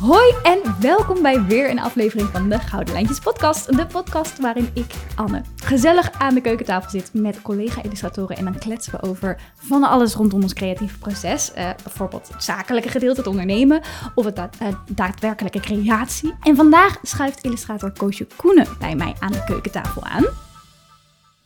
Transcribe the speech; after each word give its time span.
Hoi 0.00 0.34
en 0.42 0.60
welkom 0.80 1.22
bij 1.22 1.44
weer 1.44 1.70
een 1.70 1.80
aflevering 1.80 2.28
van 2.28 2.48
de 2.48 2.58
Gouden 2.58 2.94
Lijntjes 2.94 3.18
podcast. 3.18 3.76
De 3.76 3.86
podcast 3.86 4.38
waarin 4.38 4.70
ik, 4.74 4.94
Anne, 5.14 5.42
gezellig 5.56 6.12
aan 6.12 6.34
de 6.34 6.40
keukentafel 6.40 6.90
zit 6.90 7.10
met 7.12 7.42
collega-illustratoren 7.42 8.36
en 8.36 8.44
dan 8.44 8.58
kletsen 8.58 8.92
we 8.92 9.08
over 9.08 9.40
van 9.54 9.82
alles 9.82 10.14
rondom 10.14 10.42
ons 10.42 10.52
creatieve 10.52 10.98
proces. 10.98 11.52
Uh, 11.56 11.70
bijvoorbeeld 11.82 12.28
het 12.28 12.44
zakelijke 12.44 12.88
gedeelte, 12.88 13.20
het 13.20 13.28
ondernemen 13.28 13.80
of 14.14 14.24
het 14.24 14.38
uh, 14.38 14.68
daadwerkelijke 14.90 15.60
creatie. 15.60 16.34
En 16.42 16.56
vandaag 16.56 16.98
schuift 17.02 17.44
illustrator 17.44 17.92
Koosje 17.92 18.26
Koenen 18.36 18.66
bij 18.78 18.94
mij 18.94 19.14
aan 19.18 19.32
de 19.32 19.44
keukentafel 19.44 20.04
aan. 20.04 20.49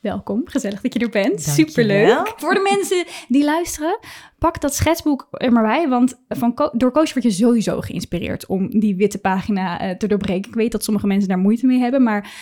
Welkom, 0.05 0.43
gezellig 0.45 0.81
dat 0.81 0.93
je 0.95 0.99
er 0.99 1.09
bent. 1.09 1.43
Superleuk. 1.43 2.33
Voor 2.37 2.55
de 2.55 2.61
mensen 2.61 3.05
die 3.29 3.45
luisteren, 3.45 3.99
pak 4.39 4.61
dat 4.61 4.75
schetsboek 4.75 5.29
er 5.31 5.53
maar 5.53 5.63
bij. 5.63 5.89
Want 5.89 6.21
van 6.29 6.71
door 6.73 6.91
Koos 6.91 7.13
word 7.13 7.25
je 7.25 7.31
sowieso 7.31 7.81
geïnspireerd 7.81 8.47
om 8.47 8.81
die 8.81 8.97
witte 8.97 9.19
pagina 9.19 9.81
eh, 9.81 9.97
te 9.97 10.07
doorbreken. 10.07 10.49
Ik 10.51 10.55
weet 10.57 10.73
dat 10.73 10.85
sommige 10.85 11.07
mensen 11.07 11.29
daar 11.29 11.39
moeite 11.39 11.67
mee 11.67 11.79
hebben. 11.79 12.03
Maar 12.03 12.33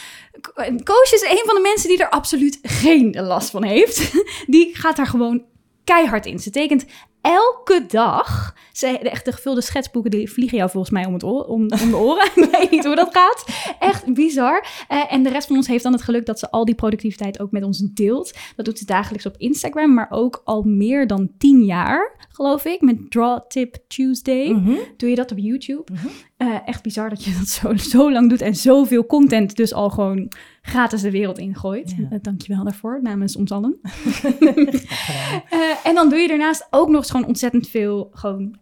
Ko- 0.40 0.62
Koos 0.82 1.12
is 1.12 1.23
een 1.23 1.42
van 1.45 1.54
de 1.54 1.60
mensen 1.62 1.88
die 1.88 1.98
er 1.98 2.10
absoluut 2.10 2.59
geen 2.62 3.16
last 3.20 3.51
van 3.51 3.65
heeft. 3.65 4.12
Die 4.46 4.76
gaat 4.76 4.96
daar 4.96 5.06
gewoon 5.06 5.42
keihard 5.84 6.27
in. 6.27 6.38
Ze 6.38 6.50
tekent 6.50 6.86
elke 7.22 7.84
dag. 7.88 8.54
Ze, 8.73 8.98
de, 9.02 9.10
echt 9.10 9.24
de 9.24 9.32
gevulde 9.32 9.60
schetsboeken 9.60 10.10
die 10.10 10.30
vliegen 10.30 10.59
jou 10.59 10.70
volgens 10.70 10.92
mij 10.92 11.06
om, 11.06 11.12
het 11.12 11.24
oor, 11.24 11.45
om, 11.45 11.60
om 11.82 11.90
de 11.90 11.96
oren. 11.96 12.27
Ik 12.34 12.48
weet 12.50 12.70
niet 12.70 12.84
hoe 12.84 12.95
dat 12.95 13.09
gaat. 13.10 13.45
Echt 13.78 14.14
bizar. 14.14 14.66
Eh, 14.88 15.12
en 15.12 15.23
de 15.23 15.28
rest 15.28 15.46
van 15.46 15.56
ons 15.56 15.66
heeft 15.66 15.82
dan 15.82 15.92
het 15.92 16.02
geluk 16.02 16.26
dat 16.26 16.38
ze 16.38 16.50
al 16.50 16.64
die 16.64 16.74
productiviteit 16.74 17.40
ook 17.40 17.50
met 17.50 17.64
ons 17.64 17.78
deelt. 17.78 18.38
Dat 18.56 18.64
doet 18.64 18.78
ze 18.78 18.84
dagelijks 18.84 19.26
op 19.26 19.34
Instagram, 19.37 19.95
maar 19.95 20.06
ook 20.10 20.40
al 20.45 20.62
meer 20.62 21.06
dan 21.06 21.30
tien 21.38 21.64
jaar, 21.64 22.26
geloof 22.28 22.64
ik. 22.64 22.80
Met 22.80 23.10
Draw 23.10 23.40
Tip 23.48 23.76
Tuesday. 23.88 24.48
Mhm. 24.48 24.74
Doe 24.96 25.10
je 25.10 25.16
dat 25.16 25.30
op 25.30 25.38
YouTube? 25.38 25.92
Mhm. 25.92 26.06
Eh, 26.37 26.56
echt 26.64 26.82
bizar 26.82 27.09
dat 27.09 27.24
je 27.24 27.37
dat 27.38 27.48
zo, 27.48 27.76
zo 27.76 28.12
lang 28.12 28.28
doet 28.28 28.40
en 28.40 28.54
zoveel 28.54 29.07
content 29.07 29.57
dus 29.57 29.73
al 29.73 29.90
gewoon 29.90 30.32
gratis 30.63 31.02
de 31.02 31.10
wereld 31.10 31.38
ingooit. 31.38 31.95
Ja. 31.99 32.07
Eh, 32.10 32.18
dankjewel 32.23 32.65
daarvoor, 32.65 32.99
namens 33.02 33.37
ons 33.37 33.51
allen. 33.51 33.80
Eh, 35.51 35.87
en 35.87 35.95
dan 35.95 36.09
doe 36.09 36.19
je 36.19 36.29
daarnaast 36.29 36.66
ook 36.71 36.88
nog 36.88 36.96
eens 36.96 37.10
gewoon 37.10 37.27
ontzettend 37.27 37.69
veel 37.69 38.10
gewoon 38.13 38.57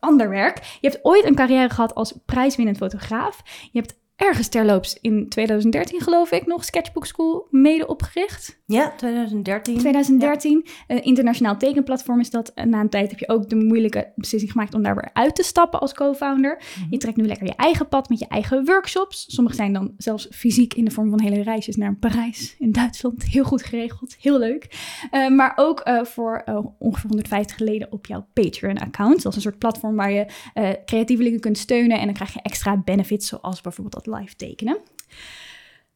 ander 0.00 0.28
werk. 0.28 0.78
Je 0.80 0.88
hebt 0.88 1.04
ooit 1.04 1.24
een 1.24 1.34
carrière 1.34 1.70
gehad 1.70 1.94
als 1.94 2.18
prijswinnend 2.24 2.76
fotograaf. 2.76 3.42
Je 3.72 3.78
hebt 3.78 4.00
ergens 4.22 4.48
terloops 4.48 4.98
in 5.00 5.28
2013 5.28 6.00
geloof 6.00 6.30
ik 6.30 6.46
nog 6.46 6.64
Sketchbook 6.64 7.06
School 7.06 7.46
mede 7.50 7.86
opgericht. 7.86 8.60
Ja, 8.66 8.92
2013. 8.96 9.78
2013. 9.78 10.66
Een 10.86 11.02
internationaal 11.02 11.56
tekenplatform 11.56 12.20
is 12.20 12.30
dat. 12.30 12.52
En 12.54 12.68
na 12.68 12.80
een 12.80 12.88
tijd 12.88 13.10
heb 13.10 13.18
je 13.18 13.28
ook 13.28 13.48
de 13.48 13.56
moeilijke 13.56 14.12
beslissing 14.16 14.52
gemaakt 14.52 14.74
om 14.74 14.82
daar 14.82 14.94
weer 14.94 15.10
uit 15.12 15.34
te 15.34 15.42
stappen 15.42 15.80
als 15.80 15.94
co-founder. 15.94 16.56
Mhm. 16.56 16.86
Je 16.90 16.96
trekt 16.96 17.16
nu 17.16 17.26
lekker 17.26 17.46
je 17.46 17.54
eigen 17.56 17.88
pad 17.88 18.08
met 18.08 18.18
je 18.18 18.26
eigen 18.28 18.64
workshops. 18.64 19.24
Sommige 19.28 19.56
zijn 19.56 19.72
dan 19.72 19.94
zelfs 19.96 20.28
fysiek 20.30 20.74
in 20.74 20.84
de 20.84 20.90
vorm 20.90 21.10
van 21.10 21.20
hele 21.20 21.42
reisjes 21.42 21.76
naar 21.76 21.96
Parijs 21.96 22.56
in 22.58 22.72
Duitsland. 22.72 23.24
Heel 23.24 23.44
goed 23.44 23.62
geregeld, 23.62 24.16
heel 24.20 24.38
leuk. 24.38 24.66
Eh, 25.10 25.28
maar 25.28 25.52
ook 25.56 25.80
eh, 25.80 26.04
voor 26.04 26.42
eh, 26.44 26.58
ongeveer 26.78 27.08
150 27.08 27.58
leden 27.58 27.92
op 27.92 28.06
jouw 28.06 28.26
Patreon-account. 28.32 29.22
Dat 29.22 29.30
is 29.32 29.36
een 29.36 29.42
soort 29.42 29.58
platform 29.58 29.96
waar 29.96 30.12
je 30.12 30.26
eh 30.54 30.70
creatievelingen 30.84 31.40
kunt 31.40 31.58
steunen. 31.58 31.98
En 31.98 32.04
dan 32.04 32.14
krijg 32.14 32.32
je 32.32 32.42
extra 32.42 32.76
benefits, 32.76 33.28
zoals 33.28 33.60
bijvoorbeeld 33.60 33.94
dat 33.94 34.06
live 34.14 34.36
tekenen. 34.36 34.76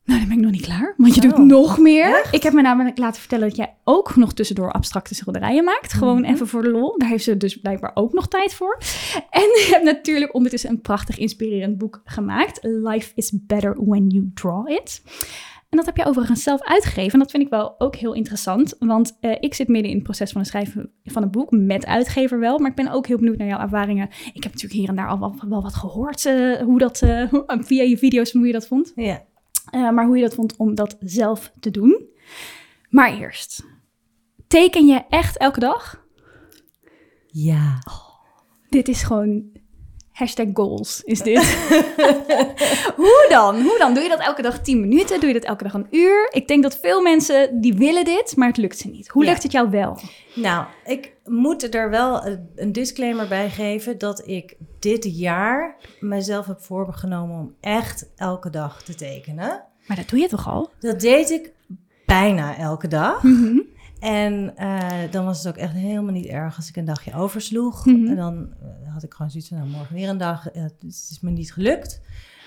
Nou, 0.04 0.18
dan 0.18 0.28
ben 0.28 0.36
ik 0.38 0.42
nog 0.42 0.52
niet 0.52 0.62
klaar, 0.62 0.94
want 0.96 1.14
je 1.14 1.20
doet 1.20 1.32
Oh, 1.32 1.38
nog 1.38 1.78
meer. 1.78 2.18
echt? 2.18 2.34
Ik 2.34 2.42
heb 2.42 2.52
me 2.52 2.62
namelijk 2.62 2.98
laten 2.98 3.20
vertellen 3.20 3.48
dat 3.48 3.56
jij 3.56 3.74
ook 3.84 4.16
nog 4.16 4.34
tussendoor 4.34 4.72
abstracte 4.72 5.14
schilderijen 5.14 5.64
maakt. 5.64 5.92
Gewoon 5.92 6.20
Mhm. 6.20 6.30
even 6.32 6.46
voor 6.48 6.62
de 6.62 6.70
lol. 6.70 6.98
Daar 6.98 7.08
heeft 7.08 7.24
ze 7.24 7.36
dus 7.36 7.56
blijkbaar 7.60 7.90
ook 7.94 8.12
nog 8.12 8.28
tijd 8.28 8.54
voor. 8.54 8.78
En 9.30 9.40
je 9.42 9.68
hebt 9.70 9.84
natuurlijk 9.84 10.34
ondertussen 10.34 10.70
een 10.70 10.80
prachtig 10.80 11.18
inspirerend 11.18 11.78
boek 11.78 12.00
gemaakt. 12.04 12.58
Life 12.62 13.12
is 13.14 13.32
better 13.46 13.76
when 13.84 14.06
you 14.08 14.30
draw 14.34 14.68
it. 14.70 15.02
En 15.68 15.76
dat 15.76 15.86
heb 15.86 15.96
je 15.96 16.04
overigens 16.04 16.42
zelf 16.42 16.62
uitgegeven. 16.62 17.12
En 17.12 17.18
dat 17.18 17.30
vind 17.30 17.42
ik 17.42 17.48
wel 17.48 17.80
ook 17.80 17.96
heel 17.96 18.12
interessant. 18.12 18.76
Want 18.78 19.16
eh, 19.20 19.36
ik 19.40 19.54
zit 19.54 19.68
midden 19.68 19.90
in 19.90 19.96
het 19.96 20.04
proces 20.04 20.30
van 20.32 20.40
het 20.40 20.50
schrijven 20.50 20.90
van 21.04 21.22
een 21.22 21.30
boek. 21.30 21.50
Met 21.50 21.86
uitgever 21.86 22.38
wel. 22.38 22.58
Maar 22.58 22.70
ik 22.70 22.76
ben 22.76 22.92
ook 22.92 23.06
heel 23.06 23.16
benieuwd 23.16 23.36
naar 23.36 23.46
jouw 23.46 23.60
ervaringen. 23.60 24.08
Ik 24.08 24.42
heb 24.42 24.52
natuurlijk 24.52 24.72
hier 24.72 24.88
en 24.88 24.96
daar 24.96 25.08
al 25.08 25.18
wel, 25.18 25.34
wel 25.48 25.62
wat 25.62 25.74
gehoord. 25.74 26.26
eh, 26.26 26.56
hoe 26.56 26.78
dat, 26.78 27.02
eh, 27.02 27.32
via 27.68 27.82
je 27.82 27.98
video's, 27.98 28.32
hoe 28.32 28.46
je 28.46 28.52
dat 28.52 28.66
vond. 28.66 28.92
Ja. 28.94 29.24
Maar 29.70 30.06
hoe 30.06 30.16
je 30.16 30.22
dat 30.22 30.34
vond 30.34 30.56
om 30.56 30.74
dat 30.74 30.96
zelf 31.00 31.52
te 31.60 31.70
doen. 31.70 32.06
Maar 32.88 33.18
eerst, 33.18 33.64
teken 34.46 34.86
je 34.86 35.04
echt 35.08 35.38
elke 35.38 35.60
dag? 35.60 36.04
Ja. 37.26 37.78
Dit 38.68 38.88
is 38.88 39.02
gewoon 39.02 39.44
hashtag 40.16 40.46
goals, 40.54 41.02
is 41.04 41.22
dit. 41.30 41.38
hoe 42.96 43.26
dan? 43.28 43.60
Hoe 43.62 43.78
dan? 43.78 43.94
Doe 43.94 44.02
je 44.02 44.08
dat 44.08 44.20
elke 44.20 44.42
dag 44.42 44.60
10 44.60 44.80
minuten? 44.80 45.18
Doe 45.20 45.28
je 45.28 45.34
dat 45.34 45.44
elke 45.44 45.64
dag 45.64 45.74
een 45.74 45.86
uur? 45.90 46.28
Ik 46.32 46.48
denk 46.48 46.62
dat 46.62 46.78
veel 46.78 47.02
mensen 47.02 47.60
die 47.60 47.74
willen 47.74 48.04
dit, 48.04 48.36
maar 48.36 48.48
het 48.48 48.56
lukt 48.56 48.78
ze 48.78 48.88
niet. 48.88 49.08
Hoe 49.08 49.24
Ja. 49.24 49.30
lukt 49.30 49.42
het 49.42 49.52
jou 49.52 49.70
wel? 49.70 49.98
Nou, 50.34 50.64
ik 50.84 51.12
moet 51.24 51.74
er 51.74 51.90
wel 51.90 52.26
een- 52.26 52.48
een 52.56 52.72
disclaimer 52.72 53.28
bij 53.28 53.50
geven 53.50 53.98
dat 53.98 54.28
ik 54.28 54.56
dit 54.78 55.18
jaar 55.18 55.76
mezelf 56.00 56.46
heb 56.46 56.60
voorgenomen 56.60 57.38
om 57.38 57.54
echt 57.60 58.10
elke 58.16 58.50
dag 58.50 58.82
te 58.82 58.94
tekenen. 58.94 59.62
Maar 59.86 59.96
dat 59.96 60.08
doe 60.08 60.18
je 60.18 60.28
toch 60.28 60.48
al? 60.48 60.70
Dat 60.80 61.00
deed 61.00 61.30
ik 61.30 61.52
bijna 62.06 62.56
elke 62.58 62.88
dag. 62.88 63.22
Mhm. 63.22 63.58
En 64.00 64.56
eh, 64.56 65.10
dan 65.10 65.24
was 65.24 65.38
het 65.38 65.48
ook 65.48 65.60
echt 65.62 65.72
helemaal 65.72 66.12
niet 66.12 66.26
erg 66.26 66.56
als 66.56 66.68
ik 66.68 66.76
een 66.76 66.84
dagje 66.84 67.14
oversloeg. 67.14 67.86
Mhm. 67.86 68.06
En 68.06 68.16
dan 68.16 68.48
eh, 68.60 68.92
had 68.92 69.02
ik 69.02 69.14
gewoon 69.14 69.30
zoiets 69.30 69.48
van, 69.48 69.58
nou, 69.58 69.70
morgen 69.70 69.94
weer 69.94 70.08
een 70.08 70.18
dag. 70.18 70.50
Eh, 70.50 70.62
het 70.62 70.82
is 70.82 71.18
me 71.20 71.30
niet 71.30 71.52
gelukt. 71.52 72.00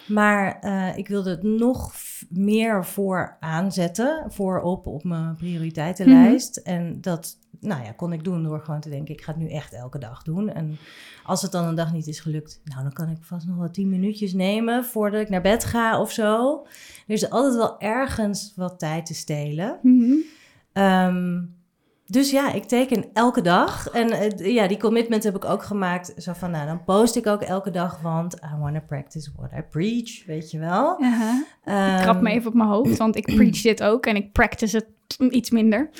Maar 0.08 0.68
ik 0.98 1.08
wilde 1.08 1.30
het 1.30 1.44
nog 1.44 1.94
meer 2.30 2.86
voor 2.86 3.38
aanzetten, 3.40 4.26
voorop 4.28 4.88
op 4.88 5.04
mijn 5.04 5.36
prioriteitenlijst. 5.36 6.58
En 6.58 7.02
dat 7.02 7.38
nou 7.60 7.84
ja, 7.84 7.92
kon 7.92 8.14
ik 8.14 8.24
doen 8.24 8.44
door 8.44 8.60
gewoon 8.60 8.80
te 8.80 8.90
denken, 8.90 9.14
ik 9.14 9.22
ga 9.22 9.32
het 9.32 9.42
nu 9.42 9.50
echt 9.50 9.74
elke 9.74 10.00
dag 10.00 10.24
doen. 10.24 10.50
En 10.50 10.78
als 11.24 11.42
het 11.42 11.52
dan 11.52 11.66
een 11.66 11.76
dag 11.76 11.94
niet 11.94 12.08
is 12.08 12.20
gelukt, 12.20 12.62
nou 12.64 12.84
dan 12.84 12.94
kan 12.94 13.10
ik 13.10 13.18
vast 13.22 13.48
nog 13.48 13.58
wel 13.58 13.72
tien 13.72 13.90
minuutjes 13.90 14.34
nemen 14.34 14.86
voordat 14.86 15.22
ik 15.22 15.30
naar 15.30 15.42
bed 15.42 15.66
ga 15.66 16.02
of 16.02 16.12
zo. 16.12 16.62
Er 17.08 17.14
is 17.14 17.30
altijd 17.30 17.56
wel 17.56 17.80
ergens 17.80 18.54
wat 18.56 18.80
tijd 18.80 19.06
te 19.06 19.14
stelen. 19.14 19.80
Mhm. 19.82 20.16
Ehm, 20.80 21.42
dus 22.06 22.32
ja, 22.32 22.52
ik 22.54 22.64
teken 22.64 23.06
elke 23.14 23.42
dag. 23.42 23.88
En 23.90 24.12
eh, 24.12 24.54
ja, 24.54 24.68
die 24.68 24.78
commitment 24.78 25.24
heb 25.24 25.36
ik 25.36 25.46
ook 25.46 25.64
gemaakt. 25.64 26.14
Zo 26.18 26.34
van, 26.34 26.52
nou, 26.52 26.68
dan 26.68 26.84
post 26.84 27.16
ik 27.16 27.28
ook 27.28 27.42
elke 27.42 27.72
dag, 27.72 28.00
want 28.02 28.36
I 28.36 28.60
want 28.60 28.74
to 28.76 28.82
practice 28.88 29.30
what 29.36 29.52
I 29.52 29.62
preach, 29.62 30.26
weet 30.26 30.52
je 30.52 30.60
wel. 30.60 30.98
Ehm, 31.64 31.96
Ik 31.96 32.02
krap 32.02 32.22
me 32.22 32.30
even 32.30 32.48
op 32.48 32.54
mijn 32.54 32.70
hoofd, 32.70 32.98
want 32.98 33.16
ik 33.16 33.26
preach 33.36 33.62
dit 33.62 33.84
ook 33.84 34.06
en 34.06 34.16
ik 34.16 34.32
practice 34.32 34.76
het 34.78 34.88
iets 35.32 35.50
minder. 35.50 35.90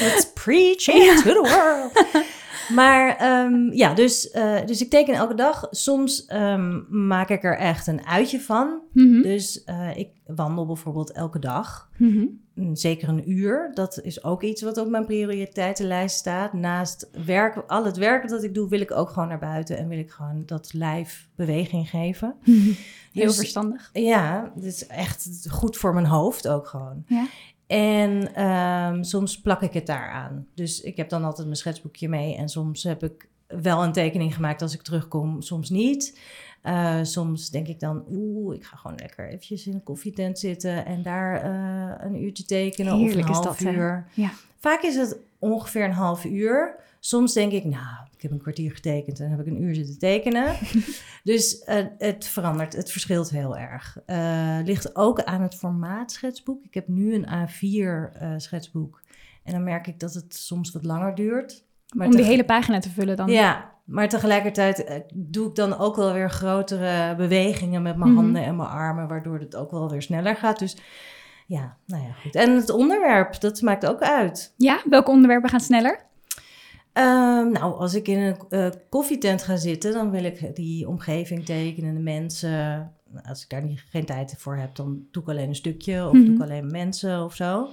Let's 0.00 0.32
preach 0.34 0.86
it 0.88 1.22
to 1.22 1.32
the 1.32 1.48
world. 1.54 2.24
Maar 2.74 3.16
ehm, 3.16 3.72
ja, 3.72 3.94
dus, 3.94 4.30
eh, 4.30 4.66
dus 4.66 4.80
ik 4.82 4.90
teken 4.90 5.14
elke 5.14 5.34
dag. 5.34 5.66
Soms 5.70 6.24
ehm, 6.26 6.80
maak 7.06 7.28
ik 7.28 7.44
er 7.44 7.56
echt 7.58 7.86
een 7.86 8.06
uitje 8.06 8.40
van. 8.40 8.80
Mhm. 8.92 9.22
Dus 9.22 9.64
eh, 9.64 9.96
ik 9.96 10.08
wandel 10.26 10.66
bijvoorbeeld 10.66 11.12
elke 11.12 11.38
dag. 11.38 11.90
Mhm. 11.96 12.26
Mm, 12.54 12.76
Zeker 12.76 13.08
een 13.08 13.30
uur. 13.30 13.70
Dat 13.74 14.00
is 14.02 14.24
ook 14.24 14.42
iets 14.42 14.62
wat 14.62 14.78
op 14.78 14.88
mijn 14.88 15.06
prioriteitenlijst 15.06 16.16
staat. 16.16 16.52
Naast 16.52 17.10
werk, 17.24 17.62
al 17.66 17.84
het 17.84 17.96
werk 17.96 18.28
dat 18.28 18.42
ik 18.42 18.54
doe, 18.54 18.68
wil 18.68 18.80
ik 18.80 18.90
ook 18.90 19.08
gewoon 19.10 19.28
naar 19.28 19.38
buiten. 19.38 19.78
En 19.78 19.88
wil 19.88 19.98
ik 19.98 20.10
gewoon 20.10 20.42
dat 20.46 20.72
lijf 20.72 21.28
beweging 21.34 21.90
geven. 21.90 22.34
Heel 23.12 23.26
Dus- 23.26 23.36
verstandig. 23.36 23.90
Ja, 23.92 24.52
is 24.60 24.86
echt 24.86 25.46
goed 25.50 25.76
voor 25.76 25.94
mijn 25.94 26.06
hoofd 26.06 26.48
ook 26.48 26.66
gewoon. 26.66 27.04
Ja. 27.06 27.26
En 27.66 28.34
ehm, 28.34 29.02
soms 29.02 29.40
plak 29.40 29.62
ik 29.62 29.72
het 29.72 29.86
daar 29.86 30.10
aan. 30.10 30.46
Dus 30.54 30.80
ik 30.80 30.96
heb 30.96 31.08
dan 31.08 31.24
altijd 31.24 31.46
mijn 31.46 31.58
schetsboekje 31.58 32.08
mee. 32.08 32.36
En 32.36 32.48
soms 32.48 32.82
heb 32.82 33.02
ik 33.04 33.28
wel 33.46 33.84
een 33.84 33.92
tekening 33.92 34.34
gemaakt 34.34 34.62
als 34.62 34.74
ik 34.74 34.82
terugkom, 34.82 35.42
soms 35.42 35.70
niet. 35.70 36.20
Eh, 36.62 36.98
soms 37.02 37.50
denk 37.50 37.66
ik 37.66 37.80
dan, 37.80 38.04
oeh, 38.10 38.56
ik 38.56 38.64
ga 38.64 38.76
gewoon 38.76 38.96
lekker 38.96 39.28
eventjes 39.28 39.66
in 39.66 39.74
een 39.74 39.82
koffietent 39.82 40.38
zitten 40.38 40.86
en 40.86 41.02
daar 41.02 41.42
eh, 41.42 42.06
een 42.06 42.22
uurtje 42.22 42.44
tekenen 42.44 42.96
Heerlijk 42.96 43.28
of 43.28 43.38
een 43.38 43.44
half 43.44 43.58
dat, 43.58 43.72
uur. 43.72 44.06
Ja. 44.14 44.30
Vaak 44.58 44.82
is 44.82 44.96
het 44.96 45.16
ongeveer 45.38 45.84
een 45.84 45.92
half 45.92 46.24
uur. 46.24 46.74
Soms 47.00 47.32
denk 47.32 47.52
ik, 47.52 47.64
nou, 47.64 48.05
ik 48.16 48.22
heb 48.22 48.30
een 48.30 48.38
kwartier 48.38 48.72
getekend 48.72 49.20
en 49.20 49.30
heb 49.30 49.40
ik 49.40 49.46
een 49.46 49.62
uur 49.62 49.74
zitten 49.74 49.98
tekenen. 49.98 50.54
dus 51.24 51.58
eh, 51.64 51.84
het 51.98 52.26
verandert, 52.26 52.76
het 52.76 52.90
verschilt 52.90 53.30
heel 53.30 53.56
erg. 53.56 53.98
Eh, 54.06 54.58
ligt 54.64 54.96
ook 54.96 55.22
aan 55.22 55.42
het 55.42 55.54
formaat 55.54 56.12
schetsboek. 56.12 56.64
Ik 56.64 56.74
heb 56.74 56.88
nu 56.88 57.14
een 57.14 57.26
A4 57.26 58.12
eh, 58.18 58.32
schetsboek. 58.36 59.02
En 59.44 59.52
dan 59.52 59.64
merk 59.64 59.86
ik 59.86 60.00
dat 60.00 60.14
het 60.14 60.34
soms 60.34 60.72
wat 60.72 60.84
langer 60.84 61.14
duurt. 61.14 61.64
Maar 61.94 62.06
Om 62.06 62.16
die 62.16 62.24
hele 62.24 62.44
pagina 62.44 62.78
te 62.78 62.90
vullen 62.90 63.16
dan. 63.16 63.28
Ja, 63.30 63.72
maar 63.84 64.08
tegelijkertijd 64.08 65.02
doe 65.14 65.48
ik 65.48 65.54
dan 65.54 65.78
ook 65.78 65.96
wel 65.96 66.12
weer 66.12 66.30
grotere 66.30 67.16
bewegingen 67.16 67.82
met 67.82 67.96
mijn 67.96 68.10
Mhm. 68.10 68.20
handen 68.20 68.44
en 68.44 68.56
mijn 68.56 68.68
armen, 68.68 69.08
waardoor 69.08 69.38
het 69.38 69.56
ook 69.56 69.70
wel 69.70 69.90
weer 69.90 70.02
sneller 70.02 70.36
gaat. 70.36 70.58
Dus 70.58 70.76
ja, 71.46 71.76
nou 71.86 72.02
ja, 72.02 72.12
goed. 72.12 72.34
En 72.34 72.54
het 72.56 72.70
onderwerp, 72.70 73.40
dat 73.40 73.60
maakt 73.60 73.86
ook 73.86 74.00
uit. 74.00 74.54
Ja, 74.56 74.80
welke 74.88 75.10
onderwerpen 75.10 75.50
gaan 75.50 75.60
sneller? 75.60 76.04
Ehm, 76.96 77.50
nou, 77.52 77.74
als 77.78 77.94
ik 77.94 78.08
in 78.08 78.18
een 78.18 78.36
eh, 78.48 78.68
koffietent 78.88 79.42
ga 79.42 79.56
zitten, 79.56 79.92
dan 79.92 80.10
wil 80.10 80.24
ik 80.24 80.56
die 80.56 80.88
omgeving 80.88 81.44
tekenen, 81.44 81.94
de 81.94 82.00
mensen. 82.00 82.90
Als 83.28 83.42
ik 83.42 83.48
daar 83.50 83.62
niet, 83.62 83.84
geen 83.90 84.04
tijd 84.04 84.34
voor 84.38 84.56
heb, 84.56 84.74
dan 84.74 85.06
doe 85.10 85.22
ik 85.22 85.28
alleen 85.28 85.48
een 85.48 85.54
stukje 85.54 86.04
of 86.06 86.12
doe 86.12 86.22
Mhm. 86.22 86.32
ik 86.34 86.40
alleen 86.40 86.66
mensen 86.70 87.24
of 87.24 87.34
zo. 87.34 87.68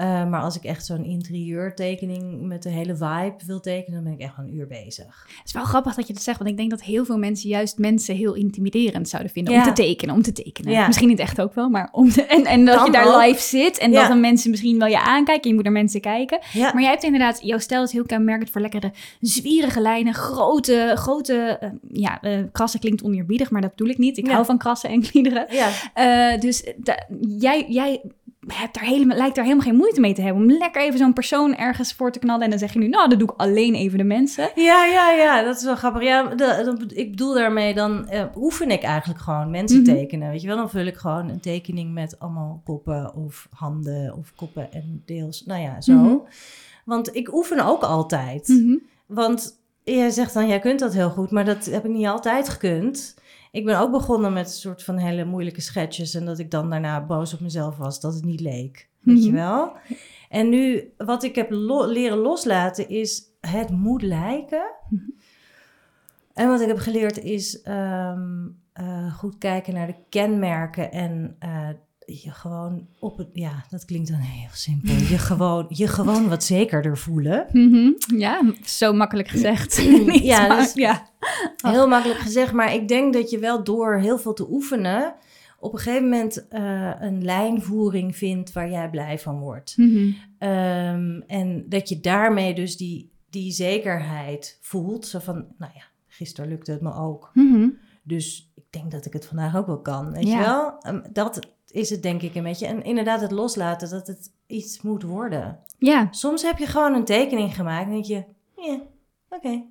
Eh, 0.00 0.26
maar 0.26 0.40
als 0.40 0.56
ik 0.56 0.64
echt 0.64 0.86
zo'n 0.86 1.04
interieurtekening 1.04 2.40
met 2.42 2.62
de 2.62 2.68
hele 2.68 2.96
vibe 2.96 3.34
wil 3.46 3.60
tekenen, 3.60 3.94
dan 3.94 4.04
ben 4.04 4.12
ik 4.12 4.26
echt 4.26 4.38
een 4.38 4.54
uur 4.54 4.66
bezig. 4.66 5.26
Het 5.38 5.46
is 5.46 5.52
wel 5.52 5.64
grappig 5.64 5.94
dat 5.94 6.06
je 6.06 6.12
dat 6.12 6.22
zegt, 6.22 6.38
want 6.38 6.50
ik 6.50 6.56
denk 6.56 6.70
dat 6.70 6.82
heel 6.82 7.04
veel 7.04 7.18
mensen 7.18 7.48
juist 7.48 7.78
mensen 7.78 8.14
heel 8.16 8.34
intimiderend 8.34 9.08
zouden 9.08 9.32
vinden 9.32 9.52
Ja. 9.54 9.58
om 9.60 9.74
te 9.74 9.82
tekenen, 9.82 10.14
om 10.14 10.22
te 10.22 10.32
tekenen. 10.32 10.72
Ja. 10.72 10.86
Misschien 10.86 11.08
niet 11.08 11.18
echt 11.18 11.40
ook 11.40 11.54
wel, 11.54 11.68
maar 11.68 11.88
om 11.92 12.10
te, 12.10 12.22
en, 12.24 12.44
en 12.44 12.64
dat 12.64 12.74
Kan 12.76 12.84
je 12.84 12.92
daar 12.92 13.14
ook. 13.14 13.22
live 13.22 13.40
zit 13.40 13.78
en 13.78 13.90
Ja. 13.92 13.98
dat 14.00 14.08
dan 14.08 14.20
mensen 14.20 14.50
misschien 14.50 14.78
wel 14.78 14.88
je 14.88 15.00
aankijken 15.00 15.42
en 15.42 15.48
je 15.48 15.54
moet 15.54 15.64
naar 15.64 15.72
mensen 15.72 16.00
kijken. 16.00 16.38
Maar 16.54 16.80
jij 16.80 16.90
hebt 16.90 17.02
inderdaad, 17.04 17.40
jouw 17.42 17.58
stijl 17.58 17.82
is 17.82 17.92
heel 17.92 18.06
kenmerkend 18.06 18.50
voor 18.50 18.60
lekkere 18.60 18.92
zwierige 19.20 19.80
lijnen, 19.80 20.14
grote, 20.14 20.92
grote, 20.94 21.34
eh, 21.60 21.70
ja, 21.92 22.20
eh, 22.20 22.38
krassen 22.52 22.80
klinkt 22.80 23.02
oneerbiedig, 23.02 23.50
maar 23.50 23.60
dat 23.60 23.70
bedoel 23.70 23.92
ik 23.92 23.98
niet. 23.98 24.16
Ik 24.18 24.28
hou 24.30 24.44
van 24.44 24.58
krassen 24.58 24.90
en 24.90 25.00
kliederen. 25.10 25.46
dus 26.40 26.64
jij, 27.38 27.64
jij 27.68 28.00
hebt 28.46 28.74
daar 28.74 28.84
helemaal, 28.84 29.16
lijkt 29.16 29.34
daar 29.34 29.44
helemaal 29.44 29.66
geen 29.66 29.76
moeite 29.76 30.00
mee 30.00 30.14
te 30.14 30.22
hebben 30.22 30.42
om 30.42 30.50
lekker 30.50 30.82
even 30.82 30.98
zo'n 30.98 31.12
persoon 31.12 31.56
ergens 31.56 31.92
voor 31.94 32.12
te 32.12 32.18
knallen 32.18 32.42
en 32.44 32.50
dan 32.50 32.58
zeg 32.58 32.72
je 32.72 32.78
nu, 32.78 32.88
nou, 32.88 33.08
dat 33.08 33.18
doe 33.18 33.28
ik 33.32 33.34
alleen 33.40 33.74
even 33.74 33.98
de 33.98 34.04
mensen. 34.04 34.50
Ja, 34.54 34.84
ja, 34.84 35.10
ja, 35.10 35.42
dat 35.42 35.56
is 35.56 35.62
wel 35.64 35.76
grappig. 35.76 36.02
Ja, 36.02 36.22
de, 36.34 36.74
de- 36.86 36.94
ik 36.94 37.10
bedoel 37.10 37.34
daarmee, 37.34 37.74
dan 37.74 38.08
eh, 38.08 38.24
oefen 38.36 38.70
ik 38.70 38.82
eigenlijk 38.82 39.20
gewoon 39.20 39.50
mensen 39.50 39.82
Mhm. 39.82 39.92
tekenen. 39.94 40.30
Weet 40.30 40.40
je 40.40 40.46
wel, 40.46 40.56
dan 40.56 40.70
vul 40.70 40.84
ik 40.86 40.96
gewoon 40.96 41.28
een 41.28 41.40
tekening 41.40 41.92
met 41.92 42.18
allemaal 42.18 42.60
koppen 42.64 43.14
of 43.14 43.48
handen 43.54 44.14
of 44.16 44.32
koppen 44.36 44.72
en 44.72 45.02
deels, 45.06 45.42
nou 45.46 45.60
ja, 45.62 45.80
zo. 45.80 45.92
Mhm. 45.92 46.14
Want 46.84 47.14
ik 47.16 47.34
oefen 47.34 47.60
ook 47.66 47.82
altijd. 47.82 48.48
Mhm. 48.48 48.76
Want 49.06 49.58
jij 49.84 50.10
zegt 50.10 50.34
dan, 50.34 50.48
jij 50.48 50.58
kunt 50.60 50.78
dat 50.80 50.94
heel 50.94 51.10
goed, 51.10 51.30
maar 51.30 51.44
dat 51.44 51.64
heb 51.64 51.84
ik 51.84 51.90
niet 51.90 52.06
altijd 52.06 52.48
gekund. 52.48 53.18
Ik 53.50 53.64
ben 53.64 53.78
ook 53.78 53.90
begonnen 53.90 54.32
met 54.32 54.46
een 54.46 54.52
soort 54.52 54.82
van 54.84 54.96
hele 54.96 55.24
moeilijke 55.24 55.60
sketches 55.60 56.14
en 56.14 56.24
dat 56.24 56.38
ik 56.38 56.50
dan 56.50 56.70
daarna 56.70 57.06
boos 57.06 57.34
op 57.34 57.40
mezelf 57.40 57.76
was 57.76 58.00
dat 58.00 58.14
het 58.14 58.24
niet 58.24 58.40
leek. 58.40 58.88
Weet 59.00 59.24
je 59.24 59.30
Mhm. 59.30 59.38
wel? 59.40 59.72
En 60.28 60.48
nu, 60.48 60.92
wat 60.96 61.22
ik 61.22 61.34
heb 61.34 61.50
lo- 61.50 61.86
leren 61.86 62.18
loslaten 62.18 62.88
is, 62.88 63.22
het 63.40 63.70
moet 63.70 64.02
lijken. 64.02 64.70
Mhm. 64.90 65.02
En 66.34 66.48
wat 66.48 66.60
ik 66.60 66.68
heb 66.68 66.78
geleerd 66.78 67.18
is 67.18 67.62
ehm, 67.62 68.46
eh, 68.72 69.14
goed 69.14 69.38
kijken 69.38 69.74
naar 69.74 69.86
de 69.86 69.96
kenmerken 70.08 70.92
en 70.92 71.36
eh, 71.38 71.68
je 72.14 72.30
gewoon 72.30 72.86
op 72.98 73.18
het, 73.18 73.28
ja, 73.32 73.64
dat 73.68 73.84
klinkt 73.84 74.08
dan 74.10 74.18
heel 74.20 74.48
simpel. 74.52 74.94
Je 74.94 75.18
gewoon, 75.28 75.66
je 75.68 75.86
gewoon 75.86 76.28
wat 76.28 76.44
zekerder 76.44 76.98
voelen. 76.98 77.46
Mhm. 77.52 77.90
Ja, 78.18 78.40
zo 78.64 78.92
makkelijk 78.92 79.28
gezegd. 79.28 79.76
Ja, 80.22 80.56
dus- 80.56 80.72
ja. 80.74 81.08
Heel 81.56 81.88
makkelijk 81.88 82.20
gezegd, 82.20 82.52
maar 82.52 82.74
ik 82.74 82.88
denk 82.88 83.12
dat 83.12 83.30
je 83.30 83.38
wel 83.38 83.64
door 83.64 83.98
heel 83.98 84.18
veel 84.18 84.32
te 84.34 84.50
oefenen 84.50 85.14
op 85.58 85.72
een 85.72 85.78
gegeven 85.78 86.08
moment 86.08 86.48
eh, 86.48 86.90
een 87.00 87.24
lijnvoering 87.24 88.16
vindt 88.16 88.52
waar 88.52 88.70
jij 88.70 88.90
blij 88.90 89.18
van 89.18 89.38
wordt. 89.38 89.76
Mhm. 89.76 90.10
Ehm, 90.38 91.20
en 91.26 91.64
dat 91.68 91.88
je 91.88 92.00
daarmee 92.00 92.54
dus 92.54 92.76
die, 92.76 93.10
die 93.30 93.52
zekerheid 93.52 94.58
voelt. 94.60 95.06
Zo 95.06 95.18
van, 95.18 95.34
nou 95.58 95.72
ja, 95.74 95.82
gisteren 96.08 96.50
lukte 96.50 96.70
het 96.72 96.80
me 96.80 96.94
ook. 96.94 97.30
Mhm. 97.34 97.68
Dus 98.02 98.52
ik 98.54 98.64
denk 98.70 98.90
dat 98.90 99.06
ik 99.06 99.12
het 99.12 99.26
vandaag 99.26 99.56
ook 99.56 99.66
wel 99.66 99.80
kan. 99.80 100.12
Weet 100.12 100.26
Ja. 100.28 100.38
je 100.38 100.44
wel? 100.44 100.78
Ehm, 100.80 101.00
dat 101.12 101.40
is 101.70 101.90
het 101.90 102.02
denk 102.02 102.22
ik 102.22 102.34
een 102.34 102.42
beetje. 102.42 102.66
En 102.66 102.84
inderdaad 102.84 103.20
het 103.20 103.30
loslaten 103.30 103.90
dat 103.90 104.06
het 104.06 104.30
iets 104.46 104.82
moet 104.82 105.02
worden. 105.02 105.58
Ja, 105.78 106.08
Soms 106.10 106.42
heb 106.42 106.58
je 106.58 106.66
gewoon 106.66 106.94
een 106.94 107.04
tekening 107.04 107.54
gemaakt 107.54 107.86
en 107.86 107.92
denk 107.92 108.04
je, 108.04 108.24
ja, 108.56 108.80
oké. 109.28 109.62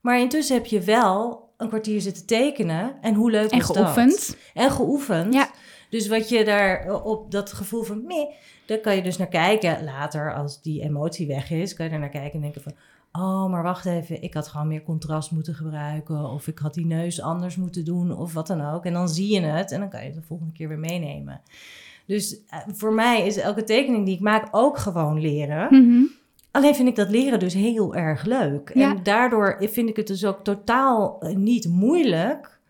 Maar 0.00 0.20
intussen 0.20 0.56
heb 0.56 0.66
je 0.66 0.80
wel 0.80 1.48
een 1.56 1.68
kwartier 1.68 2.00
zitten 2.00 2.26
tekenen. 2.26 2.96
En 3.00 3.14
hoe 3.14 3.30
leuk 3.30 3.50
en 3.50 3.58
dat? 3.58 3.76
geoefend. 3.76 4.36
En 4.54 4.70
geoefend. 4.70 5.34
Ja. 5.34 5.50
Dus 5.90 6.08
wat 6.08 6.28
je 6.28 6.44
daar 6.44 7.02
op 7.04 7.30
dat 7.30 7.52
gevoel 7.52 7.82
van 7.82 8.06
meh, 8.06 8.30
daar 8.66 8.78
kan 8.78 8.96
je 8.96 9.02
dus 9.02 9.16
naar 9.16 9.28
kijken 9.28 9.84
later 9.84 10.34
als 10.34 10.62
die 10.62 10.82
emotie 10.82 11.26
weg 11.26 11.50
is. 11.50 11.74
Kan 11.74 11.86
je 11.86 11.92
er 11.92 11.98
naar 11.98 12.08
kijken 12.08 12.32
en 12.32 12.40
denken 12.40 12.62
van, 12.62 12.74
oh, 13.12 13.50
maar 13.50 13.62
wacht 13.62 13.86
even, 13.86 14.22
ik 14.22 14.34
had 14.34 14.48
gewoon 14.48 14.68
meer 14.68 14.82
contrast 14.82 15.30
moeten 15.30 15.54
gebruiken. 15.54 16.30
Of 16.30 16.46
ik 16.46 16.58
had 16.58 16.74
die 16.74 16.86
neus 16.86 17.20
anders 17.20 17.56
moeten 17.56 17.84
doen 17.84 18.16
of 18.16 18.32
wat 18.32 18.46
dan 18.46 18.60
ook. 18.60 18.84
En 18.84 18.92
dan 18.92 19.08
zie 19.08 19.34
je 19.34 19.40
het 19.40 19.72
en 19.72 19.80
dan 19.80 19.88
kan 19.88 20.00
je 20.00 20.06
het 20.06 20.14
de 20.14 20.22
volgende 20.22 20.52
keer 20.52 20.68
weer 20.68 20.78
meenemen. 20.78 21.40
Dus 22.06 22.44
eh, 22.48 22.58
voor 22.66 22.92
mij 22.92 23.26
is 23.26 23.36
elke 23.36 23.64
tekening 23.64 24.04
die 24.04 24.14
ik 24.14 24.20
maak 24.20 24.48
ook 24.50 24.78
gewoon 24.78 25.20
leren. 25.20 25.66
Mhm. 25.70 26.02
Alleen 26.50 26.74
vind 26.74 26.88
ik 26.88 26.96
dat 26.96 27.10
leren 27.10 27.38
dus 27.38 27.54
heel 27.54 27.94
erg 27.94 28.24
leuk. 28.24 28.70
Ja. 28.74 28.90
En 28.90 29.02
daardoor 29.02 29.56
vind 29.60 29.88
ik 29.88 29.96
het 29.96 30.06
dus 30.06 30.24
ook 30.24 30.44
totaal 30.44 31.20
eh, 31.20 31.34
niet 31.36 31.68
moeilijk 31.68 32.60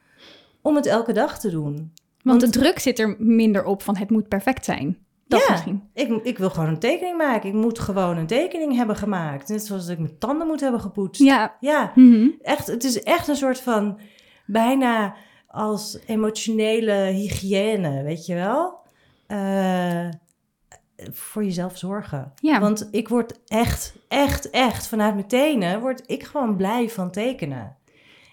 om 0.60 0.76
het 0.76 0.86
elke 0.86 1.12
dag 1.12 1.40
te 1.40 1.50
doen. 1.50 1.92
Want 2.22 2.40
de 2.40 2.50
druk 2.50 2.78
zit 2.78 2.98
er 2.98 3.16
minder 3.18 3.64
op 3.64 3.82
van 3.82 3.96
het 3.96 4.10
moet 4.10 4.28
perfect 4.28 4.64
zijn. 4.64 4.96
Dat 5.28 5.40
Ja. 5.40 5.50
misschien. 5.50 5.88
Ik, 5.94 6.08
ik 6.22 6.38
wil 6.38 6.50
gewoon 6.50 6.68
een 6.68 6.78
tekening 6.78 7.16
maken. 7.16 7.48
Ik 7.48 7.54
moet 7.54 7.78
gewoon 7.78 8.16
een 8.16 8.26
tekening 8.26 8.76
hebben 8.76 8.96
gemaakt. 8.96 9.48
Net 9.48 9.66
zoals 9.66 9.88
ik 9.88 9.98
mijn 9.98 10.18
tanden 10.18 10.46
moet 10.46 10.60
hebben 10.60 10.80
gepoetst. 10.80 11.22
Ja. 11.22 11.56
Ja, 11.60 11.92
Mhm. 11.94 12.28
echt. 12.42 12.66
Het 12.66 12.84
is 12.84 13.02
echt 13.02 13.28
een 13.28 13.36
soort 13.36 13.60
van 13.60 13.98
bijna 14.46 15.14
als 15.48 15.98
emotionele 16.06 16.92
hygiëne, 16.92 18.02
weet 18.02 18.26
je 18.26 18.34
wel? 18.34 18.80
Eh, 19.26 20.08
voor 21.12 21.44
jezelf 21.44 21.78
zorgen. 21.78 22.32
Ja. 22.40 22.60
Want 22.60 22.88
ik 22.90 23.08
word 23.08 23.40
echt, 23.46 23.94
echt, 24.08 24.50
echt 24.50 24.86
vanuit 24.86 25.14
mijn 25.14 25.26
tenen 25.26 25.80
word 25.80 26.02
ik 26.06 26.22
gewoon 26.22 26.56
blij 26.56 26.88
van 26.90 27.10
tekenen. 27.10 27.76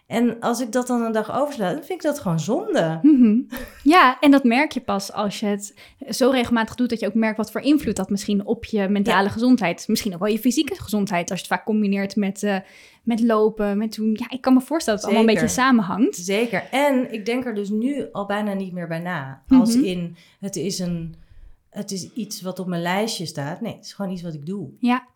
En 0.10 0.40
als 0.40 0.62
ik 0.62 0.72
dat 0.72 0.88
dan 0.88 1.02
een 1.02 1.12
dag 1.12 1.40
oversla, 1.40 1.68
dan 1.74 1.84
vind 1.84 1.90
ik 1.90 2.02
dat 2.02 2.20
gewoon 2.20 2.40
zonde. 2.40 3.00
Mhm. 3.02 3.42
Ja, 3.84 4.18
en 4.20 4.32
dat 4.32 4.44
merk 4.44 4.72
je 4.72 4.80
pas 4.80 5.12
als 5.14 5.40
je 5.40 5.46
het 5.46 5.74
zo 6.10 6.30
regelmatig 6.30 6.76
doet 6.76 6.90
dat 6.90 7.00
je 7.00 7.08
ook 7.08 7.14
merkt 7.14 7.38
wat 7.38 7.52
voor 7.52 7.62
invloed 7.62 7.96
dat 7.96 8.10
misschien 8.10 8.46
op 8.46 8.66
je 8.66 8.88
mentale 8.88 9.30
gezondheid, 9.30 9.88
misschien 9.88 10.14
ook 10.14 10.20
wel 10.20 10.32
je 10.32 10.40
fysieke 10.40 10.82
gezondheid, 10.82 11.32
als 11.32 11.40
je 11.40 11.46
het 11.46 11.56
vaak 11.56 11.66
combineert 11.66 12.16
met, 12.16 12.44
eh, 12.44 12.58
met 13.04 13.22
lopen, 13.22 13.78
met 13.78 13.96
doen. 13.96 14.16
Ja, 14.20 14.30
ik 14.30 14.42
kan 14.42 14.54
me 14.54 14.62
voorstellen 14.62 15.00
dat 15.00 15.10
het 15.10 15.18
allemaal 15.18 15.36
een 15.36 15.40
beetje 15.42 15.56
samenhangt. 15.62 16.16
Zeker. 16.16 16.68
En 16.72 17.14
ik 17.14 17.26
denk 17.26 17.46
er 17.46 17.56
dus 17.56 17.70
nu 17.70 18.12
al 18.12 18.26
bijna 18.26 18.54
niet 18.54 18.74
meer 18.74 18.88
bij 18.88 19.00
na. 19.00 19.44
Als 19.48 19.76
Mhm. 19.76 19.86
in, 19.86 20.16
het 20.40 20.56
is, 20.56 20.80
een, 20.80 21.16
het 21.70 21.92
is 21.92 22.14
iets 22.14 22.42
wat 22.42 22.60
op 22.60 22.68
mijn 22.68 22.82
lijstje 22.82 23.26
staat. 23.26 23.62
Nee, 23.62 23.76
het 23.76 23.86
is 23.86 23.94
gewoon 23.94 24.12
iets 24.12 24.22
wat 24.22 24.34
ik 24.34 24.46
doe. 24.46 24.70
Ja. 24.80 25.08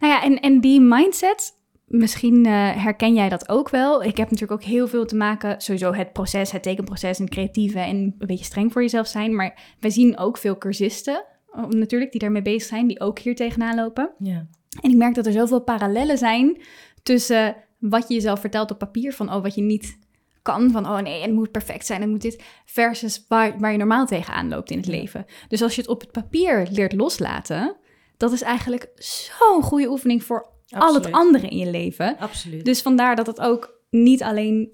Nou 0.00 0.12
ja, 0.12 0.22
en, 0.22 0.40
en 0.40 0.60
die 0.60 0.80
mindset, 0.80 1.52
misschien 1.92 2.46
eh, 2.46 2.52
herken 2.76 3.14
jij 3.14 3.28
dat 3.28 3.48
ook 3.48 3.68
wel. 3.68 4.02
Ik 4.02 4.16
heb 4.16 4.30
natuurlijk 4.30 4.62
ook 4.62 4.68
heel 4.68 4.88
veel 4.88 5.06
te 5.06 5.16
maken, 5.16 5.60
sowieso 5.60 5.92
het 5.92 6.12
proces, 6.12 6.50
het 6.50 6.62
tekenproces 6.62 7.18
en 7.18 7.24
het 7.24 7.32
creatieve 7.32 7.78
en 7.78 7.96
een 7.96 8.26
beetje 8.26 8.44
streng 8.44 8.72
voor 8.72 8.82
jezelf 8.82 9.06
zijn. 9.06 9.34
Maar 9.34 9.76
we 9.80 9.90
zien 9.90 10.18
ook 10.18 10.38
veel 10.38 10.58
cursisten, 10.58 11.24
natuurlijk, 11.68 12.10
die 12.10 12.20
daarmee 12.20 12.42
bezig 12.42 12.68
zijn, 12.68 12.86
die 12.86 13.00
ook 13.00 13.18
hier 13.18 13.34
tegenaan 13.34 13.74
lopen. 13.74 14.10
Ja. 14.18 14.46
En 14.80 14.90
ik 14.90 14.96
merk 14.96 15.14
dat 15.14 15.26
er 15.26 15.32
zoveel 15.32 15.60
parallellen 15.60 16.18
zijn 16.18 16.62
tussen 17.02 17.56
wat 17.78 18.08
je 18.08 18.14
jezelf 18.14 18.40
vertelt 18.40 18.70
op 18.70 18.78
papier, 18.78 19.12
van 19.12 19.32
oh, 19.32 19.42
wat 19.42 19.54
je 19.54 19.62
niet 19.62 19.98
kan, 20.42 20.70
van 20.70 20.86
oh 20.86 20.98
nee, 20.98 21.22
het 21.22 21.32
moet 21.32 21.50
perfect 21.50 21.86
zijn, 21.86 22.00
het 22.00 22.10
moet 22.10 22.22
dit, 22.22 22.42
versus 22.64 23.24
waar, 23.28 23.58
waar 23.58 23.72
je 23.72 23.78
normaal 23.78 24.06
tegenaan 24.06 24.48
loopt 24.48 24.70
in 24.70 24.76
het 24.76 24.86
leven. 24.86 25.24
Dus 25.48 25.62
als 25.62 25.74
je 25.74 25.80
het 25.80 25.90
op 25.90 26.00
het 26.00 26.12
papier 26.12 26.66
leert 26.70 26.92
loslaten, 26.92 27.76
dat 28.16 28.32
is 28.32 28.42
eigenlijk 28.42 28.88
zo'n 28.94 29.62
goede 29.62 29.88
oefening 29.88 30.24
voor 30.24 30.51
al 30.80 30.94
het 30.94 31.12
andere 31.12 31.48
in 31.48 31.56
je 31.56 31.70
leven. 31.70 32.16
Absoluut. 32.18 32.64
Dus 32.64 32.82
vandaar 32.82 33.16
dat 33.16 33.26
het 33.26 33.40
ook 33.40 33.80
niet 33.90 34.22
alleen, 34.22 34.70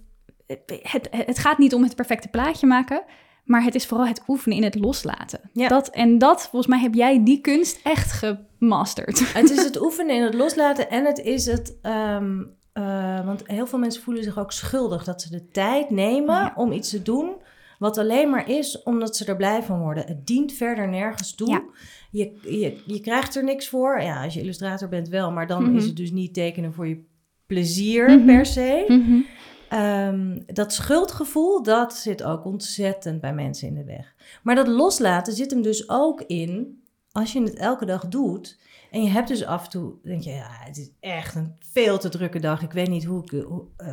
het, 0.46 1.08
het 1.10 1.38
gaat 1.38 1.58
niet 1.58 1.74
om 1.74 1.82
het 1.82 1.96
perfecte 1.96 2.28
plaatje 2.28 2.66
maken, 2.66 3.02
maar 3.44 3.62
het 3.62 3.74
is 3.74 3.86
vooral 3.86 4.06
het 4.06 4.22
oefenen 4.28 4.56
in 4.56 4.64
het 4.64 4.74
loslaten. 4.74 5.40
Ja. 5.52 5.68
Dat, 5.68 5.88
en 5.88 6.18
dat, 6.18 6.42
volgens 6.42 6.66
mij 6.66 6.78
heb 6.80 6.94
jij 6.94 7.24
die 7.24 7.40
kunst 7.40 7.80
echt 7.82 8.12
gemasterd. 8.12 9.32
het 9.34 9.50
is 9.50 9.64
het 9.64 9.80
oefenen 9.86 10.14
in 10.16 10.22
het 10.22 10.34
loslaten 10.34 10.90
en 10.90 11.04
het 11.04 11.18
is 11.18 11.46
het... 11.46 11.78
ehm, 11.82 12.42
eh, 12.72 13.26
want 13.26 13.42
heel 13.46 13.66
veel 13.66 13.78
mensen 13.78 14.02
voelen 14.02 14.22
zich 14.22 14.38
ook 14.38 14.52
schuldig 14.52 15.04
dat 15.04 15.22
ze 15.22 15.30
de 15.30 15.48
tijd 15.50 15.90
nemen 15.90 16.34
Ja. 16.34 16.52
om 16.56 16.72
iets 16.72 16.90
te 16.90 17.02
doen... 17.02 17.36
wat 17.78 17.98
alleen 17.98 18.30
maar 18.30 18.48
is 18.50 18.82
omdat 18.82 19.16
ze 19.16 19.24
er 19.24 19.36
blij 19.36 19.62
van 19.62 19.80
worden. 19.80 20.06
Het 20.06 20.26
dient 20.26 20.52
verder 20.52 20.88
nergens 20.88 21.34
toe. 21.34 21.48
Ja. 21.50 21.62
Je, 22.10 22.32
je, 22.42 22.76
je 22.86 23.00
krijgt 23.00 23.36
er 23.36 23.44
niks 23.44 23.68
voor. 23.68 24.00
Ja, 24.00 24.24
als 24.24 24.34
je 24.34 24.40
illustrator 24.40 24.88
bent 24.88 25.08
wel, 25.08 25.32
maar 25.32 25.46
dan 25.46 25.62
Mhm. 25.62 25.76
is 25.76 25.84
het 25.84 25.96
dus 25.96 26.10
niet 26.10 26.34
tekenen 26.34 26.72
voor 26.72 26.88
je 26.88 27.04
plezier 27.46 28.10
Mhm. 28.10 28.26
per 28.26 28.46
se. 28.46 28.84
Mhm. 28.88 29.20
Ehm, 29.68 30.38
dat 30.46 30.72
schuldgevoel, 30.72 31.62
dat 31.62 31.94
zit 31.94 32.22
ook 32.22 32.44
ontzettend 32.44 33.20
bij 33.20 33.34
mensen 33.34 33.68
in 33.68 33.74
de 33.74 33.84
weg. 33.84 34.14
Maar 34.42 34.54
dat 34.54 34.68
loslaten 34.68 35.32
zit 35.32 35.50
hem 35.50 35.62
dus 35.62 35.88
ook 35.88 36.22
in, 36.22 36.82
als 37.12 37.32
je 37.32 37.42
het 37.42 37.54
elke 37.56 37.84
dag 37.84 38.08
doet... 38.08 38.58
en 38.90 39.02
je 39.02 39.08
hebt 39.08 39.28
dus 39.28 39.44
af 39.44 39.64
en 39.64 39.70
toe, 39.70 39.94
denk 40.02 40.22
je, 40.22 40.30
ja, 40.30 40.48
het 40.50 40.76
is 40.76 40.90
echt 41.00 41.34
een 41.34 41.56
veel 41.72 41.98
te 41.98 42.08
drukke 42.08 42.40
dag. 42.40 42.62
Ik 42.62 42.72
weet 42.72 42.88
niet 42.88 43.04
hoe 43.04 43.22
ik, 43.22 43.30
hoe, 43.44 43.64
eh, 43.76 43.88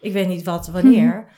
ik 0.00 0.12
weet 0.12 0.28
niet 0.28 0.42
wat, 0.42 0.66
wanneer. 0.66 1.28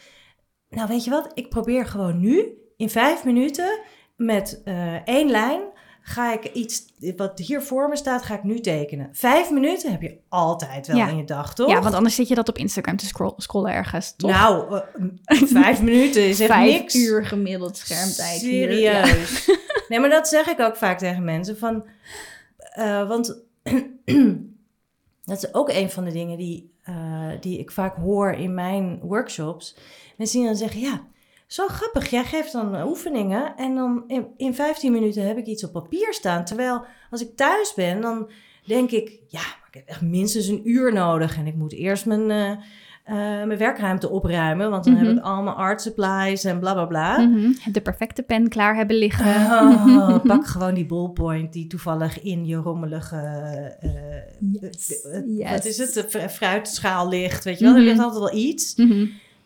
Nou, 0.70 0.88
weet 0.88 1.04
je 1.04 1.10
wat? 1.10 1.30
Ik 1.34 1.48
probeer 1.48 1.86
gewoon 1.86 2.20
nu, 2.20 2.48
in 2.76 2.90
vijf 2.90 3.24
minuten, 3.24 3.80
met 4.16 4.60
eh, 4.64 4.94
één 5.04 5.30
lijn... 5.30 5.60
ga 6.08 6.32
ik 6.32 6.44
iets 6.52 6.84
wat 7.16 7.38
hier 7.38 7.62
voor 7.62 7.88
me 7.88 7.96
staat, 7.96 8.22
ga 8.22 8.34
ik 8.34 8.42
nu 8.42 8.60
tekenen. 8.60 9.08
Vijf 9.12 9.50
minuten 9.50 9.90
heb 9.90 10.02
je 10.02 10.18
altijd 10.28 10.86
wel 10.86 10.96
Ja. 10.96 11.08
in 11.08 11.16
je 11.16 11.24
dag, 11.24 11.54
toch? 11.54 11.68
Ja, 11.70 11.82
want 11.82 11.94
anders 11.94 12.14
zit 12.14 12.28
je 12.28 12.34
dat 12.34 12.48
op 12.48 12.58
Instagram 12.58 12.96
te 12.96 13.06
scroll- 13.06 13.34
scrollen 13.36 13.72
ergens. 13.72 14.14
Toch? 14.16 14.30
Nou, 14.30 14.80
eh, 15.24 15.42
vijf 15.62 15.82
minuten 15.82 16.28
is 16.28 16.40
echt 16.40 16.50
Vijf 16.52 16.78
niks. 16.80 16.94
uur 16.94 17.26
gemiddeld 17.26 17.76
schermtijd. 17.76 18.40
hier. 18.40 18.72
Ja. 18.78 19.04
Serieus. 19.06 19.44
Nee, 19.88 20.00
maar 20.00 20.10
dat 20.10 20.28
zeg 20.28 20.46
ik 20.46 20.60
ook 20.60 20.76
vaak 20.76 20.98
tegen 20.98 21.24
mensen. 21.24 21.58
Van, 21.58 21.84
eh, 22.58 23.08
want 23.08 23.36
dat 25.24 25.36
is 25.42 25.54
ook 25.54 25.68
een 25.70 25.90
van 25.90 26.04
de 26.04 26.12
dingen 26.12 26.38
die, 26.38 26.72
eh, 26.82 27.30
die 27.40 27.58
ik 27.58 27.70
vaak 27.70 27.96
hoor 27.96 28.32
in 28.32 28.54
mijn 28.54 28.98
workshops. 29.02 29.76
Mensen 30.16 30.38
die 30.38 30.46
dan 30.48 30.56
zeggen, 30.56 30.80
ja, 30.80 31.00
zo 31.46 31.66
grappig. 31.66 32.10
Jij 32.10 32.24
geeft 32.24 32.52
dan 32.52 32.82
oefeningen 32.88 33.56
en 33.56 33.74
dan 33.74 34.04
in, 34.06 34.26
in 34.36 34.54
15 34.54 34.92
minuten 34.92 35.26
heb 35.26 35.36
ik 35.38 35.46
iets 35.46 35.64
op 35.64 35.72
papier 35.72 36.14
staan. 36.14 36.44
Terwijl 36.44 36.84
als 37.10 37.22
ik 37.22 37.36
thuis 37.36 37.72
ben, 37.74 38.00
dan 38.00 38.30
denk 38.64 38.90
ik, 38.90 39.20
ja, 39.28 39.40
maar 39.40 39.68
ik 39.68 39.74
heb 39.74 39.86
echt 39.88 40.00
minstens 40.02 40.46
een 40.46 40.60
uur 40.70 40.92
nodig. 40.92 41.36
En 41.36 41.46
ik 41.46 41.54
moet 41.54 41.72
eerst 41.72 42.06
mijn, 42.06 42.30
eh, 42.30 42.50
eh, 42.50 43.46
mijn 43.46 43.58
werkruimte 43.58 44.08
opruimen, 44.10 44.70
want 44.70 44.84
dan 44.84 44.92
Mhm. 44.92 45.04
heb 45.04 45.16
ik 45.16 45.22
allemaal 45.22 45.54
art 45.54 45.80
supplies 45.82 46.44
en 46.44 46.58
bla 46.58 46.72
bla 46.72 46.84
bla. 46.84 47.18
Mhm. 47.18 47.52
De 47.72 47.80
perfecte 47.80 48.22
pen 48.22 48.48
klaar 48.48 48.76
hebben 48.76 48.96
liggen. 48.96 49.26
Oh, 49.26 50.24
pak 50.26 50.46
gewoon 50.46 50.74
die 50.74 50.86
ballpoint 50.86 51.52
die 51.52 51.66
toevallig 51.66 52.22
in 52.22 52.46
je 52.46 52.56
rommelige, 52.56 53.16
eh, 53.80 53.90
Yes, 54.60 55.02
eh, 55.02 55.16
eh, 55.18 55.24
yes. 55.38 55.50
wat 55.50 55.64
is 55.64 55.78
het, 55.78 55.94
de 55.94 56.04
fru- 56.08 56.28
fruitschaal 56.28 57.08
ligt, 57.08 57.44
weet 57.44 57.58
je 57.58 57.64
wel, 57.64 57.72
Mhm. 57.72 57.82
er 57.82 57.88
ligt 57.88 58.00
altijd 58.02 58.20
wel 58.20 58.34
iets. 58.34 58.74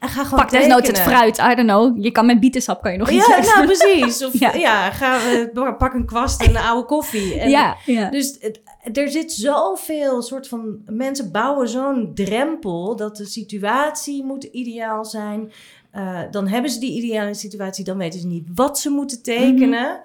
Mhm. 0.00 0.09
En 0.09 0.09
ga 0.09 0.25
gewoon 0.25 0.38
Pak 0.40 0.50
desnoods 0.50 0.87
het 0.88 0.99
fruit. 1.00 1.38
I 1.38 1.54
don't 1.54 1.69
know. 1.69 2.02
Je 2.04 2.11
kan 2.11 2.26
met 2.26 2.40
bietensap 2.40 2.83
kan 2.83 2.92
je 2.92 2.99
nog 2.99 3.11
iets 3.11 3.26
Ja, 3.26 3.37
extra. 3.37 3.54
nou 3.62 3.66
precies. 3.66 4.23
Of 4.26 4.38
Ja. 4.38 4.54
ja, 4.54 4.90
ga, 4.90 5.19
eh, 5.54 5.76
pak 5.78 5.95
een 5.95 6.07
kwast 6.07 6.42
en 6.42 6.49
een 6.50 6.57
oude 6.62 6.87
koffie. 6.87 7.35
En, 7.40 7.50
ja, 7.50 7.76
ja. 7.87 8.11
Dus 8.11 8.37
het- 8.40 8.61
er 8.97 9.09
zit 9.11 9.33
zoveel 9.33 10.23
soort 10.23 10.49
van... 10.49 10.78
Mensen 10.87 11.33
bouwen 11.33 11.69
zo'n 11.69 12.11
drempel 12.14 12.97
dat 12.97 13.16
de 13.16 13.25
situatie 13.25 14.25
moet 14.25 14.45
ideaal 14.45 15.04
zijn. 15.04 15.52
Eh, 15.90 16.21
dan 16.30 16.49
hebben 16.49 16.71
ze 16.71 16.80
die 16.80 16.97
ideale 17.02 17.35
situatie, 17.35 17.85
dan 17.85 17.97
weten 17.99 18.21
ze 18.21 18.26
niet 18.26 18.47
wat 18.54 18.78
ze 18.78 18.90
moeten 18.90 19.23
tekenen. 19.23 20.00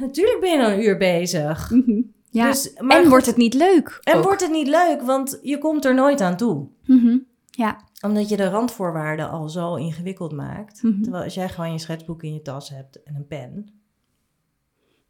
Natuurlijk 0.00 0.40
ben 0.40 0.50
je 0.50 0.58
dan 0.58 0.70
een 0.70 0.82
uur 0.82 0.96
bezig. 0.96 1.70
Mhm. 1.70 2.00
ja. 2.30 2.46
Dus, 2.50 2.70
maar 2.78 2.96
en 2.96 3.02
goed, 3.02 3.10
wordt 3.10 3.26
het 3.26 3.36
niet 3.36 3.54
leuk? 3.54 4.00
en 4.02 4.16
ook. 4.16 4.24
wordt 4.24 4.40
het 4.42 4.50
niet 4.50 4.68
leuk, 4.68 5.02
want 5.02 5.38
je 5.42 5.58
komt 5.58 5.84
er 5.84 5.94
nooit 5.94 6.20
aan 6.20 6.36
toe. 6.36 6.66
Mhm. 6.86 7.16
Ja. 7.50 7.80
Omdat 8.00 8.28
je 8.28 8.36
de 8.36 8.48
randvoorwaarden 8.48 9.30
al 9.30 9.48
zo 9.48 9.74
ingewikkeld 9.74 10.32
maakt. 10.32 10.82
Mhm. 10.82 11.02
Terwijl 11.02 11.24
als 11.24 11.34
jij 11.34 11.48
gewoon 11.48 11.72
je 11.72 11.78
schetsboek 11.78 12.22
in 12.22 12.34
je 12.34 12.42
tas 12.42 12.68
hebt 12.68 13.02
en 13.02 13.14
een 13.14 13.26
pen. 13.26 13.72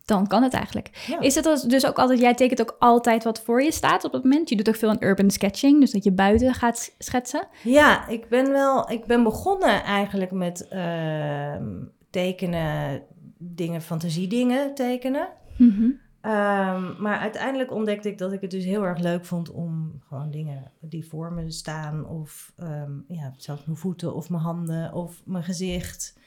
Dan 0.04 0.26
kan 0.26 0.42
het 0.42 0.52
eigenlijk. 0.52 1.04
Ja. 1.07 1.21
Is 1.21 1.35
het 1.35 1.64
dus 1.68 1.87
ook 1.87 1.99
altijd, 1.99 2.21
jij 2.21 2.35
tekent 2.35 2.61
ook 2.61 2.76
altijd 2.78 3.25
wat 3.25 3.40
voor 3.40 3.62
je 3.62 3.73
staat 3.73 4.04
op 4.04 4.12
het 4.12 4.23
moment? 4.23 4.49
Je 4.49 4.57
doet 4.57 4.68
ook 4.68 4.76
veel 4.76 4.88
aan 4.88 5.02
urban 5.02 5.30
sketching, 5.30 5.80
dus 5.80 5.90
dat 5.90 6.04
je 6.04 6.12
buiten 6.12 6.54
gaat 6.54 6.95
schetsen. 6.99 7.49
Ja, 7.62 8.09
ik 8.09 8.28
ben 8.28 8.52
wel. 8.52 8.90
Ik 8.90 9.07
ben 9.07 9.23
begonnen 9.23 9.83
eigenlijk 9.85 10.30
met 10.30 10.68
ehm, 10.68 11.85
tekenen, 12.11 13.02
dingen, 13.38 13.83
fantasiedingen 13.83 14.75
tekenen. 14.75 15.28
Mhm. 15.57 15.90
Ehm, 16.29 17.03
maar 17.03 17.19
uiteindelijk 17.19 17.73
ontdekte 17.73 18.09
ik 18.09 18.19
dat 18.19 18.33
ik 18.33 18.41
het 18.41 18.51
dus 18.51 18.65
heel 18.65 18.85
erg 18.85 18.99
leuk 18.99 19.25
vond 19.25 19.51
om 19.51 20.01
gewoon 20.07 20.31
dingen 20.31 20.73
die 20.81 21.07
voor 21.07 21.33
me 21.33 21.51
staan, 21.51 22.07
of 22.07 22.53
ehm, 22.57 22.93
ja, 23.09 23.35
zelfs 23.37 23.65
mijn 23.65 23.79
voeten 23.79 24.15
of 24.15 24.31
mijn 24.31 24.43
handen 24.43 24.93
of 24.93 25.23
mijn 25.25 25.45
gezicht 25.45 26.19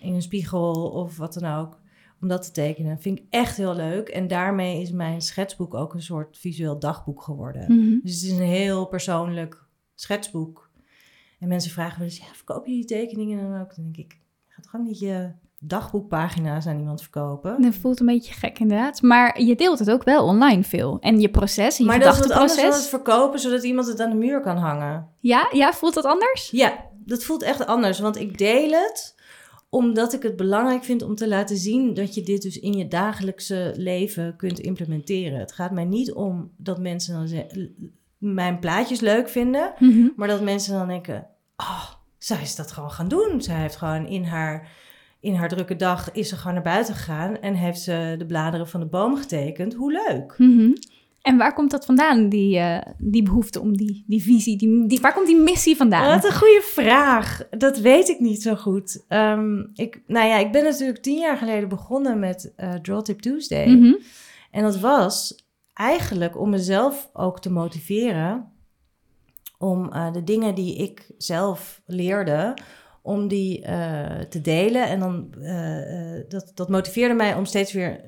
in 0.00 0.14
een 0.14 0.22
spiegel 0.22 0.90
of 0.90 1.16
wat 1.16 1.34
dan 1.34 1.54
ook, 1.54 1.80
om 2.20 2.28
dat 2.28 2.42
te 2.42 2.50
tekenen. 2.50 3.00
Vind 3.00 3.18
ik 3.18 3.24
echt 3.30 3.56
heel 3.56 3.74
leuk. 3.74 4.08
En 4.08 4.28
daarmee 4.28 4.80
is 4.80 4.90
mijn 4.90 5.22
schetsboek 5.22 5.74
ook 5.74 5.94
een 5.94 6.02
soort 6.02 6.38
visueel 6.38 6.78
dagboek 6.78 7.22
geworden. 7.22 7.62
Mhm. 7.62 7.98
Dus 8.02 8.14
het 8.14 8.30
is 8.30 8.38
een 8.38 8.46
heel 8.46 8.86
persoonlijk 8.86 9.64
schetsboek. 9.94 10.70
En 11.38 11.48
mensen 11.48 11.70
vragen 11.70 11.98
wel 11.98 12.08
eens, 12.08 12.18
ja, 12.18 12.34
verkoop 12.34 12.66
je 12.66 12.72
die 12.72 12.84
tekeningen 12.84 13.50
dan 13.50 13.60
ook? 13.60 13.74
Dan 13.74 13.84
denk 13.84 13.96
ik, 13.96 14.18
gaat 14.46 14.68
gewoon 14.68 14.86
niet 14.86 14.98
je 14.98 15.30
dagboekpagina's 15.58 16.66
aan 16.66 16.78
iemand 16.78 17.00
verkopen. 17.02 17.62
Dat 17.62 17.74
voelt 17.74 18.00
een 18.00 18.06
beetje 18.06 18.32
gek 18.34 18.58
inderdaad. 18.58 19.02
Maar 19.02 19.40
je 19.42 19.56
deelt 19.56 19.78
het 19.78 19.90
ook 19.90 20.04
wel 20.04 20.24
online 20.24 20.62
veel. 20.62 20.96
En 21.00 21.20
je 21.20 21.28
proces, 21.28 21.78
en 21.78 21.84
je 21.84 21.90
maar 21.90 22.00
dat 22.00 22.12
is 22.14 22.18
wat 22.20 22.30
anders 22.30 22.56
dan 22.56 22.72
het 22.72 22.88
verkopen, 22.88 23.38
zodat 23.38 23.62
iemand 23.64 23.86
het 23.86 24.00
aan 24.00 24.10
de 24.10 24.16
muur 24.16 24.40
kan 24.40 24.56
hangen. 24.56 25.08
Ja, 25.20 25.48
ja, 25.52 25.72
voelt 25.72 25.94
dat 25.94 26.04
anders? 26.04 26.50
Ja, 26.50 26.84
dat 27.04 27.24
voelt 27.24 27.42
echt 27.42 27.66
anders, 27.66 27.98
want 27.98 28.16
ik 28.20 28.38
deel 28.38 28.70
het 28.70 29.14
omdat 29.68 30.12
ik 30.12 30.22
het 30.22 30.36
belangrijk 30.36 30.84
vind 30.84 31.02
om 31.02 31.14
te 31.14 31.28
laten 31.28 31.56
zien 31.56 31.94
dat 31.94 32.14
je 32.14 32.22
dit 32.22 32.42
dus 32.42 32.58
in 32.58 32.72
je 32.72 32.88
dagelijkse 32.88 33.72
leven 33.76 34.36
kunt 34.36 34.58
implementeren. 34.58 35.38
Het 35.38 35.52
gaat 35.52 35.70
mij 35.70 35.84
niet 35.84 36.12
om 36.12 36.50
dat 36.56 36.78
mensen 36.78 37.14
dan 37.14 37.28
ze- 37.28 37.72
mijn 38.18 38.58
plaatjes 38.58 39.00
leuk 39.00 39.28
vinden, 39.28 39.72
Mhm. 39.78 40.08
Maar 40.16 40.28
dat 40.28 40.40
mensen 40.42 40.72
dan 40.78 40.88
denken, 40.88 41.26
oh, 41.56 41.84
zij 42.18 42.40
is 42.42 42.56
dat 42.56 42.72
gewoon 42.72 42.90
gaan 42.90 43.08
doen. 43.08 43.42
Zij 43.42 43.60
heeft 43.60 43.76
gewoon 43.76 44.06
in 44.06 44.24
haar, 44.24 44.68
in 45.26 45.34
haar 45.34 45.48
drukke 45.48 45.76
dag, 45.76 46.12
is 46.12 46.28
ze 46.28 46.36
gewoon 46.36 46.54
naar 46.54 46.62
buiten 46.62 46.94
gegaan 46.94 47.40
en 47.40 47.54
heeft 47.54 47.80
ze 47.80 48.14
de 48.18 48.26
bladeren 48.26 48.68
van 48.68 48.80
de 48.80 48.86
boom 48.86 49.16
getekend. 49.16 49.74
Hoe 49.74 49.92
leuk. 49.92 50.34
Mhm. 50.38 50.72
En 51.22 51.36
waar 51.36 51.54
komt 51.54 51.70
dat 51.70 51.84
vandaan, 51.84 52.28
die, 52.28 52.58
eh, 52.58 52.92
die 52.98 53.22
behoefte 53.22 53.60
om 53.60 53.76
die, 53.76 54.04
die 54.06 54.22
visie? 54.22 54.58
Die, 54.58 54.86
die, 54.86 55.00
waar 55.00 55.14
komt 55.14 55.26
die 55.26 55.40
missie 55.40 55.76
vandaan? 55.76 56.14
Wat 56.14 56.24
een 56.24 56.36
goede 56.36 56.62
vraag. 56.64 57.48
Dat 57.50 57.78
weet 57.78 58.08
ik 58.08 58.20
niet 58.20 58.42
zo 58.42 58.54
goed. 58.54 59.04
Ehm, 59.08 59.58
ik, 59.74 60.02
nou 60.06 60.26
ja, 60.28 60.36
ik 60.38 60.52
ben 60.52 60.64
natuurlijk 60.64 61.02
tien 61.02 61.18
jaar 61.18 61.36
geleden 61.36 61.68
begonnen 61.68 62.18
met 62.18 62.52
eh 62.56 62.74
Draw 62.74 63.02
Tip 63.02 63.20
Tuesday. 63.20 63.66
Mhm. 63.68 63.94
En 64.50 64.62
dat 64.62 64.80
was 64.80 65.44
eigenlijk 65.74 66.40
om 66.40 66.50
mezelf 66.50 67.10
ook 67.12 67.40
te 67.40 67.50
motiveren 67.50 68.52
om 69.58 69.92
eh, 69.92 70.12
de 70.12 70.24
dingen 70.24 70.54
die 70.54 70.76
ik 70.76 71.10
zelf 71.18 71.80
leerde, 71.86 72.54
om 73.06 73.28
die 73.28 73.62
eh, 73.62 74.20
te 74.20 74.40
delen. 74.40 74.88
En 74.88 75.00
dan, 75.00 75.34
eh, 75.40 76.16
eh, 76.18 76.24
dat, 76.28 76.50
dat 76.54 76.68
motiveerde 76.68 77.14
mij 77.14 77.34
om 77.34 77.44
steeds 77.44 77.72
weer 77.72 78.00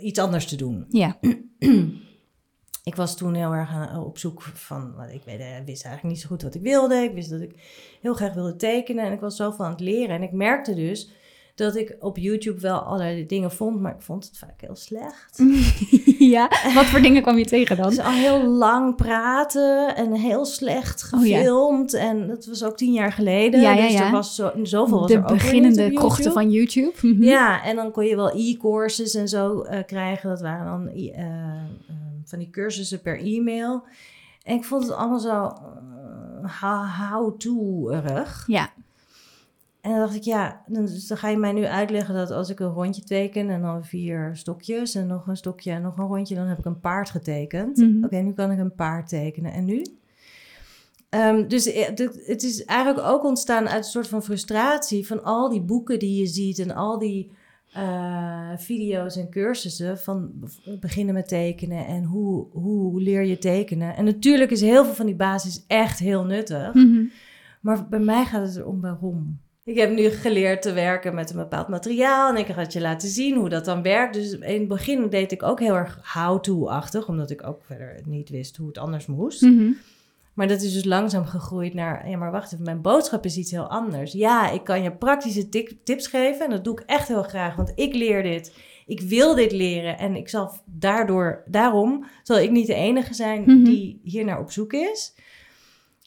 iets 0.00 0.18
anders 0.18 0.46
te 0.46 0.56
doen. 0.56 0.84
Ja. 0.88 1.18
Ik 2.84 2.94
was 2.96 3.16
toen 3.16 3.34
heel 3.34 3.52
erg 3.52 3.70
aan- 3.70 4.04
op 4.04 4.18
zoek 4.18 4.42
van, 4.42 4.94
ik 5.12 5.22
weet, 5.24 5.40
eh, 5.40 5.46
wist 5.64 5.84
eigenlijk 5.84 6.02
niet 6.14 6.20
zo 6.20 6.28
goed 6.28 6.42
wat 6.42 6.54
ik 6.54 6.62
wilde. 6.62 6.94
Ik 6.94 7.12
wist 7.14 7.30
dat 7.30 7.40
ik 7.40 7.52
heel 8.02 8.14
graag 8.14 8.34
wilde 8.34 8.56
tekenen 8.56 9.04
en 9.04 9.12
ik 9.12 9.20
was 9.20 9.36
zoveel 9.36 9.64
aan 9.64 9.70
het 9.70 9.80
leren. 9.80 10.16
En 10.16 10.22
ik 10.22 10.32
merkte 10.32 10.74
dus 10.74 11.10
dat 11.56 11.76
ik 11.76 11.96
op 12.00 12.16
YouTube 12.16 12.60
wel 12.60 12.78
allerlei 12.78 13.26
dingen 13.26 13.50
vond, 13.52 13.80
maar 13.80 13.94
ik 13.94 14.00
vond 14.02 14.24
het 14.24 14.38
vaak 14.38 14.60
heel 14.60 14.76
slecht. 14.76 15.42
ja. 16.18 16.48
Wat 16.74 16.84
voor 16.84 17.00
dingen 17.00 17.22
kwam 17.22 17.38
je 17.38 17.44
tegen 17.44 17.76
dan? 17.76 17.88
Dus 17.88 17.98
al 17.98 18.10
heel 18.10 18.44
lang 18.44 18.96
praten 18.96 19.96
en 19.96 20.12
heel 20.12 20.44
slecht 20.44 21.10
Oh, 21.14 21.26
ja. 21.26 21.36
gefilmd. 21.36 21.94
En 21.94 22.28
dat 22.28 22.46
was 22.46 22.64
ook 22.64 22.76
tien 22.76 22.92
jaar 22.92 23.12
geleden. 23.12 23.60
Ja, 23.60 23.72
ja, 23.74 23.86
dus 23.86 23.94
er 24.00 24.10
was 24.10 24.34
zo, 24.34 24.50
zoveel 24.62 24.98
was 25.00 25.08
De 25.10 25.14
er 25.16 25.22
beginnende 25.22 25.92
krochten 25.92 26.32
van 26.32 26.50
YouTube. 26.50 26.92
Mhm. 27.02 27.22
Ja, 27.22 27.64
en 27.64 27.76
dan 27.76 27.90
kon 27.90 28.04
je 28.04 28.16
wel 28.16 28.30
e-courses 28.30 29.14
en 29.14 29.28
zo 29.28 29.62
eh, 29.62 29.84
krijgen. 29.86 30.28
Dat 30.28 30.40
waren 30.40 30.66
dan 30.66 30.88
eh, 30.88 31.18
eh, 31.18 31.62
van 32.24 32.38
die 32.38 32.50
cursussen 32.50 33.02
per 33.02 33.18
e-mail. 33.20 33.82
En 34.42 34.56
ik 34.56 34.64
vond 34.64 34.82
het 34.82 34.92
allemaal 34.92 35.18
zo 35.18 35.44
eh, 35.44 36.60
how- 36.60 37.10
how-to-erig. 37.10 38.44
Ja. 38.46 38.70
En 39.86 39.92
dan 39.92 40.00
dacht 40.00 40.14
ik, 40.14 40.22
ja, 40.22 40.62
dan, 40.66 40.84
dus 40.86 41.06
dan 41.06 41.16
ga 41.16 41.28
je 41.28 41.36
mij 41.36 41.52
nu 41.52 41.64
uitleggen 41.64 42.14
dat 42.14 42.30
als 42.30 42.50
ik 42.50 42.60
een 42.60 42.72
rondje 42.72 43.02
teken 43.02 43.50
en 43.50 43.60
dan 43.62 43.84
vier 43.84 44.30
stokjes 44.32 44.94
en 44.94 45.06
nog 45.06 45.26
een 45.26 45.36
stokje 45.36 45.70
en 45.70 45.82
nog 45.82 45.98
een 45.98 46.06
rondje, 46.06 46.34
dan 46.34 46.46
heb 46.46 46.58
ik 46.58 46.64
een 46.64 46.80
paard 46.80 47.10
getekend. 47.10 47.76
Mhm. 47.76 48.04
Oké, 48.04 48.16
nu 48.16 48.32
kan 48.32 48.50
ik 48.50 48.58
een 48.58 48.74
paard 48.74 49.08
tekenen. 49.08 49.52
En 49.52 49.64
nu? 49.64 49.82
Ehm, 51.08 51.48
dus 51.48 51.66
eh, 51.72 51.86
het 52.26 52.42
is 52.42 52.64
eigenlijk 52.64 53.06
ook 53.06 53.24
ontstaan 53.24 53.68
uit 53.68 53.84
een 53.84 53.90
soort 53.90 54.08
van 54.08 54.22
frustratie 54.22 55.06
van 55.06 55.24
al 55.24 55.48
die 55.48 55.62
boeken 55.62 55.98
die 55.98 56.20
je 56.20 56.26
ziet 56.26 56.58
en 56.58 56.74
al 56.74 56.98
die 56.98 57.30
eh, 57.72 58.50
video's 58.56 59.16
en 59.16 59.30
cursussen 59.30 59.98
van 59.98 60.30
be- 60.34 60.78
beginnen 60.80 61.14
met 61.14 61.28
tekenen 61.28 61.86
en 61.86 62.04
hoe, 62.04 62.46
hoe 62.52 63.00
leer 63.00 63.24
je 63.24 63.38
tekenen. 63.38 63.96
En 63.96 64.04
natuurlijk 64.04 64.50
is 64.50 64.60
heel 64.60 64.84
veel 64.84 64.94
van 64.94 65.06
die 65.06 65.14
basis 65.16 65.64
echt 65.66 65.98
heel 65.98 66.24
nuttig. 66.24 66.74
Mhm. 66.74 67.04
Maar 67.60 67.88
bij 67.88 68.00
mij 68.00 68.24
gaat 68.24 68.46
het 68.46 68.56
erom 68.56 68.80
waarom. 68.80 69.44
Ik 69.66 69.76
heb 69.76 69.90
nu 69.90 70.10
geleerd 70.10 70.62
te 70.62 70.72
werken 70.72 71.14
met 71.14 71.30
een 71.30 71.36
bepaald 71.36 71.68
materiaal 71.68 72.30
en 72.30 72.36
ik 72.36 72.46
ga 72.46 72.60
het 72.60 72.72
je 72.72 72.80
laten 72.80 73.08
zien 73.08 73.36
hoe 73.36 73.48
dat 73.48 73.64
dan 73.64 73.82
werkt. 73.82 74.14
Dus 74.14 74.32
in 74.32 74.58
het 74.58 74.68
begin 74.68 75.08
deed 75.08 75.32
ik 75.32 75.42
ook 75.42 75.60
heel 75.60 75.74
erg 75.74 76.00
how-to-achtig, 76.14 77.08
omdat 77.08 77.30
ik 77.30 77.46
ook 77.46 77.60
verder 77.64 78.00
niet 78.04 78.28
wist 78.28 78.56
hoe 78.56 78.66
het 78.68 78.78
anders 78.78 79.06
moest. 79.06 79.40
Mhm. 79.42 79.70
Maar 80.34 80.48
dat 80.48 80.62
is 80.62 80.72
dus 80.72 80.84
langzaam 80.84 81.24
gegroeid 81.24 81.74
naar, 81.74 82.08
ja 82.08 82.16
maar 82.16 82.30
wacht 82.30 82.52
even, 82.52 82.64
mijn 82.64 82.80
boodschap 82.80 83.24
is 83.24 83.36
iets 83.36 83.50
heel 83.50 83.66
anders. 83.70 84.12
Ja, 84.12 84.50
ik 84.50 84.64
kan 84.64 84.82
je 84.82 84.92
praktische 84.92 85.48
tips 85.84 86.06
geven 86.06 86.44
en 86.44 86.50
dat 86.50 86.64
doe 86.64 86.80
ik 86.80 86.86
echt 86.86 87.08
heel 87.08 87.22
graag, 87.22 87.56
want 87.56 87.72
ik 87.74 87.94
leer 87.94 88.22
dit. 88.22 88.54
Ik 88.86 89.00
wil 89.00 89.34
dit 89.34 89.52
leren 89.52 89.98
en 89.98 90.16
ik 90.16 90.28
zal 90.28 90.52
daardoor, 90.64 91.42
daarom 91.46 92.04
zal 92.22 92.38
ik 92.38 92.50
niet 92.50 92.66
de 92.66 92.74
enige 92.74 93.14
zijn 93.14 93.42
Mhm. 93.42 93.64
die 93.64 94.00
hier 94.04 94.24
naar 94.24 94.40
op 94.40 94.50
zoek 94.50 94.72
is. 94.72 95.14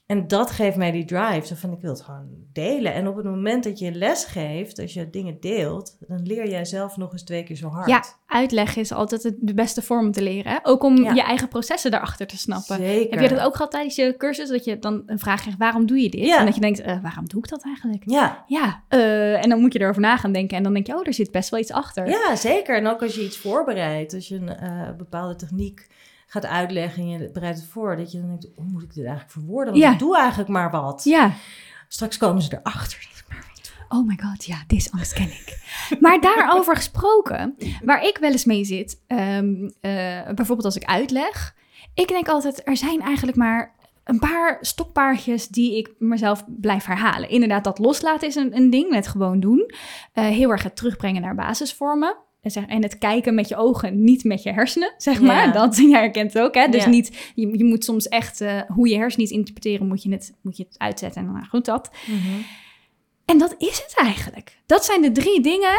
En 0.09 0.27
dat 0.27 0.51
geeft 0.51 0.77
mij 0.77 0.91
die 0.91 1.05
drive. 1.05 1.45
Zo 1.47 1.55
van, 1.55 1.71
ik 1.71 1.81
wil 1.81 1.91
het 1.91 2.01
gewoon 2.01 2.27
delen. 2.53 2.93
En 2.93 3.07
op 3.07 3.15
het 3.15 3.25
moment 3.25 3.63
dat 3.63 3.79
je 3.79 3.91
les 3.91 4.25
geeft, 4.25 4.79
als 4.79 4.93
je 4.93 5.09
dingen 5.09 5.37
deelt, 5.39 5.97
dan 6.07 6.21
leer 6.23 6.49
jij 6.49 6.65
zelf 6.65 6.97
nog 6.97 7.11
eens 7.11 7.23
twee 7.23 7.43
keer 7.43 7.55
zo 7.55 7.67
hard. 7.67 7.87
Ja, 7.89 8.03
uitleg 8.27 8.75
is 8.75 8.91
altijd 8.91 9.33
de 9.39 9.53
beste 9.53 9.81
vorm 9.81 10.05
om 10.05 10.11
te 10.11 10.21
leren. 10.21 10.51
hè? 10.51 10.57
Ook 10.63 10.83
om 10.83 11.03
Ja. 11.03 11.13
je 11.13 11.21
eigen 11.23 11.47
processen 11.47 11.91
daarachter 11.91 12.27
te 12.27 12.37
snappen. 12.37 12.75
Zeker. 12.77 13.19
Heb 13.19 13.29
je 13.29 13.35
dat 13.35 13.45
ook 13.45 13.55
gehad 13.55 13.71
tijdens 13.71 13.95
je 13.95 14.15
cursus? 14.17 14.49
Dat 14.49 14.63
je 14.65 14.79
dan 14.79 15.03
een 15.05 15.19
vraag 15.19 15.39
krijgt, 15.41 15.59
waarom 15.59 15.85
doe 15.85 15.99
je 16.01 16.09
dit? 16.09 16.25
Ja. 16.25 16.39
En 16.39 16.45
dat 16.45 16.55
je 16.55 16.61
denkt, 16.61 16.79
eh, 16.81 17.01
waarom 17.01 17.27
doe 17.27 17.39
ik 17.43 17.49
dat 17.49 17.63
eigenlijk? 17.63 18.03
Ja, 18.05 18.43
Ja, 18.47 18.83
eh, 18.87 19.43
en 19.43 19.49
dan 19.49 19.59
moet 19.59 19.73
je 19.73 19.79
erover 19.81 20.01
na 20.01 20.17
gaan 20.17 20.31
denken. 20.31 20.57
En 20.57 20.63
dan 20.63 20.73
denk 20.73 20.87
je, 20.87 20.95
oh, 20.95 21.07
er 21.07 21.13
zit 21.13 21.31
best 21.31 21.49
wel 21.49 21.59
iets 21.59 21.71
achter. 21.71 22.07
ja, 22.07 22.35
zeker. 22.35 22.75
En 22.77 22.87
ook 22.87 23.01
als 23.01 23.15
je 23.15 23.23
iets 23.23 23.37
voorbereidt, 23.37 24.13
als 24.13 24.27
je 24.27 24.35
een 24.35 24.49
eh, 24.49 24.89
bepaalde 24.97 25.35
techniek 25.35 25.87
gaat 26.31 26.45
uitleggen 26.45 27.03
en 27.03 27.09
je 27.09 27.29
bereidt 27.33 27.57
het 27.59 27.67
voor, 27.67 27.95
dat 27.97 28.11
je 28.11 28.19
dan 28.19 28.27
denkt, 28.27 28.47
hoe 28.55 28.65
moet 28.65 28.81
ik 28.83 28.93
dit 28.93 29.03
eigenlijk 29.05 29.31
verwoorden? 29.31 29.73
Want 29.73 29.83
Ja. 29.85 29.91
ik 29.91 29.99
doe 29.99 30.17
eigenlijk 30.17 30.49
maar 30.49 30.71
wat. 30.71 31.03
Ja. 31.03 31.31
Straks 31.87 32.17
komen 32.17 32.41
ze 32.41 32.59
erachter. 32.63 33.07
Oh 33.91 34.07
my 34.07 34.19
god, 34.23 34.45
ja, 34.45 34.57
deze 34.67 34.91
angst 34.91 35.13
ken 35.13 35.27
ik. 35.29 35.57
Maar 35.99 36.21
daarover 36.21 36.75
gesproken, 36.75 37.55
waar 37.83 38.03
ik 38.03 38.17
wel 38.17 38.31
eens 38.31 38.45
mee 38.45 38.63
zit, 38.63 39.01
ehm, 39.07 39.69
eh, 39.81 40.25
bijvoorbeeld 40.25 40.65
als 40.65 40.75
ik 40.75 40.83
uitleg, 40.83 41.55
ik 41.93 42.07
denk 42.07 42.27
altijd, 42.27 42.67
er 42.67 42.77
zijn 42.77 43.01
eigenlijk 43.01 43.37
maar 43.37 43.75
een 44.03 44.19
paar 44.19 44.57
stokpaardjes 44.61 45.47
die 45.47 45.77
ik 45.77 45.93
mezelf 45.97 46.43
blijf 46.47 46.85
herhalen. 46.85 47.29
Inderdaad, 47.29 47.63
dat 47.63 47.79
loslaten 47.79 48.27
is 48.27 48.35
een, 48.35 48.55
een 48.55 48.69
ding, 48.69 48.93
het 48.93 49.07
gewoon 49.07 49.39
doen. 49.39 49.71
Eh, 50.13 50.23
heel 50.25 50.49
erg 50.51 50.63
het 50.63 50.75
terugbrengen 50.75 51.21
naar 51.21 51.35
basisvormen. 51.35 52.17
En 52.41 52.81
het 52.83 52.97
kijken 52.97 53.35
met 53.35 53.47
je 53.47 53.55
ogen, 53.55 54.03
niet 54.03 54.23
met 54.23 54.43
je 54.43 54.51
hersenen, 54.51 54.93
zeg 54.97 55.19
Ja. 55.19 55.25
maar. 55.25 55.53
Dat, 55.53 55.77
jij 55.91 55.99
herkent 55.99 56.39
ook, 56.39 56.53
hè? 56.55 56.67
Dus 56.67 56.83
Ja. 56.83 56.89
niet, 56.89 57.31
je, 57.35 57.57
je 57.57 57.63
moet 57.63 57.83
soms 57.83 58.07
echt, 58.07 58.41
eh, 58.41 58.61
hoe 58.67 58.89
je 58.89 58.95
hersenen 58.95 59.25
iets 59.25 59.35
interpreteren, 59.35 59.87
moet 59.87 60.03
je 60.03 60.11
het, 60.11 60.33
moet 60.41 60.57
je 60.57 60.63
het 60.69 60.79
uitzetten. 60.79 61.21
En 61.25 61.31
nou 61.31 61.45
goed, 61.45 61.65
dat. 61.65 61.89
En 63.25 63.37
dat 63.37 63.55
is 63.57 63.81
het 63.87 63.93
eigenlijk. 63.95 64.57
Dat 64.65 64.85
zijn 64.85 65.01
de 65.01 65.11
drie 65.11 65.41
dingen. 65.41 65.71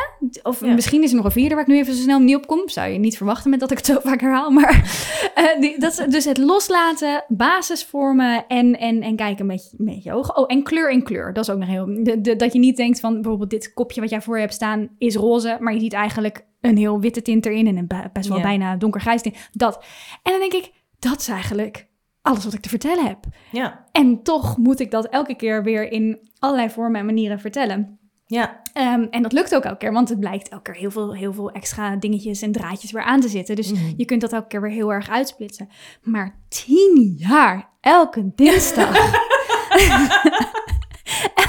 Of 0.43 0.61
Ja. 0.65 0.75
misschien 0.75 1.03
is 1.03 1.11
er 1.11 1.17
nog 1.17 1.25
een 1.25 1.31
vierde 1.31 1.55
waar 1.55 1.63
ik 1.65 1.69
nu 1.71 1.77
even 1.79 1.95
zo 1.95 2.03
snel 2.03 2.19
niet 2.19 2.37
op 2.37 2.47
kom. 2.47 2.69
Zou 2.69 2.91
je 2.93 2.99
niet 2.99 3.17
verwachten 3.17 3.51
met 3.51 3.61
dat 3.61 3.71
ik 3.71 3.77
het 3.77 3.87
zo 3.87 4.01
vaak 4.11 4.21
herhaal. 4.21 4.51
Maar 4.51 4.73
eh, 5.35 5.61
die, 5.61 5.79
dat 5.81 5.99
is 5.99 6.07
dus 6.09 6.25
het 6.25 6.39
loslaten, 6.39 7.25
basisvormen 7.29 8.45
en, 8.49 8.79
en, 8.79 9.01
en 9.03 9.17
kijken 9.17 9.47
met, 9.47 9.69
je- 9.71 9.85
met 9.85 10.03
je 10.03 10.13
ogen. 10.13 10.37
Oh, 10.37 10.45
en 10.47 10.63
kleur 10.63 10.91
in 10.91 11.03
kleur. 11.03 11.33
Dat 11.33 11.45
is 11.49 11.51
ook 11.51 11.59
nog 11.59 11.69
heel... 11.69 11.87
De, 12.05 12.21
de- 12.21 12.37
dat 12.37 12.53
je 12.53 12.59
niet 12.59 12.77
denkt 12.77 13.01
van 13.01 13.15
bijvoorbeeld 13.15 13.51
dit 13.51 13.73
kopje 13.73 14.01
wat 14.01 14.11
jij 14.11 14.21
voor 14.23 14.35
je 14.35 14.41
hebt 14.43 14.55
staan 14.55 14.89
is 14.99 15.15
roze. 15.15 15.57
Maar 15.61 15.75
je 15.75 15.81
ziet 15.81 15.93
eigenlijk 15.93 16.45
een 16.61 16.77
heel 16.77 17.01
witte 17.01 17.23
tint 17.23 17.47
erin 17.47 17.67
en 17.67 17.77
een 17.77 17.91
best 18.13 18.29
wel 18.29 18.41
bijna 18.41 18.77
donkergrijs 18.77 19.23
tint. 19.23 19.37
Dat. 19.53 19.85
En 20.23 20.31
dan 20.33 20.41
denk 20.41 20.53
ik, 20.53 20.73
dat 20.99 21.21
is 21.21 21.29
eigenlijk 21.29 21.87
alles 22.23 22.45
wat 22.45 22.53
ik 22.55 22.61
te 22.61 22.69
vertellen 22.69 23.07
heb. 23.07 23.19
Ja, 23.51 23.85
En 23.93 24.23
toch 24.23 24.57
moet 24.57 24.81
ik 24.81 24.91
dat 24.91 25.07
elke 25.07 25.35
keer 25.35 25.63
weer 25.63 25.93
in 25.93 26.31
allerlei 26.39 26.71
vormen 26.71 27.01
en 27.01 27.07
manieren 27.07 27.41
vertellen. 27.41 27.99
ja, 28.27 28.59
Ehm, 28.73 29.07
en 29.11 29.23
dat 29.23 29.33
lukt 29.33 29.55
ook 29.55 29.63
elke 29.65 29.77
keer, 29.79 29.93
want 29.93 30.09
het 30.09 30.21
blijkt 30.21 30.49
elke 30.49 30.71
keer 30.71 30.81
heel 30.81 30.91
veel, 30.91 31.15
heel 31.15 31.33
veel 31.33 31.51
extra 31.51 31.97
dingetjes 31.97 32.43
en 32.43 32.53
draadjes 32.53 32.93
weer 32.93 33.03
aan 33.03 33.21
te 33.21 33.29
zitten. 33.29 33.57
Dus 33.57 33.73
Mhm. 33.73 33.93
je 33.97 34.05
kunt 34.05 34.21
dat 34.21 34.33
elke 34.33 34.47
keer 34.47 34.61
weer 34.63 34.71
heel 34.71 34.93
erg 34.93 35.09
uitsplitsen. 35.11 35.69
Maar 36.03 36.39
tien 36.49 37.15
jaar, 37.19 37.69
elke 37.81 38.33
dinsdag. 38.35 38.95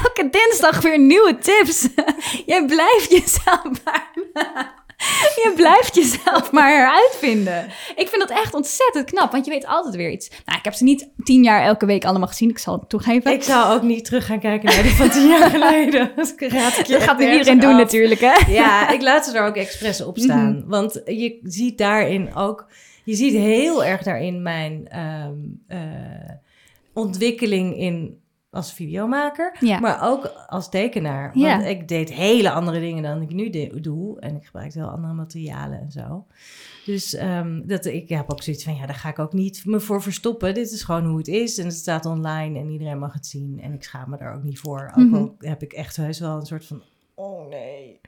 elke 0.02 0.28
dinsdag 0.30 0.80
weer 0.82 0.98
nieuwe 0.98 1.38
tips. 1.38 1.82
je 2.52 2.64
blijft 2.66 3.10
jezelf 3.10 3.84
maar... 3.84 4.10
Je 5.42 5.52
blijft 5.56 5.94
jezelf 5.94 6.52
maar 6.52 6.68
heruitvinden. 6.68 7.66
Ik 7.96 8.08
vind 8.08 8.28
dat 8.28 8.30
echt 8.30 8.54
ontzettend 8.54 9.04
knap, 9.10 9.32
want 9.32 9.44
je 9.44 9.50
weet 9.50 9.66
altijd 9.66 9.94
weer 9.94 10.10
iets. 10.10 10.30
Nou, 10.44 10.58
ik 10.58 10.64
heb 10.64 10.74
ze 10.74 10.84
niet 10.84 11.08
tien 11.24 11.42
jaar 11.42 11.62
elke 11.62 11.86
week 11.86 12.04
allemaal 12.04 12.28
gezien, 12.28 12.50
ik 12.50 12.58
zal 12.58 12.78
het 12.78 12.88
toegeven. 12.88 13.32
ik 13.32 13.42
zou 13.42 13.74
ook 13.74 13.82
niet 13.82 14.04
terug 14.04 14.26
gaan 14.26 14.40
kijken 14.40 14.68
naar 14.68 14.82
die 14.82 14.92
van 14.92 15.10
tien 15.10 15.28
jaar 15.28 15.50
geleden. 15.60 16.12
Dat 16.14 16.34
gaat 17.02 17.18
nu 17.18 17.32
iedereen 17.32 17.60
doen 17.60 17.72
af. 17.72 17.78
natuurlijk, 17.78 18.20
hè? 18.20 18.52
Ja, 18.52 18.90
ik 18.90 19.02
laat 19.02 19.24
ze 19.24 19.36
er 19.38 19.46
ook 19.46 19.56
expres 19.56 20.02
op 20.04 20.18
staan. 20.18 20.56
Mhm. 20.58 20.68
Want 20.68 21.00
je 21.04 21.38
ziet 21.42 21.78
daarin 21.78 22.34
ook... 22.34 22.66
Je 23.04 23.14
ziet 23.14 23.32
heel 23.32 23.84
erg 23.84 24.02
daarin 24.02 24.42
mijn 24.42 24.88
ehm, 24.88 25.34
eh, 25.68 25.78
ontwikkeling 26.94 27.78
in 27.78 28.21
als 28.52 28.72
videomaker. 28.72 29.56
Ja. 29.60 29.78
Maar 29.80 30.02
ook 30.10 30.24
als 30.46 30.68
tekenaar. 30.70 31.38
Ja. 31.38 31.56
Want 31.56 31.68
ik 31.68 31.88
deed 31.88 32.12
hele 32.12 32.50
andere 32.50 32.80
dingen 32.80 33.02
dan 33.02 33.22
ik 33.22 33.32
nu 33.32 33.50
doe. 33.80 34.20
En 34.20 34.36
ik 34.36 34.44
gebruikte 34.44 34.78
heel 34.78 34.88
andere 34.88 35.12
materialen 35.12 35.80
en 35.80 35.90
zo. 35.90 36.26
Dus 36.84 37.14
ehm, 37.14 37.66
dat, 37.66 37.84
ik 37.84 38.08
heb 38.08 38.30
ook 38.32 38.42
zoiets 38.42 38.64
van, 38.64 38.76
ja, 38.76 38.86
daar 38.86 38.94
ga 38.94 39.08
ik 39.08 39.18
ook 39.18 39.32
niet 39.32 39.62
me 39.64 39.80
voor 39.80 40.02
verstoppen. 40.02 40.54
Dit 40.54 40.70
is 40.72 40.82
gewoon 40.82 41.04
hoe 41.04 41.18
het 41.18 41.28
is. 41.28 41.58
En 41.58 41.64
het 41.64 41.74
staat 41.74 42.06
online 42.06 42.58
en 42.58 42.68
iedereen 42.70 42.98
mag 42.98 43.12
het 43.12 43.26
zien. 43.26 43.60
En 43.62 43.72
ik 43.72 43.82
schaam 43.82 44.10
me 44.10 44.16
daar 44.16 44.34
ook 44.34 44.42
niet 44.42 44.58
voor. 44.58 44.92
Ook 44.98 45.04
Mhm. 45.04 45.14
al 45.14 45.34
heb 45.38 45.62
ik 45.62 45.72
echt 45.72 45.96
heus 45.96 46.18
wel 46.18 46.36
een 46.36 46.46
soort 46.46 46.64
van, 46.66 46.82
oh 47.14 47.48
nee. 47.48 48.00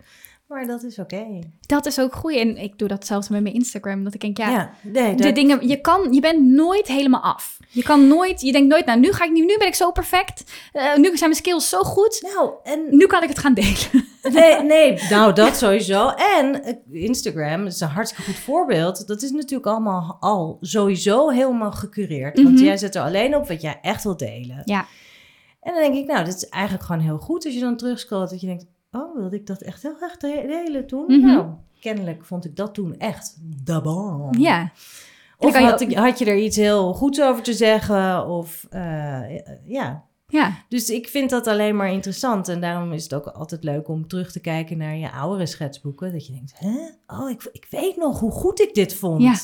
Maar 0.49 0.67
dat 0.67 0.83
is 0.83 0.99
oké. 0.99 1.39
Dat 1.61 1.87
is 1.87 2.01
ook 2.01 2.15
goed. 2.15 2.35
En 2.35 2.57
ik 2.57 2.79
doe 2.79 2.89
dat 2.89 3.07
zelfs 3.07 3.29
met 3.29 3.43
mijn 3.43 3.55
Instagram. 3.55 4.05
Dat 4.05 4.15
ik 4.15 4.21
denk, 4.21 4.37
ja, 4.37 4.51
Ja, 4.51 4.71
nee, 4.83 5.15
de 5.15 5.23
dat, 5.23 5.35
dingen, 5.35 5.69
je 5.69 5.81
kan, 5.81 6.13
je 6.13 6.21
bent 6.21 6.43
nooit 6.45 6.87
helemaal 6.87 7.21
af. 7.23 7.59
Je 7.71 7.83
kan 7.83 8.07
nooit, 8.09 8.41
je 8.41 8.53
denkt 8.53 8.69
nooit, 8.69 8.87
nou, 8.87 9.01
nu 9.01 9.13
ga 9.13 9.25
ik 9.25 9.31
niet, 9.33 9.45
nu 9.45 9.59
ben 9.59 9.67
ik 9.67 9.75
zo 9.75 9.91
perfect. 9.93 10.45
Eh, 10.73 10.97
nu 10.97 11.05
zijn 11.05 11.31
mijn 11.31 11.35
skills 11.35 11.69
zo 11.69 11.79
goed. 11.83 12.29
nou, 12.35 12.53
en 12.63 12.87
Nu 12.91 13.07
kan 13.07 13.23
ik 13.23 13.29
het 13.29 13.39
gaan 13.39 13.55
delen. 13.55 13.77
Nee, 14.33 14.63
nee, 14.63 14.99
nou 15.11 15.33
dat 15.33 15.57
sowieso. 15.57 16.09
En 16.39 16.63
eh, 16.65 16.75
Instagram 16.91 17.67
is 17.67 17.81
een 17.81 17.89
hartstikke 17.89 18.25
goed 18.31 18.39
voorbeeld. 18.41 19.07
Dat 19.07 19.23
is 19.23 19.31
natuurlijk 19.31 19.67
allemaal 19.67 20.17
al 20.21 20.59
sowieso 20.61 21.29
helemaal 21.29 21.73
gecureerd. 21.73 22.43
Want 22.43 22.55
Mhm. 22.55 22.65
jij 22.65 22.77
zet 22.77 22.95
er 22.95 23.03
alleen 23.03 23.37
op 23.37 23.49
wat 23.49 23.61
jij 23.63 23.79
echt 23.83 24.05
wilt 24.05 24.19
delen. 24.19 24.63
Ja. 24.65 24.87
En 25.61 25.73
dan 25.73 25.83
denk 25.83 25.95
ik, 25.95 26.07
nou, 26.07 26.25
dit 26.25 26.35
is 26.35 26.49
eigenlijk 26.49 26.85
gewoon 26.85 27.01
heel 27.01 27.19
goed 27.19 27.45
als 27.45 27.55
je 27.55 27.61
dan 27.61 27.77
terugscrollt. 27.77 28.31
Dat 28.31 28.41
je 28.41 28.47
denkt, 28.47 28.67
oh, 28.95 29.17
wilde 29.17 29.37
ik 29.37 29.47
dat 29.47 29.61
echt 29.63 29.83
heel 29.83 29.97
de- 30.21 30.45
delen 30.47 30.87
toen? 30.87 31.05
Mhm. 31.07 31.27
Nou, 31.27 31.47
kennelijk 31.81 32.25
vond 32.25 32.45
ik 32.45 32.57
dat 32.57 32.75
toen 32.75 32.97
echt 32.99 33.37
de 33.65 33.81
bom. 33.81 34.35
Ja. 34.39 34.73
Of 35.39 35.59
je 35.59 35.65
had, 35.65 35.81
ik, 35.81 35.95
had 35.95 36.19
je 36.19 36.25
er 36.25 36.39
iets 36.39 36.57
heel 36.57 36.95
goeds 36.95 37.23
over 37.23 37.43
te 37.43 37.53
zeggen? 37.53 38.27
Of 38.27 38.67
eh, 38.71 39.23
ja, 39.65 40.05
Ja. 40.35 40.65
dus 40.69 40.91
ik 40.91 41.09
vind 41.09 41.31
dat 41.31 41.47
alleen 41.47 41.77
maar 41.77 41.93
interessant. 41.93 42.49
En 42.49 42.61
daarom 42.61 42.93
is 42.93 43.03
het 43.03 43.15
ook 43.15 43.27
altijd 43.27 43.65
leuk 43.65 43.89
om 43.89 44.07
terug 44.09 44.33
te 44.33 44.41
kijken 44.41 44.79
naar 44.79 44.97
je 44.97 45.11
oudere 45.13 45.47
schetsboeken. 45.47 46.13
Dat 46.13 46.27
je 46.27 46.33
denkt, 46.33 46.53
hè? 46.57 46.75
Oh, 47.07 47.31
ik, 47.31 47.49
ik 47.53 47.67
weet 47.71 47.97
nog 47.97 48.21
hoe 48.21 48.31
goed 48.31 48.61
ik 48.61 48.75
dit 48.75 48.95
vond. 48.95 49.23
Ja. 49.23 49.35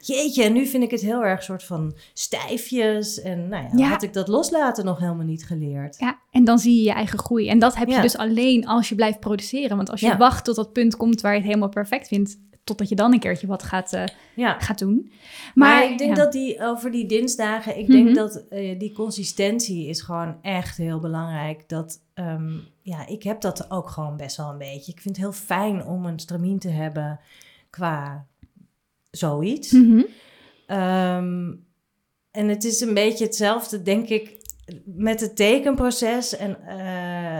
Jeetje, 0.00 0.42
en 0.44 0.52
nu 0.52 0.66
vind 0.66 0.82
ik 0.82 0.90
het 0.90 1.00
heel 1.00 1.24
erg 1.24 1.42
soort 1.42 1.62
van 1.64 1.94
stijfjes. 2.14 3.20
En 3.20 3.48
nou 3.48 3.62
ja, 3.64 3.70
Ja. 3.74 3.88
had 3.88 4.02
ik 4.02 4.12
dat 4.12 4.28
loslaten 4.28 4.84
nog 4.84 4.98
helemaal 4.98 5.26
niet 5.26 5.46
geleerd. 5.46 5.96
Ja, 5.98 6.18
en 6.30 6.44
dan 6.44 6.58
zie 6.58 6.76
je 6.76 6.82
je 6.82 6.92
eigen 6.92 7.18
groei. 7.18 7.48
En 7.48 7.58
dat 7.58 7.74
heb 7.76 7.88
je 7.88 7.94
Ja. 7.94 8.02
dus 8.02 8.16
alleen 8.16 8.66
als 8.66 8.88
je 8.88 8.94
blijft 8.94 9.20
produceren. 9.20 9.76
Want 9.76 9.90
als 9.90 10.00
je 10.00 10.16
wacht 10.16 10.44
tot 10.44 10.56
dat 10.56 10.72
punt 10.72 10.96
komt 10.96 11.20
waar 11.20 11.32
je 11.32 11.38
het 11.38 11.46
helemaal 11.46 11.68
perfect 11.68 12.08
vindt, 12.08 12.38
totdat 12.66 12.88
je 12.88 12.94
dan 12.94 13.12
een 13.12 13.18
keertje 13.18 13.46
wat 13.46 13.62
gaat, 13.62 13.90
Ja. 14.34 14.58
gaat 14.60 14.78
doen. 14.78 15.12
Maar, 15.54 15.90
ik 15.90 15.98
denk 15.98 16.16
ja. 16.16 16.22
dat 16.22 16.32
die 16.32 16.60
over 16.62 16.90
die 16.90 17.06
dinsdagen, 17.06 17.78
ik 17.78 17.88
Mhm. 17.88 17.92
denk 17.96 18.14
dat 18.14 18.44
eh, 18.48 18.78
die 18.78 18.92
consistentie 18.92 19.88
is 19.88 20.00
gewoon 20.00 20.38
echt 20.42 20.76
heel 20.76 21.00
belangrijk. 21.00 21.68
Dat, 21.68 22.00
ehm, 22.14 22.52
ja, 22.82 23.06
ik 23.06 23.22
heb 23.22 23.40
dat 23.40 23.70
ook 23.70 23.90
gewoon 23.90 24.16
best 24.16 24.36
wel 24.36 24.50
een 24.50 24.58
beetje. 24.58 24.92
Ik 24.92 25.00
vind 25.00 25.16
het 25.16 25.24
heel 25.24 25.32
fijn 25.34 25.84
om 25.84 26.06
een 26.06 26.18
stramien 26.18 26.58
te 26.58 26.68
hebben 26.68 27.20
qua 27.70 28.26
zoiets. 29.10 29.70
Mhm. 29.72 30.02
Ehm, 30.66 31.52
en 32.30 32.48
het 32.48 32.64
is 32.64 32.80
een 32.80 32.94
beetje 32.94 33.24
hetzelfde, 33.24 33.82
denk 33.82 34.08
ik, 34.08 34.35
met 34.84 35.20
het 35.20 35.36
tekenproces 35.36 36.36
en 36.36 36.56
eh, 36.66 36.76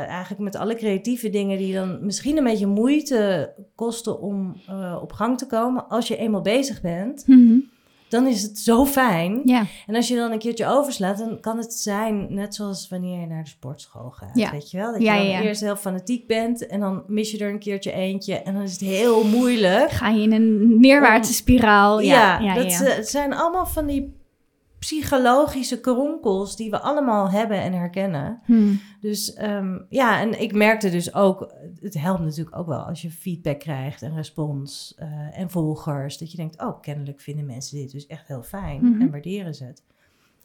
eigenlijk 0.08 0.42
met 0.42 0.56
alle 0.56 0.74
creatieve 0.74 1.30
dingen 1.30 1.58
die 1.58 1.74
dan 1.74 1.98
misschien 2.04 2.36
een 2.36 2.44
beetje 2.44 2.66
moeite 2.66 3.52
kosten 3.74 4.20
om 4.20 4.56
eh, 4.68 4.98
op 5.02 5.12
gang 5.12 5.38
te 5.38 5.46
komen. 5.46 5.88
Als 5.88 6.08
je 6.08 6.16
eenmaal 6.16 6.40
bezig 6.42 6.80
bent, 6.80 7.26
Mhm. 7.26 7.58
dan 8.08 8.26
is 8.26 8.42
het 8.42 8.58
zo 8.58 8.84
fijn. 8.84 9.40
Ja. 9.44 9.64
En 9.86 9.94
als 9.94 10.08
je 10.08 10.16
dan 10.16 10.30
een 10.32 10.38
keertje 10.38 10.66
overslaat, 10.66 11.18
dan 11.18 11.40
kan 11.40 11.56
het 11.58 11.72
zijn 11.74 12.26
net 12.34 12.54
zoals 12.54 12.88
wanneer 12.88 13.20
je 13.20 13.26
naar 13.26 13.42
de 13.42 13.48
sportschool 13.48 14.10
gaat. 14.10 14.30
Ja. 14.38 14.50
Weet 14.50 14.70
je 14.70 14.76
wel? 14.76 14.92
Dat 14.92 15.02
Ja, 15.02 15.14
je 15.14 15.32
dan 15.32 15.42
eerst 15.42 15.60
heel 15.60 15.76
fanatiek 15.76 16.26
bent 16.26 16.66
en 16.66 16.80
dan 16.80 17.02
mis 17.06 17.30
je 17.30 17.38
er 17.38 17.50
een 17.50 17.58
keertje 17.58 17.92
eentje 17.92 18.34
en 18.34 18.52
dan 18.54 18.62
is 18.62 18.72
het 18.72 18.80
heel 18.80 19.24
moeilijk. 19.24 19.90
Ga 19.90 20.08
je 20.08 20.22
in 20.22 20.32
een 20.32 20.80
neerwaartse 20.80 21.32
spiraal. 21.32 22.00
Ja, 22.00 22.38
ja, 22.38 22.54
dat 22.54 22.70
ja. 22.70 23.02
zijn 23.02 23.34
allemaal 23.34 23.66
van 23.66 23.86
die 23.86 24.15
psychologische 24.86 25.80
kronkels 25.80 26.56
die 26.56 26.70
we 26.70 26.80
allemaal 26.80 27.30
hebben 27.30 27.60
en 27.60 27.72
herkennen. 27.72 28.40
Hmm. 28.44 28.80
Dus 29.00 29.34
ehm, 29.34 29.78
ja, 29.88 30.20
en 30.20 30.40
ik 30.40 30.54
merkte 30.54 30.90
dus 30.90 31.14
ook, 31.14 31.52
het 31.80 31.94
helpt 31.94 32.20
natuurlijk 32.22 32.56
ook 32.56 32.66
wel 32.66 32.78
als 32.78 33.02
je 33.02 33.10
feedback 33.10 33.58
krijgt 33.58 34.02
en 34.02 34.14
respons 34.14 34.94
eh, 34.96 35.38
en 35.38 35.50
volgers. 35.50 36.18
Dat 36.18 36.30
je 36.30 36.36
denkt, 36.36 36.60
oh, 36.62 36.80
kennelijk 36.80 37.20
vinden 37.20 37.46
mensen 37.46 37.76
dit 37.76 37.92
dus 37.92 38.06
echt 38.06 38.28
heel 38.28 38.42
fijn 38.42 38.78
Mhm. 38.90 39.00
en 39.00 39.10
waarderen 39.10 39.54
ze 39.54 39.64
het. 39.64 39.82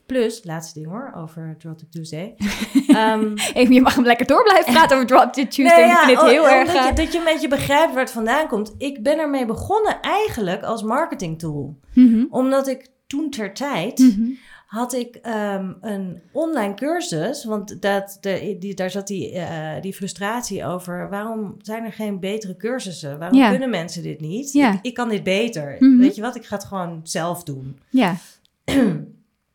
Plus, 0.06 0.44
laatste 0.44 0.80
ding 0.80 0.92
hoor, 0.92 1.12
over 1.16 1.56
Draw 1.60 1.76
to 1.76 1.86
Tuesday. 1.90 2.36
Ehm, 2.88 3.34
Even, 3.54 3.74
je 3.74 3.82
mag 3.82 3.96
hem 3.96 4.06
lekker 4.06 4.26
door 4.26 4.44
blijven 4.44 4.74
praten 4.74 4.96
over 4.96 5.08
Drop 5.08 5.34
the 5.34 5.48
Tuesday. 5.48 5.82
Nee, 5.82 5.92
ik 5.92 5.98
vind 5.98 6.20
ja, 6.20 6.22
dit 6.22 6.32
heel 6.32 6.44
oh, 6.44 6.52
erg... 6.52 6.68
omdat 6.68 6.84
je, 6.84 6.90
eh, 6.90 6.96
dat 6.96 7.12
je 7.12 7.18
een 7.18 7.24
beetje 7.24 7.48
begrijpt 7.48 7.94
waar 7.94 8.04
het 8.04 8.12
vandaan 8.12 8.48
komt. 8.48 8.74
Ik 8.78 9.04
ben 9.04 9.20
ermee 9.20 9.46
begonnen 9.46 10.02
eigenlijk 10.02 10.64
als 10.64 10.84
marketingtool. 10.84 11.78
mhm. 11.94 12.26
Omdat 12.30 12.68
ik 12.68 12.90
toen 13.12 13.30
ter 13.30 13.54
tijd 13.54 14.00
Mhm. 14.00 14.30
had 14.66 14.94
ik 14.94 15.16
ehm, 15.16 15.72
een 15.82 16.22
online 16.32 16.74
cursus. 16.74 17.46
Want 17.46 17.82
dat, 17.82 18.18
de, 18.22 18.56
die, 18.60 18.74
daar 18.74 18.90
zat 18.92 19.08
die, 19.08 19.32
eh, 19.32 19.82
die 19.82 19.94
frustratie 19.94 20.66
over. 20.66 21.10
Waarom 21.10 21.56
zijn 21.62 21.84
er 21.84 21.92
geen 21.94 22.20
betere 22.20 22.58
cursussen? 22.58 23.20
Waarom 23.20 23.38
Ja. 23.38 23.50
kunnen 23.50 23.70
mensen 23.70 24.04
dit 24.04 24.20
niet? 24.20 24.52
Ja. 24.52 24.74
Ik, 24.74 24.80
ik 24.82 24.94
kan 24.94 25.10
dit 25.10 25.24
beter. 25.24 25.76
Mhm. 25.80 25.98
Weet 25.98 26.16
je 26.16 26.22
wat? 26.22 26.36
Ik 26.36 26.46
ga 26.46 26.56
het 26.56 26.66
gewoon 26.66 27.00
zelf 27.04 27.44
doen. 27.44 27.80
Ja. 27.90 28.16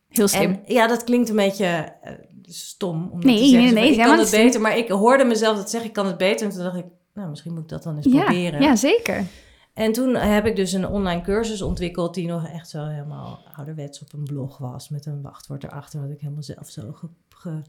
Heel 0.09 0.27
slim. 0.27 0.51
En 0.51 0.73
ja, 0.73 0.87
dat 0.87 1.03
klinkt 1.03 1.29
een 1.29 1.35
beetje 1.35 1.65
eh, 2.01 2.11
stom. 2.43 3.09
Om 3.11 3.21
dat 3.21 3.23
Nee, 3.23 3.37
te 3.39 3.45
zeggen. 3.47 3.73
nee, 3.73 3.83
nee, 3.83 3.91
ik 3.91 3.97
kan 4.05 4.19
het 4.19 4.31
beter. 4.31 4.61
Maar 4.61 4.77
ik 4.77 4.89
hoorde 4.89 5.23
mezelf 5.23 5.57
dat 5.57 5.69
zeggen, 5.69 5.89
ik 5.89 5.95
kan 5.95 6.05
het 6.05 6.17
beter. 6.17 6.47
En 6.47 6.53
toen 6.53 6.63
dacht 6.63 6.77
ik, 6.77 6.85
nou, 7.13 7.29
misschien 7.29 7.53
moet 7.53 7.63
ik 7.63 7.69
dat 7.69 7.83
dan 7.83 7.95
eens 7.97 8.07
proberen. 8.07 8.61
ja, 8.61 8.75
zeker. 8.75 9.23
En 9.77 9.91
toen 9.91 10.15
heb 10.15 10.45
ik 10.45 10.55
dus 10.55 10.73
een 10.73 10.87
online 10.87 11.21
cursus 11.21 11.61
ontwikkeld 11.61 12.13
die 12.13 12.27
nog 12.27 12.47
echt 12.47 12.69
zo 12.69 12.85
helemaal 12.85 13.39
ouderwets 13.55 14.01
op 14.01 14.13
een 14.13 14.23
blog 14.23 14.57
was. 14.57 14.89
Met 14.89 15.05
een 15.05 15.21
wachtwoord 15.21 15.63
erachter, 15.63 16.01
wat 16.01 16.09
ik 16.09 16.19
helemaal 16.19 16.43
zelf 16.43 16.69
zo 16.69 16.91
ge, 16.91 17.07
ge- 17.29 17.61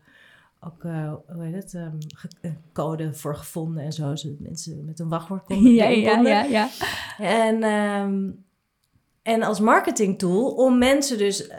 ook, 0.60 0.84
eh, 0.84 1.12
hoe 1.34 1.44
heet 1.44 1.54
het, 1.54 1.74
ehm, 1.74 1.96
ge- 2.08 2.28
eh, 2.40 2.50
code 2.72 3.14
voor 3.14 3.36
gevonden 3.36 3.82
en 3.84 3.92
zo. 3.92 4.16
Zodat 4.16 4.38
mensen 4.38 4.84
met 4.84 4.98
een 4.98 5.08
wachtwoord 5.08 5.44
konden. 5.46 5.72
Ja, 5.72 5.84
ja, 5.88 6.20
ja, 6.28 6.42
ja. 6.42 6.68
En, 7.18 7.62
ehm, 7.62 8.30
en 9.22 9.42
als 9.42 9.60
marketingtool 9.60 10.50
om 10.54 10.78
mensen 10.78 11.18
dus 11.18 11.46
eh, 11.46 11.58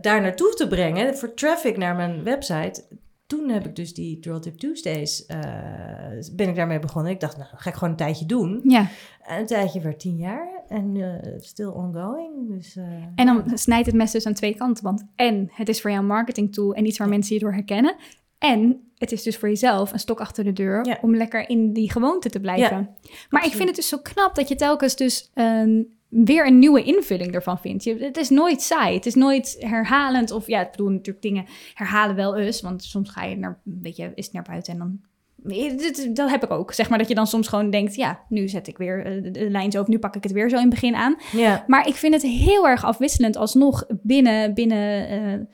daar 0.00 0.20
naartoe 0.20 0.54
te 0.54 0.68
brengen, 0.68 1.16
voor 1.16 1.34
traffic 1.34 1.76
naar 1.76 1.94
mijn 1.96 2.22
website. 2.24 2.84
Toen 3.38 3.48
heb 3.48 3.66
ik 3.66 3.76
dus 3.76 3.94
die 3.94 4.18
Draw 4.18 4.40
Tip 4.42 4.58
Tuesdays, 4.58 5.26
eh, 5.26 5.38
ben 6.32 6.48
ik 6.48 6.54
daarmee 6.54 6.78
begonnen. 6.78 7.12
Ik 7.12 7.20
dacht, 7.20 7.36
nou, 7.36 7.48
ga 7.56 7.68
ik 7.70 7.74
gewoon 7.76 7.90
een 7.90 7.96
tijdje 7.96 8.26
doen. 8.26 8.60
ja. 8.64 8.88
En 9.22 9.38
een 9.40 9.46
tijdje 9.46 9.80
werd 9.80 10.00
tien 10.00 10.16
jaar 10.16 10.62
en 10.68 10.96
eh 10.96 11.32
still 11.40 11.66
ongoing. 11.66 12.48
Dus, 12.48 12.76
eh, 12.76 12.84
En 13.14 13.26
dan 13.26 13.58
snijdt 13.58 13.86
het 13.86 13.94
mes 13.94 14.10
dus 14.10 14.26
aan 14.26 14.34
twee 14.34 14.54
kanten. 14.54 14.84
Want 14.84 15.04
en 15.16 15.48
het 15.52 15.68
is 15.68 15.80
voor 15.80 15.90
jou 15.90 16.02
een 16.02 16.08
marketing 16.08 16.52
tool 16.54 16.74
en 16.74 16.86
iets 16.86 16.98
waar 16.98 17.08
mensen 17.08 17.34
je 17.34 17.40
door 17.40 17.52
herkennen. 17.52 17.94
En 18.38 18.90
het 18.98 19.12
is 19.12 19.22
dus 19.22 19.36
voor 19.36 19.48
jezelf 19.48 19.92
een 19.92 19.98
stok 19.98 20.20
achter 20.20 20.44
de 20.44 20.52
deur 20.52 20.86
Ja. 20.86 20.98
om 21.02 21.16
lekker 21.16 21.48
in 21.48 21.72
die 21.72 21.90
gewoonte 21.90 22.30
te 22.30 22.40
blijven. 22.40 22.88
maar 23.30 23.44
ik 23.46 23.52
vind 23.52 23.66
het 23.68 23.76
dus 23.76 23.88
zo 23.88 23.98
knap 24.02 24.34
dat 24.34 24.48
je 24.48 24.54
telkens 24.54 24.96
dus 24.96 25.30
een, 25.34 25.96
weer 26.24 26.46
een 26.46 26.58
nieuwe 26.58 26.82
invulling 26.82 27.32
ervan 27.34 27.58
vindt. 27.58 27.84
Je, 27.84 27.96
het 27.98 28.16
is 28.16 28.28
nooit 28.30 28.62
saai. 28.62 28.94
Het 28.94 29.06
is 29.06 29.14
nooit 29.14 29.56
herhalend. 29.58 30.30
Of 30.30 30.46
ja, 30.46 30.60
ik 30.60 30.70
bedoel 30.70 30.88
natuurlijk 30.88 31.22
dingen 31.22 31.44
herhalen 31.74 32.16
wel 32.16 32.36
eens. 32.36 32.60
Want 32.60 32.82
soms 32.84 33.10
ga 33.10 33.24
je 33.24 33.36
naar, 33.36 33.60
weet 33.62 33.96
je, 33.96 34.12
is 34.14 34.24
het 34.24 34.34
naar 34.34 34.42
buiten 34.48 34.72
en 34.72 34.78
dan... 34.78 35.00
Dit- 35.46 36.16
Dat 36.16 36.30
heb 36.30 36.44
ik 36.44 36.50
ook. 36.50 36.72
Zeg 36.72 36.88
maar 36.88 36.98
dat 36.98 37.08
je 37.08 37.14
dan 37.14 37.26
soms 37.26 37.48
gewoon 37.48 37.70
denkt, 37.70 37.94
ja, 37.94 38.20
nu 38.28 38.48
zet 38.48 38.68
ik 38.68 38.78
weer 38.78 39.04
eh, 39.06 39.32
de, 39.32 39.50
lijn 39.50 39.70
zo, 39.72 39.80
of 39.80 39.86
nu 39.86 39.98
pak 39.98 40.16
ik 40.16 40.22
het 40.22 40.32
weer 40.32 40.48
zo 40.48 40.54
in 40.56 40.60
het 40.60 40.70
begin 40.70 40.94
aan. 40.94 41.16
ja, 41.32 41.64
Maar 41.66 41.86
ik 41.88 41.94
vind 41.94 42.12
het 42.14 42.22
heel 42.22 42.68
erg 42.68 42.84
afwisselend 42.84 43.36
alsnog 43.36 43.84
binnen, 43.88 44.54
binnen 44.54 45.08
eh, 45.08 45.46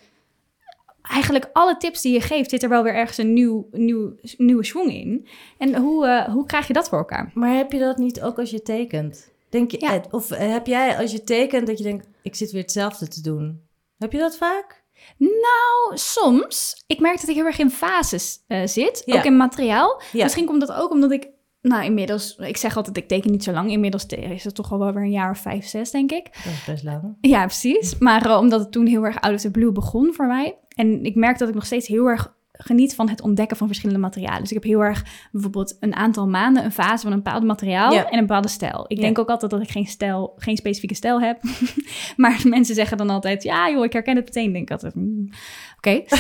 eigenlijk 1.03 1.51
alle 1.53 1.77
tips 1.77 2.03
die 2.03 2.13
je 2.13 2.21
geeft, 2.21 2.51
zit 2.51 2.63
er 2.63 2.69
wel 2.69 2.83
weer 2.83 2.95
ergens 2.95 3.19
een 3.19 3.33
nieuw, 3.33 3.69
nieuw, 3.73 4.15
nieuwe 4.37 4.65
swing 4.65 4.93
in. 4.93 5.27
En 5.59 5.77
hoe, 5.77 6.07
eh, 6.07 6.33
hoe 6.33 6.47
krijg 6.47 6.67
je 6.67 6.73
dat 6.73 6.89
voor 6.89 6.99
elkaar? 6.99 7.31
maar 7.35 7.57
heb 7.57 7.73
je 7.73 7.79
dat 7.79 7.97
niet 7.99 8.23
ook 8.23 8.39
als 8.39 8.51
je 8.51 8.63
tekent? 8.63 9.31
Denk 9.51 9.71
je, 9.71 9.81
Ja. 9.81 10.01
Of 10.11 10.31
eh, 10.31 10.51
heb 10.53 10.67
jij 10.67 10.97
als 10.99 11.13
je 11.13 11.25
tekent 11.25 11.67
dat 11.67 11.79
je 11.79 11.85
denkt, 11.85 12.07
ik 12.23 12.35
zit 12.35 12.51
weer 12.51 12.63
hetzelfde 12.63 13.09
te 13.09 13.21
doen? 13.23 13.61
Heb 13.99 14.13
je 14.13 14.19
dat 14.19 14.37
vaak? 14.37 14.85
Nou, 15.19 15.93
soms. 15.95 16.85
Ik 16.87 17.01
merk 17.01 17.21
dat 17.21 17.29
ik 17.29 17.35
heel 17.35 17.45
erg 17.45 17.59
in 17.59 17.71
fases 17.71 18.45
eh, 18.47 18.67
zit, 18.67 19.03
Ja. 19.05 19.17
ook 19.19 19.25
in 19.25 19.37
materiaal. 19.37 20.03
Ja. 20.13 20.23
Misschien 20.23 20.47
komt 20.47 20.61
dat 20.61 20.73
ook 20.73 20.91
omdat 20.91 21.11
ik, 21.13 21.29
nou 21.63 21.85
inmiddels, 21.85 22.37
ik 22.37 22.57
zeg 22.57 22.77
altijd, 22.77 22.97
ik 22.97 23.09
teken 23.09 23.31
niet 23.31 23.45
zo 23.45 23.53
lang. 23.53 23.71
Inmiddels 23.71 24.07
is 24.07 24.45
het 24.45 24.55
toch 24.55 24.73
al 24.73 24.79
wel 24.79 24.93
weer 24.93 25.03
een 25.03 25.11
jaar 25.11 25.31
of 25.31 25.39
vijf, 25.39 25.67
zes, 25.67 25.91
denk 25.91 26.13
ik. 26.13 26.25
Dat 26.45 26.53
is 26.53 26.65
best 26.67 26.85
lang. 26.85 27.17
Ja, 27.21 27.45
precies. 27.47 27.99
Maar 27.99 28.27
eh, 28.31 28.39
omdat 28.39 28.61
het 28.61 28.73
toen 28.73 28.87
heel 28.87 29.05
erg 29.05 29.21
out 29.21 29.35
of 29.35 29.41
the 29.41 29.51
blue 29.51 29.73
begon 29.73 30.13
voor 30.15 30.27
mij. 30.27 30.59
En 30.69 31.05
ik 31.05 31.15
merk 31.15 31.39
dat 31.39 31.49
ik 31.49 31.55
nog 31.55 31.67
steeds 31.67 31.87
heel 31.87 32.07
erg 32.07 32.35
geniet 32.63 32.95
van 32.95 33.09
het 33.09 33.21
ontdekken 33.23 33.57
van 33.57 33.67
verschillende 33.67 34.01
materialen. 34.01 34.41
Dus 34.41 34.49
ik 34.49 34.55
heb 34.55 34.65
heel 34.65 34.85
erg 34.85 35.05
bijvoorbeeld 35.33 35.77
een 35.81 35.95
aantal 35.95 36.29
maanden 36.29 36.65
een 36.65 36.73
fase 36.73 37.03
van 37.03 37.13
een 37.13 37.23
bepaald 37.23 37.45
materiaal 37.45 37.93
Ja. 37.93 38.11
en 38.11 38.19
een 38.19 38.27
bepaalde 38.27 38.49
stijl. 38.49 38.85
Ik 38.89 38.97
Ja. 38.97 39.03
denk 39.03 39.19
ook 39.19 39.29
altijd 39.29 39.51
dat 39.51 39.63
ik 39.63 39.71
geen 39.71 39.87
stijl, 39.87 40.33
geen 40.37 40.57
specifieke 40.57 40.95
stijl 40.95 41.21
heb. 41.21 41.43
maar 42.17 42.41
mensen 42.45 42.75
zeggen 42.75 42.97
dan 42.97 43.11
altijd, 43.11 43.43
ja 43.43 43.71
joh, 43.71 43.85
ik 43.85 43.93
herken 43.93 44.17
het 44.17 44.25
meteen. 44.25 44.47
Ik 44.47 44.53
denk 44.53 44.71
altijd, 44.71 44.95
mm, 44.95 45.29
oké. 45.77 45.80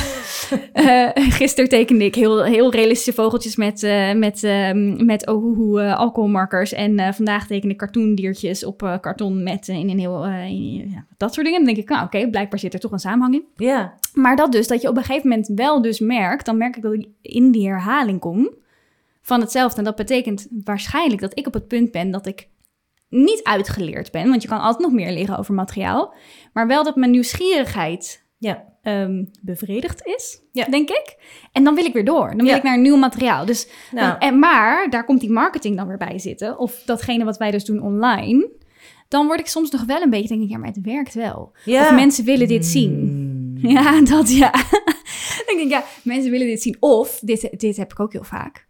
Eh, 0.72 1.08
gisteren 1.14 1.70
tekende 1.70 2.04
ik 2.04 2.14
heel, 2.14 2.44
heel 2.44 2.70
realistische 2.72 3.12
vogeltjes 3.12 3.56
met, 3.56 3.82
eh 3.82 4.12
met, 4.12 4.44
eh, 4.44 4.72
met 5.04 5.26
ohuhu 5.26 5.80
eh, 5.80 5.96
alcoholmarkers. 5.98 6.72
En 6.72 7.14
vandaag 7.14 7.46
teken 7.46 7.70
ik 7.70 7.76
cartoondiertjes 7.76 8.64
op 8.64 8.98
karton 9.00 9.42
met 9.42 9.68
in 9.68 9.90
een 9.90 9.98
heel... 9.98 10.24
in- 10.24 10.90
ja, 10.90 11.06
dat 11.16 11.34
soort 11.34 11.46
dingen. 11.46 11.64
Dan 11.64 11.74
denk 11.74 11.84
ik, 11.84 11.88
nou 11.92 12.04
oké, 12.04 12.30
blijkbaar 12.30 12.58
zit 12.58 12.74
er 12.74 12.80
toch 12.80 12.92
een 12.92 12.98
samenhang 12.98 13.34
in. 13.34 13.44
Ja, 13.56 13.94
Maar 14.14 14.36
dat 14.36 14.52
dus, 14.52 14.66
dat 14.68 14.82
je 14.82 14.88
op 14.88 14.96
een 14.96 15.04
gegeven 15.04 15.28
moment 15.28 15.48
wel 15.54 15.82
dus 15.82 16.00
merkt... 16.00 16.46
dan 16.46 16.56
merk 16.56 16.76
ik 16.76 16.82
dat 16.82 16.92
ik 16.92 17.08
in 17.22 17.50
die 17.50 17.68
herhaling 17.68 18.20
kom 18.20 18.50
van 19.22 19.40
hetzelfde. 19.40 19.78
En 19.78 19.84
dat 19.84 19.96
betekent 19.96 20.48
waarschijnlijk 20.64 21.20
dat 21.20 21.38
ik 21.38 21.46
op 21.46 21.54
het 21.54 21.68
punt 21.68 21.90
ben 21.90 22.10
dat 22.10 22.26
ik 22.26 22.48
niet 23.08 23.40
uitgeleerd 23.42 24.10
ben. 24.10 24.28
Want 24.28 24.42
je 24.42 24.48
kan 24.48 24.60
altijd 24.60 24.82
nog 24.82 24.92
meer 24.92 25.12
leren 25.12 25.38
over 25.38 25.54
materiaal. 25.54 26.14
Maar 26.52 26.66
wel 26.66 26.84
dat 26.84 26.96
mijn 26.96 27.10
nieuwsgierigheid 27.10 28.24
ja, 28.38 28.64
ehm, 28.82 29.24
bevredigd 29.40 30.06
is, 30.06 30.40
Ja. 30.52 30.64
denk 30.64 30.88
ik. 30.88 31.16
En 31.52 31.64
dan 31.64 31.74
wil 31.74 31.84
ik 31.84 31.92
weer 31.92 32.04
door. 32.04 32.28
Dan 32.28 32.36
wil 32.36 32.46
Ja. 32.46 32.56
ik 32.56 32.62
naar 32.62 32.74
een 32.74 32.82
nieuw 32.82 32.96
materiaal. 32.96 33.44
Dus, 33.46 33.68
nou, 33.90 34.16
en, 34.18 34.38
maar 34.38 34.90
daar 34.90 35.04
komt 35.04 35.20
die 35.20 35.30
marketing 35.30 35.76
dan 35.76 35.86
weer 35.86 35.96
bij 35.96 36.18
zitten. 36.18 36.58
Of 36.58 36.82
datgene 36.86 37.24
wat 37.24 37.36
wij 37.38 37.50
dus 37.50 37.64
doen 37.64 37.82
online. 37.82 38.48
Dan 39.08 39.26
word 39.26 39.40
ik 39.40 39.46
soms 39.46 39.70
nog 39.70 39.84
wel 39.84 40.00
een 40.02 40.10
beetje, 40.10 40.28
denk 40.28 40.42
ik, 40.42 40.48
ja, 40.50 40.58
maar 40.58 40.68
het 40.68 40.80
werkt 40.82 41.14
wel. 41.14 41.52
ja. 41.64 41.82
Of 41.84 41.94
mensen 41.94 42.24
willen 42.24 42.48
dit 42.48 42.66
zien. 42.66 42.92
Mm. 42.92 43.38
Ja, 43.70 44.00
dat 44.00 44.32
ja. 44.36 44.50
Dan 45.46 45.56
denk 45.56 45.60
ik, 45.60 45.68
ja, 45.68 45.84
mensen 46.02 46.30
willen 46.30 46.46
dit 46.46 46.62
zien. 46.62 46.76
Of, 46.80 47.20
dit, 47.22 47.48
dit 47.60 47.76
heb 47.76 47.90
ik 47.92 48.00
ook 48.00 48.12
heel 48.12 48.24
vaak. 48.24 48.66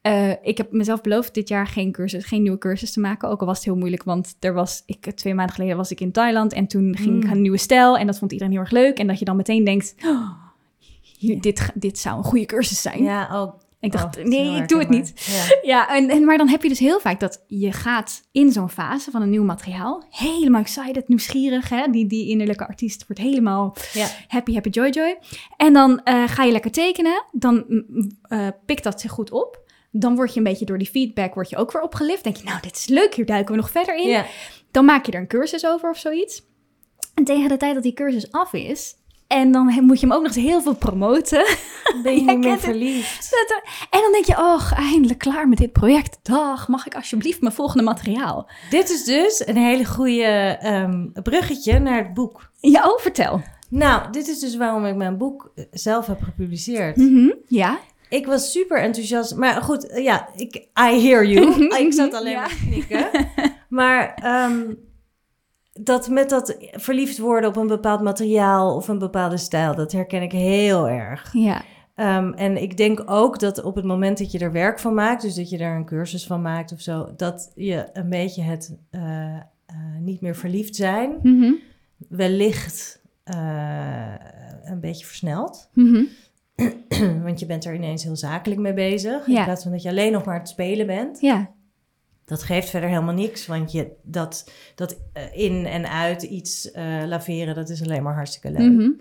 Eh, 0.00 0.30
ik 0.42 0.56
heb 0.58 0.72
mezelf 0.72 1.00
beloofd 1.00 1.34
dit 1.34 1.48
jaar 1.48 1.66
geen, 1.66 1.92
cursus, 1.92 2.24
geen 2.24 2.42
nieuwe 2.42 2.58
cursus 2.58 2.92
te 2.92 3.00
maken. 3.00 3.28
Ook 3.28 3.40
al 3.40 3.46
was 3.46 3.56
het 3.56 3.64
heel 3.64 3.76
moeilijk, 3.76 4.02
want 4.02 4.36
er 4.40 4.52
was, 4.54 4.82
ik, 4.86 5.10
twee 5.14 5.34
maanden 5.34 5.54
geleden 5.54 5.76
was 5.76 5.90
ik 5.90 6.00
in 6.00 6.12
Thailand. 6.12 6.52
En 6.52 6.66
toen 6.66 6.96
ging 6.96 7.16
ik 7.16 7.24
Mm. 7.24 7.30
een 7.30 7.40
nieuwe 7.42 7.56
stijl. 7.58 7.98
En 7.98 8.06
dat 8.06 8.18
vond 8.18 8.32
iedereen 8.32 8.52
heel 8.52 8.62
erg 8.62 8.70
leuk. 8.70 8.98
En 8.98 9.06
dat 9.06 9.18
je 9.18 9.24
dan 9.24 9.36
meteen 9.36 9.64
denkt, 9.64 9.94
oh, 10.04 10.30
hier, 11.18 11.40
dit, 11.40 11.70
dit 11.74 11.98
zou 11.98 12.18
een 12.18 12.24
goede 12.24 12.46
cursus 12.46 12.82
zijn. 12.82 13.02
Ja, 13.02 13.42
oh, 13.42 13.54
ik 13.80 13.92
dacht, 13.92 14.18
oh, 14.18 14.24
nee, 14.24 14.56
ik 14.56 14.68
doe 14.68 14.78
het 14.78 14.88
niet. 14.88 15.12
Ja. 15.16 15.56
Ja, 15.62 15.96
en, 15.96 16.10
en, 16.10 16.24
maar 16.24 16.38
dan 16.38 16.48
heb 16.48 16.62
je 16.62 16.68
dus 16.68 16.78
heel 16.78 17.00
vaak 17.00 17.20
dat 17.20 17.44
je 17.46 17.72
gaat 17.72 18.22
in 18.32 18.52
zo'n 18.52 18.70
fase 18.70 19.10
van 19.10 19.22
een 19.22 19.30
nieuw 19.30 19.44
materiaal. 19.44 20.04
Helemaal 20.10 20.60
excited, 20.60 21.08
nieuwsgierig. 21.08 21.68
Hè? 21.68 21.86
Die, 21.90 22.06
die 22.06 22.28
innerlijke 22.28 22.66
artiest 22.66 23.06
wordt 23.06 23.22
helemaal 23.22 23.76
Ja. 23.92 24.06
happy, 24.28 24.52
happy, 24.54 24.68
joy, 24.68 24.88
joy. 24.88 25.18
En 25.56 25.72
dan 25.72 26.00
eh, 26.04 26.28
ga 26.28 26.44
je 26.44 26.52
lekker 26.52 26.70
tekenen. 26.70 27.24
Dan 27.32 27.64
mm, 27.68 28.10
eh, 28.22 28.48
pikt 28.66 28.84
dat 28.84 29.00
zich 29.00 29.10
goed 29.10 29.30
op. 29.30 29.66
Dan 29.90 30.14
word 30.16 30.32
je 30.32 30.38
een 30.38 30.44
beetje 30.44 30.64
door 30.64 30.78
die 30.78 30.90
feedback 30.90 31.34
word 31.34 31.50
je 31.50 31.56
ook 31.56 31.72
weer 31.72 31.82
opgelift. 31.82 32.24
Denk 32.24 32.36
je, 32.36 32.44
nou, 32.44 32.60
dit 32.60 32.76
is 32.76 32.86
leuk, 32.86 33.14
hier 33.14 33.26
duiken 33.26 33.54
we 33.54 33.60
nog 33.60 33.70
verder 33.70 33.94
in. 33.96 34.24
Dan 34.70 34.84
maak 34.84 35.06
je 35.06 35.12
er 35.12 35.20
een 35.20 35.26
cursus 35.26 35.66
over 35.66 35.90
of 35.90 35.98
zoiets. 35.98 36.42
En 37.14 37.24
tegen 37.24 37.48
de 37.48 37.56
tijd 37.56 37.74
dat 37.74 37.82
die 37.82 37.92
cursus 37.94 38.32
af 38.32 38.52
is... 38.52 38.96
En 39.26 39.52
dan 39.52 39.84
moet 39.84 40.00
je 40.00 40.06
hem 40.06 40.14
ook 40.16 40.22
nog 40.22 40.34
eens 40.36 40.44
heel 40.44 40.60
veel 40.62 40.74
promoten. 40.76 41.46
Ben 42.02 42.14
je 42.14 42.20
niet 42.30 42.38
meer 42.38 42.50
het. 42.50 42.60
verliefd? 42.60 43.30
En 43.90 44.00
dan 44.00 44.12
denk 44.12 44.24
je, 44.24 44.36
oh, 44.38 44.72
eindelijk 44.76 45.18
klaar 45.18 45.48
met 45.48 45.58
dit 45.58 45.72
project. 45.72 46.18
Dag, 46.22 46.68
mag 46.68 46.86
ik 46.86 46.94
alsjeblieft 46.94 47.40
mijn 47.40 47.54
volgende 47.54 47.82
materiaal? 47.82 48.50
Dit 48.70 48.90
is 48.90 49.04
dus 49.04 49.46
een 49.46 49.56
hele 49.56 49.84
goede 49.84 50.22
ehm, 50.60 51.06
bruggetje 51.22 51.78
naar 51.78 51.98
het 52.04 52.14
boek. 52.14 52.50
Ja, 52.60 52.90
oh, 52.90 52.98
vertel. 53.00 53.42
Nou, 53.70 54.10
dit 54.10 54.28
is 54.28 54.38
dus 54.38 54.56
waarom 54.56 54.84
ik 54.86 54.94
mijn 54.96 55.16
boek 55.18 55.52
eh, 55.54 55.64
zelf 55.70 56.06
heb 56.06 56.22
gepubliceerd. 56.22 56.96
Mhm, 56.96 57.30
Ja. 57.46 57.78
Ik 58.08 58.26
was 58.26 58.52
super 58.52 58.80
enthousiast. 58.80 59.34
Maar 59.36 59.62
goed, 59.62 59.86
eh, 59.86 60.04
ja, 60.04 60.28
ik, 60.36 60.54
I 60.56 61.00
hear 61.08 61.26
you. 61.26 61.66
ik 61.86 61.92
zat 61.92 62.14
alleen 62.14 62.32
Ja. 62.32 62.40
maar 62.40 62.48
te 62.48 62.66
knikken. 62.70 63.08
Maar 63.68 64.14
ehm, 64.14 64.74
dat 65.72 66.08
met 66.08 66.28
dat 66.28 66.56
verliefd 66.72 67.18
worden 67.18 67.48
op 67.50 67.56
een 67.56 67.66
bepaald 67.66 68.00
materiaal 68.00 68.74
of 68.76 68.88
een 68.88 68.98
bepaalde 68.98 69.36
stijl, 69.36 69.74
dat 69.74 69.92
herken 69.92 70.22
ik 70.22 70.32
heel 70.32 70.88
erg. 70.88 71.30
Ja. 71.32 71.62
Ehm, 71.94 72.32
en 72.32 72.62
ik 72.62 72.76
denk 72.76 73.02
ook 73.10 73.38
dat 73.38 73.62
op 73.62 73.74
het 73.74 73.84
moment 73.84 74.18
dat 74.18 74.30
je 74.32 74.38
er 74.38 74.52
werk 74.52 74.78
van 74.78 74.94
maakt, 74.94 75.22
dus 75.22 75.34
dat 75.34 75.50
je 75.50 75.58
er 75.58 75.76
een 75.76 75.84
cursus 75.84 76.26
van 76.26 76.42
maakt 76.42 76.72
of 76.72 76.80
zo, 76.80 77.08
dat 77.16 77.52
je 77.54 77.86
een 77.92 78.08
beetje 78.08 78.42
het 78.42 78.76
eh, 78.90 79.34
eh, 79.36 79.40
niet 80.00 80.20
meer 80.20 80.36
verliefd 80.36 80.76
zijn 80.76 81.18
Mhm, 81.22 81.52
wellicht 82.08 83.02
een 84.64 84.80
beetje 84.80 85.06
versnelt. 85.06 85.68
mhm. 85.74 86.02
Want 87.24 87.40
je 87.40 87.46
bent 87.46 87.64
er 87.64 87.74
ineens 87.74 88.02
heel 88.02 88.16
zakelijk 88.16 88.60
mee 88.60 88.74
bezig. 88.74 89.26
Ja. 89.26 89.38
In 89.38 89.44
plaats 89.44 89.62
van 89.62 89.72
dat 89.72 89.82
je 89.82 89.88
alleen 89.88 90.12
nog 90.12 90.24
maar 90.24 90.38
het 90.38 90.48
spelen 90.48 90.86
bent. 90.86 91.20
Ja. 91.20 91.50
Dat 92.24 92.42
geeft 92.42 92.70
verder 92.70 92.88
helemaal 92.88 93.14
niks. 93.14 93.46
Want 93.46 93.72
je, 93.72 93.92
dat, 94.02 94.50
dat 94.74 94.98
eh, 95.12 95.22
in 95.32 95.66
en 95.66 95.90
uit 95.90 96.22
iets 96.22 96.70
eh, 96.70 97.02
laveren, 97.06 97.54
dat 97.54 97.68
is 97.68 97.82
alleen 97.82 98.02
maar 98.02 98.14
hartstikke 98.14 98.50
leuk. 98.50 98.96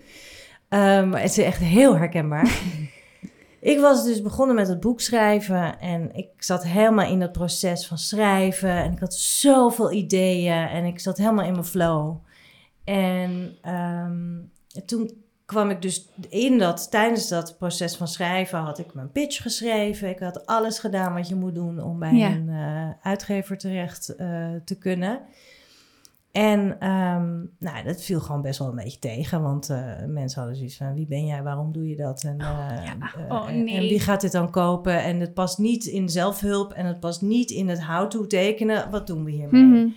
Maar 0.69 1.21
het 1.21 1.29
is 1.29 1.37
echt 1.37 1.59
heel 1.59 1.97
herkenbaar. 1.97 2.61
ik 3.59 3.79
was 3.79 4.03
dus 4.03 4.21
begonnen 4.21 4.55
met 4.55 4.67
het 4.67 4.79
boek 4.79 5.01
schrijven. 5.01 5.79
En 5.79 6.15
ik 6.15 6.29
zat 6.37 6.63
helemaal 6.63 7.11
in 7.11 7.19
dat 7.19 7.31
proces 7.31 7.87
van 7.87 7.97
schrijven. 7.97 8.69
En 8.69 8.91
ik 8.91 8.99
had 8.99 9.13
zoveel 9.13 9.91
ideeën. 9.91 10.67
En 10.67 10.85
ik 10.85 10.99
zat 10.99 11.17
helemaal 11.17 11.45
in 11.45 11.51
mijn 11.51 11.65
flow. 11.65 12.15
En 12.83 13.57
ehm, 13.61 14.39
toen 14.85 15.25
kwam 15.47 15.69
ik 15.69 15.81
dus 15.81 16.09
in 16.29 16.57
dat, 16.57 16.91
tijdens 16.91 17.27
dat 17.27 17.57
proces 17.57 17.95
van 17.95 18.07
schrijven, 18.07 18.59
had 18.59 18.79
ik 18.79 18.93
mijn 18.93 19.11
pitch 19.11 19.41
geschreven. 19.41 20.09
Ik 20.09 20.19
had 20.19 20.45
alles 20.45 20.79
gedaan 20.79 21.13
wat 21.13 21.27
je 21.27 21.35
moet 21.35 21.55
doen 21.55 21.83
om 21.83 21.99
bij 21.99 22.13
Ja. 22.13 22.29
een 22.31 22.49
eh, 22.49 22.89
uitgever 23.01 23.57
terecht 23.57 24.15
eh, 24.15 24.47
te 24.65 24.77
kunnen. 24.77 25.19
En 26.31 26.79
ehm, 26.79 27.35
nou, 27.59 27.83
dat 27.83 28.03
viel 28.03 28.19
gewoon 28.19 28.41
best 28.41 28.59
wel 28.59 28.67
een 28.67 28.75
beetje 28.75 28.99
tegen, 28.99 29.41
want 29.41 29.69
eh, 29.69 30.05
mensen 30.07 30.39
hadden 30.39 30.57
zoiets 30.57 30.77
van, 30.77 30.93
wie 30.93 31.07
ben 31.07 31.25
jij, 31.25 31.43
waarom 31.43 31.71
doe 31.71 31.87
je 31.89 31.95
dat? 31.95 32.23
En, 32.23 32.37
ja. 32.37 32.95
Oh, 33.29 33.47
nee. 33.47 33.75
en 33.75 33.81
wie 33.81 33.99
gaat 33.99 34.21
dit 34.21 34.31
dan 34.31 34.51
kopen? 34.51 35.03
En 35.03 35.19
het 35.19 35.33
past 35.33 35.57
niet 35.57 35.85
in 35.85 36.09
zelfhulp 36.09 36.73
en 36.73 36.85
het 36.85 36.99
past 36.99 37.21
niet 37.21 37.51
in 37.51 37.69
het 37.69 37.83
how-to 37.83 38.27
tekenen. 38.27 38.91
Wat 38.91 39.07
doen 39.07 39.23
we 39.23 39.31
hiermee? 39.31 39.63
Mhm. 39.63 39.87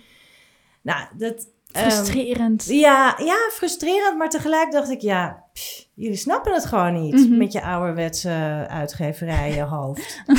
Nou, 0.81 1.07
dat... 1.17 1.47
ehm, 1.73 1.89
Frustrerend. 1.89 2.65
ja, 2.69 3.15
ja, 3.17 3.35
frustrerend, 3.51 4.17
maar 4.17 4.29
tegelijk 4.29 4.71
dacht 4.71 4.89
ik, 4.89 5.01
ja, 5.01 5.43
pff, 5.53 5.87
jullie 5.93 6.17
snappen 6.17 6.53
het 6.53 6.65
gewoon 6.65 7.01
niet 7.01 7.13
Mhm. 7.29 7.37
met 7.37 7.51
je 7.51 7.61
ouderwetse 7.61 8.29
uitgeverijen 8.69 9.67
hoofd. 9.67 10.21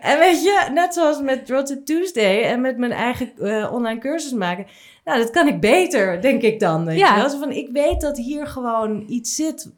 en 0.00 0.18
weet 0.18 0.42
je, 0.42 0.68
net 0.72 0.94
zoals 0.94 1.20
met 1.20 1.46
to 1.46 1.62
Tuesday 1.84 2.42
en 2.42 2.60
met 2.60 2.76
mijn 2.78 2.92
eigen 2.92 3.32
eh, 3.38 3.72
online 3.72 4.00
cursus 4.00 4.32
maken, 4.32 4.66
nou, 5.04 5.18
dat 5.18 5.30
kan 5.30 5.46
ik 5.48 5.60
beter, 5.60 6.20
denk 6.20 6.42
ik 6.42 6.60
dan. 6.60 6.84
Weet 6.84 6.98
Ja. 6.98 7.16
je 7.22 7.30
van, 7.30 7.50
ik 7.50 7.68
weet 7.72 8.00
dat 8.00 8.16
hier 8.16 8.46
gewoon 8.46 9.04
iets 9.08 9.34
zit. 9.34 9.70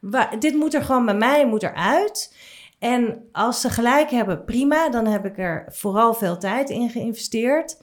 Waar, 0.00 0.38
dit 0.38 0.54
moet 0.54 0.74
er 0.74 0.82
gewoon 0.82 1.04
bij 1.04 1.14
mij, 1.14 1.46
moet 1.46 1.62
eruit. 1.62 2.34
En 2.78 3.28
als 3.32 3.60
ze 3.60 3.70
gelijk 3.70 4.10
hebben, 4.10 4.44
prima. 4.44 4.88
Dan 4.88 5.06
heb 5.06 5.24
ik 5.24 5.38
er 5.38 5.64
vooral 5.68 6.14
veel 6.14 6.38
tijd 6.38 6.70
in 6.70 6.90
geïnvesteerd. 6.90 7.76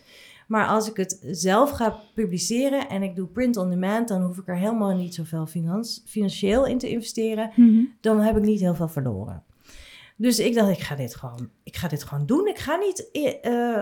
Maar 0.52 0.68
als 0.68 0.90
ik 0.90 0.98
het 0.98 1.20
zelf 1.26 1.70
ga 1.70 2.00
publiceren 2.14 2.90
en 2.90 3.04
ik 3.04 3.16
doe 3.16 3.28
print 3.28 3.58
on 3.58 3.70
demand, 3.70 4.08
dan 4.08 4.22
hoef 4.22 4.38
ik 4.38 4.48
er 4.48 4.58
helemaal 4.58 4.96
niet 4.96 5.16
zoveel 5.16 5.46
finans, 5.46 6.04
financieel 6.06 6.66
in 6.66 6.78
te 6.78 6.90
investeren. 6.90 7.52
Mhm. 7.56 7.84
Dan 8.02 8.20
heb 8.20 8.38
ik 8.38 8.44
niet 8.44 8.60
heel 8.60 8.76
veel 8.76 8.88
verloren. 8.88 9.44
Dus 10.16 10.40
ik 10.40 10.54
dacht, 10.54 10.70
ik 10.70 10.80
ga 10.80 10.96
dit 10.96 11.16
gewoon, 11.16 11.50
ik 11.64 11.76
ga 11.76 11.88
dit 11.88 12.04
gewoon 12.04 12.26
doen. 12.26 12.48
Ik 12.48 12.58
ga 12.58 12.76
niet 12.76 13.08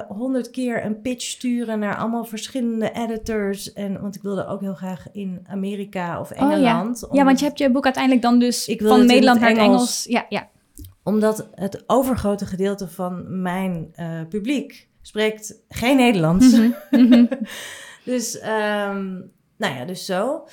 honderd 0.08 0.50
keer 0.50 0.86
een 0.86 1.02
pitch 1.02 1.26
sturen 1.26 1.80
naar 1.80 1.98
allemaal 1.98 2.26
verschillende 2.26 2.92
editors. 2.92 3.74
En, 3.74 4.02
want 4.02 4.16
ik 4.16 4.22
wilde 4.22 4.48
ook 4.48 4.62
heel 4.62 4.76
graag 4.76 5.08
in 5.12 5.46
Amerika 5.48 6.20
of 6.20 6.32
Oh, 6.32 6.38
ja. 6.38 6.52
Engeland. 6.52 7.08
Ja, 7.12 7.24
want 7.24 7.40
je 7.40 7.46
hebt 7.46 7.58
je 7.58 7.72
boek 7.72 7.86
uiteindelijk 7.86 8.24
dan 8.24 8.40
dus 8.40 8.76
van 8.78 9.06
Nederland 9.06 9.40
naar 9.40 9.50
het 9.50 9.58
Engels. 9.58 10.06
Engels. 10.06 10.06
Ja, 10.06 10.26
ja. 10.30 10.50
omdat 11.04 11.48
het 11.56 11.84
overgrote 11.88 12.46
gedeelte 12.46 12.88
van 12.88 13.42
mijn 13.42 13.90
eh, 13.96 14.22
publiek 14.30 14.89
spreekt 15.10 15.56
geen 15.70 15.98
Nederlands. 15.98 16.52
Mhm, 16.52 16.72
mhm. 16.92 17.26
Dus, 18.06 18.40
ehm, 18.40 19.06
nou 19.58 19.76
ja, 19.76 19.86
dus 19.86 20.06
zo. 20.06 20.48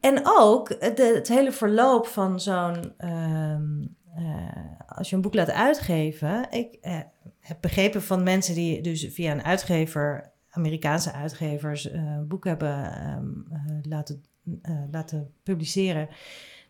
En 0.00 0.20
ook 0.24 0.68
de, 0.68 1.12
het 1.14 1.28
hele 1.28 1.52
verloop 1.52 2.06
van 2.06 2.40
zo'n. 2.40 2.92
ehm, 2.96 3.86
eh, 4.14 4.96
als 4.96 5.10
je 5.10 5.16
een 5.16 5.22
boek 5.22 5.34
laat 5.34 5.50
uitgeven. 5.50 6.46
Ik 6.50 6.74
eh, 6.80 6.98
heb 7.40 7.58
begrepen 7.60 8.02
van 8.02 8.22
mensen 8.22 8.54
die 8.54 8.80
dus 8.82 9.06
via 9.10 9.32
een 9.32 9.44
uitgever, 9.44 10.32
Amerikaanse 10.50 11.12
uitgevers, 11.12 11.90
eh, 11.90 12.00
een 12.00 12.28
boek 12.28 12.44
hebben 12.44 12.92
ehm, 12.92 13.28
eh, 13.52 13.78
laten, 13.82 14.24
eh, 14.62 14.82
laten 14.90 15.34
publiceren. 15.42 16.08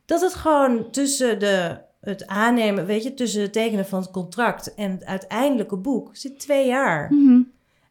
Dat 0.05 0.21
het 0.21 0.35
gewoon 0.35 0.91
tussen 0.91 1.39
de, 1.39 1.81
het 2.01 2.27
aannemen, 2.27 2.87
weet 2.87 3.03
je, 3.03 3.15
tussen 3.15 3.43
het 3.43 3.53
tekenen 3.53 3.87
van 3.87 4.01
het 4.01 4.11
contract 4.11 4.75
en 4.75 4.91
het 4.91 5.05
uiteindelijke 5.05 5.77
boek 5.77 6.09
zit 6.13 6.39
twee 6.41 6.67
jaar. 6.67 7.13
Mhm. 7.13 7.41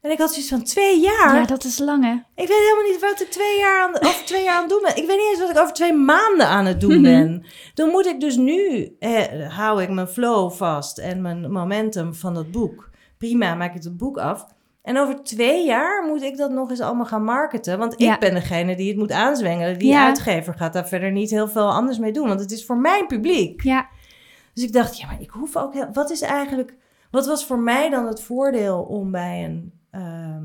En 0.02 0.12
ik 0.12 0.18
had 0.18 0.30
zoiets 0.30 0.50
van 0.50 0.64
twee 0.64 1.00
jaar. 1.00 1.36
Ja, 1.36 1.46
dat 1.46 1.64
is 1.64 1.78
lang 1.80 2.04
hè. 2.04 2.12
Ik 2.12 2.48
weet 2.48 2.58
helemaal 2.70 2.92
niet 2.92 3.00
wat 3.02 3.22
ik 3.22 3.30
twee 3.30 3.58
jaar 3.60 3.82
aan, 3.88 3.96
over 3.96 4.26
twee 4.26 4.44
jaar 4.44 4.56
aan 4.56 4.62
het 4.62 4.70
doen 4.70 4.82
ben. 4.82 4.96
Ik 4.96 5.08
weet 5.08 5.18
niet 5.18 5.30
eens 5.30 5.40
wat 5.40 5.50
ik 5.50 5.58
over 5.58 5.74
twee 5.74 5.94
maanden 5.94 6.48
aan 6.48 6.66
het 6.66 6.82
doen 6.82 6.94
Mhm. 6.94 7.02
ben. 7.02 7.46
Dan 7.74 7.90
moet 7.90 8.06
ik 8.06 8.20
dus 8.20 8.36
nu, 8.36 8.90
eh, 9.00 9.22
hou 9.58 9.82
ik 9.82 9.90
mijn 9.90 10.08
flow 10.08 10.52
vast 10.52 10.98
en 10.98 11.22
mijn 11.22 11.52
momentum 11.52 12.14
van 12.16 12.34
dat 12.34 12.52
boek. 12.52 12.90
Prima, 13.18 13.56
maak 13.56 13.76
ik 13.76 13.84
het 13.84 13.98
boek 13.98 14.18
af. 14.18 14.46
En 14.82 14.98
over 14.98 15.24
twee 15.24 15.66
jaar 15.66 16.04
moet 16.08 16.22
ik 16.22 16.38
dat 16.38 16.52
nog 16.52 16.70
eens 16.70 16.80
allemaal 16.82 17.06
gaan 17.06 17.24
marketen. 17.24 17.78
Want 17.78 18.02
ik 18.02 18.20
ben 18.20 18.34
degene 18.34 18.76
die 18.76 18.88
het 18.90 18.98
moet 18.98 19.12
aanzwengelen. 19.12 19.80
Die 19.80 19.90
Ja. 19.92 20.06
uitgever 20.06 20.54
gaat 20.54 20.74
daar 20.74 20.88
verder 20.88 21.12
niet 21.12 21.30
heel 21.30 21.48
veel 21.48 21.72
anders 21.72 21.98
mee 21.98 22.12
doen. 22.12 22.28
Want 22.28 22.40
het 22.40 22.52
is 22.52 22.66
voor 22.66 22.78
mijn 22.78 23.08
publiek. 23.08 23.64
Ja. 23.64 23.88
Dus 24.54 24.64
ik 24.64 24.74
dacht, 24.74 24.98
ja, 24.98 25.06
maar 25.08 25.22
ik 25.22 25.30
hoef 25.30 25.56
ook... 25.58 25.74
Heel, 25.74 25.90
wat 25.94 26.10
is 26.12 26.22
eigenlijk... 26.22 26.74
Wat 27.12 27.26
was 27.28 27.46
voor 27.46 27.60
mij 27.60 27.90
dan 27.90 28.08
het 28.08 28.22
voordeel 28.22 28.82
om 28.82 29.12
bij 29.12 29.44
een... 29.46 29.74
ehm, 29.92 30.44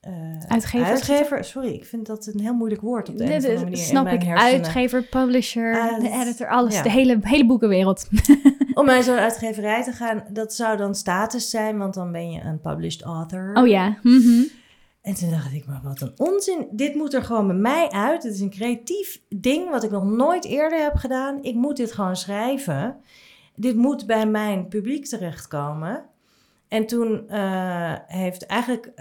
eh, 0.00 0.12
Uitgever. 0.48 0.86
uitgever... 0.86 1.44
Sorry, 1.44 1.68
ik 1.72 1.84
vind 1.84 2.06
dat 2.06 2.26
een 2.26 2.40
heel 2.40 2.54
moeilijk 2.54 2.80
woord 2.82 3.08
op 3.08 3.16
de 3.18 3.24
is- 3.24 3.46
manier 3.62 3.76
snap 3.76 4.06
ik. 4.06 4.26
Uitgever, 4.26 5.02
publisher, 5.02 5.80
Ah, 5.80 6.00
de 6.00 6.10
editor, 6.10 6.48
alles. 6.48 6.74
ja. 6.74 6.82
De 6.82 6.90
hele, 6.90 7.18
hele 7.22 7.46
boekenwereld. 7.46 8.08
Om 8.74 8.84
bij 8.86 9.02
zo'n 9.02 9.16
uitgeverij 9.16 9.82
te 9.84 9.92
gaan, 9.92 10.24
dat 10.30 10.54
zou 10.54 10.76
dan 10.76 10.94
status 10.94 11.50
zijn, 11.50 11.78
want 11.78 11.94
dan 11.94 12.12
ben 12.12 12.30
je 12.30 12.40
een 12.40 12.60
published 12.60 13.02
author. 13.02 13.50
Oh 13.54 13.66
ja. 13.66 13.98
Mhm. 14.02 14.42
En 15.02 15.14
toen 15.14 15.30
dacht 15.30 15.52
ik, 15.52 15.66
maar 15.66 15.80
wat 15.84 16.00
een 16.00 16.12
onzin. 16.16 16.66
Dit 16.70 16.94
moet 16.94 17.14
er 17.14 17.22
gewoon 17.22 17.46
bij 17.46 17.56
mij 17.56 17.90
uit. 17.90 18.22
Het 18.22 18.34
is 18.34 18.40
een 18.40 18.50
creatief 18.50 19.20
ding 19.28 19.70
wat 19.70 19.82
ik 19.84 19.90
nog 19.90 20.04
nooit 20.04 20.44
eerder 20.44 20.82
heb 20.82 20.94
gedaan. 20.94 21.38
Ik 21.42 21.54
moet 21.54 21.76
dit 21.76 21.92
gewoon 21.92 22.16
schrijven. 22.16 22.96
Dit 23.54 23.76
moet 23.76 24.06
bij 24.06 24.26
mijn 24.26 24.68
publiek 24.68 25.06
terechtkomen. 25.06 26.04
En 26.68 26.86
toen 26.86 27.28
eh, 27.28 27.94
heeft 28.06 28.46
eigenlijk 28.46 28.92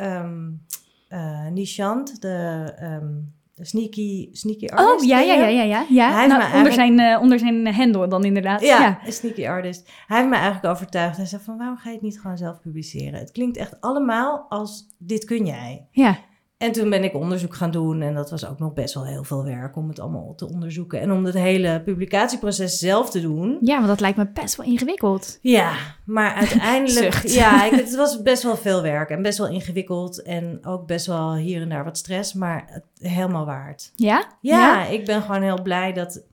eh, 1.13 1.48
Nishant, 1.52 2.22
de, 2.22 2.74
ehm, 2.78 3.12
de 3.56 3.66
sneaky, 3.66 4.30
sneaky 4.32 4.68
artist... 4.68 5.02
Oh 5.02 5.08
ja, 5.08 5.20
ja, 5.20 5.34
ja, 5.34 5.48
ja. 5.48 5.63
ja. 5.63 5.86
ja. 5.89 6.12
Hij 6.12 6.28
Nou, 6.28 6.52
me 6.52 6.58
onder, 6.58 6.72
zijn, 6.74 7.00
eh, 7.00 7.22
onder 7.22 7.39
zijn 7.39 7.68
hendel 7.68 8.10
dan 8.10 8.24
inderdaad. 8.24 8.62
Ja, 8.62 8.80
Ja. 8.80 9.00
een 9.06 9.12
sneaky 9.12 9.48
artist. 9.48 9.92
Hij 10.08 10.18
heeft 10.18 10.30
me 10.30 10.36
eigenlijk 10.36 10.74
overtuigd. 10.76 11.18
Hij 11.18 11.26
zei 11.26 11.42
van, 11.44 11.58
waarom 11.58 11.78
ga 11.78 11.89
je 11.89 11.96
het 11.96 12.04
niet 12.04 12.20
gewoon 12.20 12.38
zelf 12.38 12.60
publiceren? 12.62 13.20
Het 13.20 13.32
klinkt 13.32 13.58
echt 13.58 13.82
allemaal 13.82 14.46
als, 14.50 14.88
dit 14.98 15.26
kun 15.26 15.46
jij. 15.46 15.88
Ja. 15.92 16.18
En 16.63 16.71
toen 16.71 16.89
ben 16.89 17.04
ik 17.04 17.13
onderzoek 17.13 17.56
gaan 17.56 17.71
doen. 17.71 18.02
En 18.02 18.13
dat 18.13 18.30
was 18.30 18.45
ook 18.45 18.60
nog 18.60 18.73
best 18.73 18.93
wel 18.93 19.06
heel 19.06 19.23
veel 19.23 19.43
werk 19.43 19.76
om 19.76 19.88
het 19.88 19.99
allemaal 19.99 20.36
te 20.36 20.49
onderzoeken. 20.49 20.99
En 20.99 21.12
om 21.12 21.26
het 21.26 21.34
hele 21.34 21.82
publicatieproces 21.82 22.78
zelf 22.78 23.10
te 23.10 23.21
doen. 23.21 23.58
ja, 23.62 23.76
want 23.76 23.88
dat 23.88 23.99
lijkt 23.99 24.17
me 24.17 24.28
best 24.34 24.56
wel 24.56 24.65
ingewikkeld. 24.65 25.38
Ja, 25.41 25.73
maar 26.06 26.34
uiteindelijk... 26.43 27.28
Ja, 27.28 27.63
ik, 27.71 27.71
het 27.71 27.95
was 27.95 28.21
best 28.21 28.43
wel 28.43 28.58
veel 28.58 28.82
werk. 28.82 29.10
En 29.10 29.21
best 29.21 29.38
wel 29.38 29.47
ingewikkeld. 29.47 30.21
En 30.21 30.65
ook 30.65 30.88
best 30.88 31.06
wel 31.06 31.36
hier 31.36 31.62
en 31.62 31.69
daar 31.69 31.84
wat 31.84 31.97
stress. 31.97 32.34
Maar 32.34 32.63
het, 32.67 32.84
helemaal 32.97 33.45
waard. 33.45 33.91
Ja? 33.95 34.26
Ja, 34.41 34.86
ik 34.86 35.06
ben 35.06 35.21
gewoon 35.21 35.41
heel 35.41 35.62
blij 35.62 35.93
dat 35.93 36.23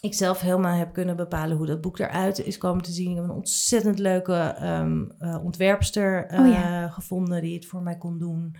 ik 0.00 0.14
zelf 0.14 0.40
helemaal 0.40 0.76
heb 0.76 0.92
kunnen 0.92 1.16
bepalen 1.16 1.56
hoe 1.56 1.66
dat 1.66 1.80
boek 1.80 1.98
eruit 1.98 2.44
is 2.44 2.58
komen 2.58 2.82
te 2.82 2.92
zien. 2.92 3.10
Ik 3.10 3.16
heb 3.16 3.24
een 3.24 3.30
ontzettend 3.30 3.98
leuke 3.98 4.34
eh, 4.34 5.44
ontwerpster 5.44 6.26
eh, 6.26 6.40
Oh 6.40 6.52
ja. 6.52 6.88
gevonden 6.88 7.42
die 7.42 7.54
het 7.54 7.66
voor 7.66 7.82
mij 7.82 7.96
kon 7.96 8.18
doen. 8.18 8.56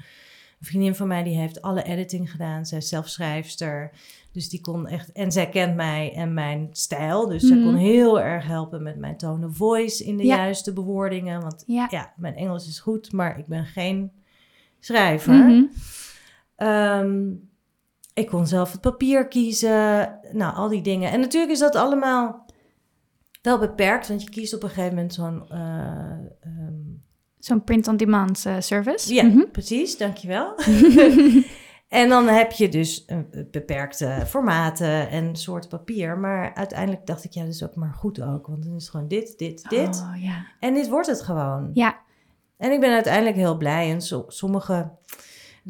Een 0.61 0.67
vriendin 0.67 0.95
van 0.95 1.09
mij 1.09 1.23
die 1.23 1.37
heeft 1.37 1.63
alle 1.63 1.83
editing 1.83 2.31
gedaan. 2.31 2.67
Zij 2.67 2.79
is 2.79 2.89
zelf 2.89 3.09
schrijfster. 3.09 3.91
Dus 4.33 4.49
die 4.49 4.61
kon 4.61 4.87
echt... 4.87 5.13
En 5.13 5.33
zij 5.33 5.49
kent 5.49 5.75
mij 5.77 6.13
en 6.15 6.35
mijn 6.35 6.69
stijl. 6.73 7.27
Dus 7.29 7.43
zij 7.47 7.57
Mhm. 7.57 7.65
kon 7.67 7.75
heel 7.75 8.21
erg 8.21 8.47
helpen 8.47 8.83
met 8.83 8.97
mijn 8.97 9.17
tone 9.17 9.47
of 9.47 9.57
voice 9.57 10.05
in 10.05 10.17
de 10.17 10.25
Ja. 10.25 10.37
juiste 10.37 10.73
bewoordingen. 10.73 11.41
Want 11.41 11.63
Ja. 11.67 11.87
ja, 11.91 12.13
mijn 12.17 12.35
Engels 12.35 12.69
is 12.69 12.81
goed, 12.81 13.13
maar 13.13 13.39
ik 13.39 13.47
ben 13.47 13.65
geen 13.65 14.13
schrijver. 14.81 15.35
Mhm. 15.35 15.63
Ehm, 16.57 17.31
ik 18.15 18.27
kon 18.27 18.47
zelf 18.47 18.73
het 18.73 18.81
papier 18.81 19.29
kiezen. 19.29 20.19
Nou, 20.33 20.55
al 20.55 20.69
die 20.69 20.83
dingen. 20.83 21.11
En 21.11 21.21
natuurlijk 21.21 21.53
is 21.53 21.59
dat 21.59 21.75
allemaal 21.77 22.47
wel 23.43 23.59
beperkt, 23.59 24.09
want 24.09 24.23
je 24.23 24.31
kiest 24.31 24.55
op 24.55 24.63
een 24.63 24.69
gegeven 24.69 24.95
moment 24.95 25.15
zo'n. 25.15 25.49
eh, 25.49 25.59
ehm, 26.41 26.58
Zo'n 27.39 27.65
print-on-demand 27.65 28.47
eh, 28.47 28.55
service. 28.59 29.15
ja, 29.15 29.23
Mhm. 29.25 29.43
precies, 29.53 29.97
dankjewel. 29.97 30.55
en 31.89 32.09
dan 32.09 32.27
heb 32.29 32.53
je 32.53 32.69
dus 32.69 33.05
eh, 33.05 33.19
beperkte 33.51 34.23
formaten 34.27 35.11
en 35.11 35.37
soorten 35.37 35.71
papier. 35.71 36.19
Maar 36.19 36.55
uiteindelijk 36.55 37.07
dacht 37.07 37.25
ik, 37.25 37.33
ja, 37.33 37.43
dat 37.45 37.55
is 37.55 37.65
ook 37.65 37.75
maar 37.75 37.93
goed 37.95 38.23
ook. 38.23 38.47
Want 38.47 38.63
dan 38.65 38.75
is 38.75 38.83
het 38.83 38.91
gewoon 38.91 39.09
dit, 39.09 39.39
dit, 39.39 39.69
dit. 39.69 39.89
Oh, 40.15 40.23
ja. 40.23 40.47
En 40.61 40.75
dit 40.75 40.89
wordt 40.89 41.07
het 41.09 41.23
gewoon. 41.23 41.71
Ja. 41.73 41.99
En 42.57 42.73
ik 42.73 42.81
ben 42.81 42.93
uiteindelijk 42.93 43.37
heel 43.37 43.57
blij. 43.57 43.91
En 43.91 44.01
so- 44.01 44.25
sommige. 44.29 44.91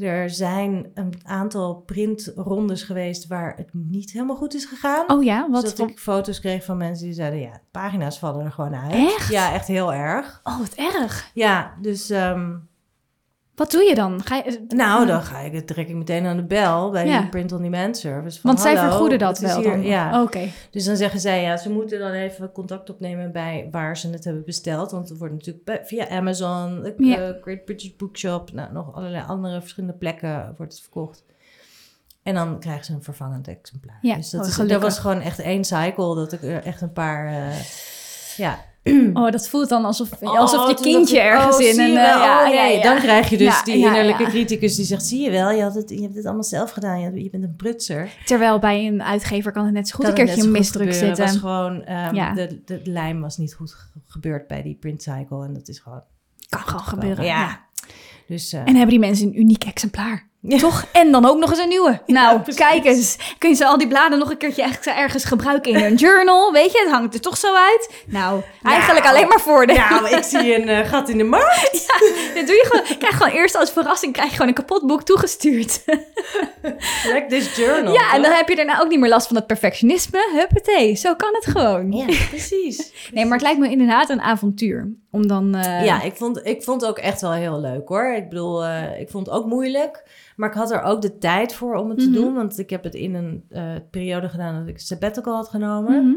Er 0.01 0.31
zijn 0.31 0.91
een 0.95 1.15
aantal 1.23 1.77
printrondes 1.77 2.83
geweest 2.83 3.27
waar 3.27 3.57
het 3.57 3.69
niet 3.73 4.13
helemaal 4.13 4.37
goed 4.37 4.55
is 4.55 4.65
gegaan. 4.65 5.11
Oh 5.11 5.25
ja, 5.25 5.51
wat 5.51 5.61
Zodat 5.61 5.77
voor... 5.77 5.89
ik 5.89 5.99
foto's 5.99 6.41
kreeg 6.41 6.65
van 6.65 6.77
mensen 6.77 7.07
die 7.07 7.15
zeiden: 7.15 7.41
ja, 7.41 7.61
pagina's 7.71 8.19
vallen 8.19 8.45
er 8.45 8.53
gewoon 8.53 8.75
uit. 8.75 8.93
Echt? 8.93 9.29
Ja, 9.31 9.53
echt 9.53 9.67
heel 9.67 9.95
erg. 9.95 10.41
Oh, 10.45 10.59
wat 10.59 10.75
erg. 10.75 11.31
Ja, 11.35 11.75
dus. 11.81 12.11
ehm, 12.11 12.57
Wat 13.59 13.71
doe 13.71 13.83
je 13.83 13.95
dan? 13.95 14.23
Ga 14.25 14.37
je... 14.37 14.65
nou, 14.69 15.07
dan 15.07 15.23
ga 15.23 15.39
ik, 15.39 15.67
trek 15.67 15.89
ik 15.89 15.95
meteen 15.95 16.27
aan 16.27 16.37
de 16.37 16.45
bel 16.45 16.91
bij 16.91 17.07
Ja. 17.07 17.21
die 17.21 17.29
print-on-demand 17.29 17.97
service. 17.97 18.41
Van, 18.41 18.51
Want 18.51 18.63
zij 18.63 18.75
"Hallo, 18.75 18.89
vergoeden 18.91 19.19
dat 19.19 19.39
wel 19.39 19.57
hier- 19.61 19.71
dan? 19.71 19.83
Ja, 19.83 20.23
Oké. 20.23 20.49
dus 20.71 20.85
dan 20.85 20.97
zeggen 20.97 21.21
zij, 21.21 21.43
ja, 21.43 21.57
ze 21.57 21.71
moeten 21.71 21.99
dan 21.99 22.11
even 22.13 22.53
contact 22.53 22.91
opnemen 22.91 23.33
bij 23.33 23.69
waar 23.71 23.97
ze 23.97 24.11
het 24.11 24.25
hebben 24.25 24.45
besteld. 24.45 24.91
Want 24.91 25.09
het 25.09 25.19
wordt 25.19 25.35
natuurlijk 25.35 25.81
via 25.87 26.09
Amazon, 26.09 26.85
eh, 26.85 26.93
Ja. 26.97 27.37
Great 27.41 27.65
British 27.65 27.91
Bookshop, 27.97 28.53
nou, 28.53 28.73
nog 28.73 28.95
allerlei 28.95 29.25
andere 29.27 29.61
verschillende 29.61 29.97
plekken 29.97 30.55
wordt 30.57 30.73
het 30.73 30.83
verkocht. 30.83 31.25
En 32.23 32.35
dan 32.35 32.61
krijgen 32.61 32.85
ze 32.85 32.93
een 32.93 33.03
vervangend 33.03 33.49
exemplaar. 33.49 33.99
Ja, 34.01 34.17
dus 34.17 34.31
dat, 34.31 34.41
oh, 34.41 34.49
is, 34.49 34.57
dat 34.69 34.83
was 34.83 34.99
gewoon 34.99 35.21
echt 35.21 35.39
één 35.41 35.65
cycle. 35.65 36.15
Dat 36.15 36.33
ik 36.33 36.43
er 36.43 36.63
echt 36.65 36.81
een 36.81 36.93
paar... 36.93 37.27
eh, 37.27 37.57
ja, 38.37 38.59
Oh, 39.15 39.31
dat 39.31 39.49
voelt 39.49 39.69
dan 39.69 39.85
alsof, 39.85 40.09
Oh, 40.21 40.39
alsof 40.39 40.69
je 40.69 40.75
kindje 40.75 41.17
ik, 41.17 41.23
ergens 41.23 41.57
oh, 41.57 41.63
in 41.63 41.75
je 41.75 41.83
eh, 41.83 41.93
ja, 41.93 42.45
Oh, 42.47 42.55
ja, 42.55 42.63
nee. 42.63 42.77
ja. 42.77 42.83
Dan 42.83 42.97
krijg 42.97 43.29
je 43.31 43.37
dus 43.37 43.63
die 43.65 43.77
innerlijke 43.77 44.25
criticus 44.25 44.77
die 44.77 44.85
zegt... 44.85 45.05
zie 45.07 45.21
je 45.21 45.31
wel, 45.31 45.51
je, 45.51 45.63
had 45.63 45.75
het, 45.75 45.91
je 45.91 46.01
hebt 46.03 46.15
het 46.15 46.25
allemaal 46.25 46.45
zelf 46.45 46.71
gedaan. 46.71 47.01
Je, 47.01 47.31
bent 47.31 47.43
een 47.45 47.57
prutser. 47.57 48.11
Terwijl 48.25 48.59
bij 48.59 48.87
een 48.87 49.03
uitgever 49.03 49.53
kan 49.53 49.65
het 49.65 49.75
net 49.75 49.89
zo 49.89 49.97
goed 49.97 50.05
Kan 50.05 50.19
een 50.19 50.25
keertje 50.27 50.49
misdruk 50.49 50.93
zitten. 50.93 51.09
Het 51.09 51.19
was 51.19 51.37
gewoon... 51.37 51.85
ehm, 51.85 52.35
de, 52.35 52.63
de 52.65 52.81
lijm 52.85 53.21
was 53.21 53.37
niet 53.37 53.55
goed 53.55 53.73
ge- 53.73 54.01
gebeurd 54.07 54.47
bij 54.47 54.63
die 54.63 54.75
print 54.75 55.03
cycle. 55.03 55.45
En 55.45 55.55
dat 55.55 55.69
is 55.69 55.79
gewoon... 55.79 56.03
Kan 56.49 56.61
gewoon 56.61 56.85
gebeuren. 56.85 57.25
Ja. 57.25 57.41
ja. 57.41 57.67
Dus, 58.27 58.53
eh, 58.53 58.61
En 58.61 58.67
hebben 58.67 58.89
die 58.89 58.99
mensen 58.99 59.27
een 59.27 59.41
uniek 59.41 59.65
exemplaar. 59.65 60.28
Ja. 60.41 60.59
Toch? 60.59 60.85
En 60.93 61.13
dan 61.13 61.25
ook 61.27 61.39
nog 61.39 61.51
eens 61.51 61.59
een 61.59 61.69
nieuwe. 61.69 62.01
Nou, 62.07 62.41
kijk 62.55 62.85
eens. 62.85 63.17
Kun 63.39 63.49
je 63.51 63.55
ze 63.57 63.67
al 63.67 63.79
die 63.79 63.89
bladen 63.89 64.19
nog 64.19 64.31
een 64.31 64.37
keertje 64.37 64.63
echt 64.63 64.87
ergens 64.87 65.25
gebruiken 65.25 65.73
in 65.73 65.85
een 65.85 65.95
journal? 65.95 66.53
Weet 66.53 66.73
je, 66.73 66.81
het 66.85 66.91
hangt 66.91 67.15
er 67.15 67.21
toch 67.21 67.37
zo 67.37 67.55
uit. 67.55 68.03
Nou, 68.07 68.43
eigenlijk 68.63 69.05
Nou. 69.05 69.17
alleen 69.17 69.29
maar 69.29 69.41
voordelen. 69.41 69.83
ja, 69.83 70.01
maar 70.01 70.13
ik 70.13 70.23
zie 70.25 70.55
een 70.61 70.69
eh, 70.69 70.89
gat 70.89 71.09
in 71.09 71.19
de 71.19 71.25
markt. 71.25 71.73
Dit 72.35 72.47
doe 72.47 72.57
je 72.57 72.65
gewoon. 72.71 72.99
Krijg 72.99 73.17
gewoon 73.17 73.33
eerst 73.33 73.57
als 73.57 73.71
verrassing 73.71 74.13
krijg 74.13 74.29
je 74.29 74.33
gewoon 74.33 74.49
een 74.49 74.55
kapot 74.55 74.87
boek 74.87 75.03
toegestuurd. 75.03 75.85
Like 77.13 77.25
this 77.29 77.57
journal. 77.57 77.93
ja, 77.93 78.15
en 78.15 78.23
dan 78.23 78.33
heb 78.33 78.49
je 78.49 78.57
daarna 78.57 78.81
ook 78.81 78.89
niet 78.89 79.01
meer 79.01 79.09
last 79.11 79.27
van 79.27 79.37
het 79.37 79.47
perfectionisme. 79.47 80.29
Huppatee, 80.35 80.95
zo 80.95 81.15
kan 81.15 81.35
het 81.35 81.47
gewoon. 81.47 81.93
Ja, 81.93 82.05
precies. 82.31 82.93
Nee, 83.13 83.25
maar 83.25 83.33
het 83.33 83.43
lijkt 83.43 83.59
me 83.59 83.71
inderdaad 83.71 84.09
een 84.09 84.21
avontuur. 84.21 84.93
Om 85.11 85.27
dan... 85.27 85.55
eh, 85.55 85.85
Ja, 85.85 86.03
ik 86.03 86.17
vond, 86.17 86.41
ik 86.47 86.63
vond 86.63 86.81
het 86.81 86.91
ook 86.91 86.99
echt 86.99 87.21
wel 87.21 87.33
heel 87.33 87.61
leuk 87.61 87.89
hoor. 87.89 88.15
Ik 88.17 88.29
bedoel, 88.29 88.65
eh, 88.65 89.01
ik 89.01 89.11
vond 89.11 89.27
het 89.27 89.35
ook 89.35 89.47
moeilijk. 89.47 90.03
Maar 90.39 90.49
ik 90.49 90.55
had 90.55 90.71
er 90.71 90.83
ook 90.83 91.03
de 91.03 91.19
tijd 91.19 91.55
voor 91.55 91.75
om 91.75 91.89
het 91.89 91.99
Mhm. 91.99 92.07
te 92.07 92.13
doen. 92.13 92.35
Want 92.35 92.59
ik 92.59 92.71
heb 92.71 92.85
het 92.85 92.95
in 92.95 93.15
een 93.15 93.45
eh, 93.49 93.75
periode 93.91 94.29
gedaan 94.29 94.59
dat 94.59 94.69
ik 94.69 94.81
sabbatical 94.81 95.35
had 95.35 95.49
genomen. 95.49 96.05
mhm. 96.05 96.15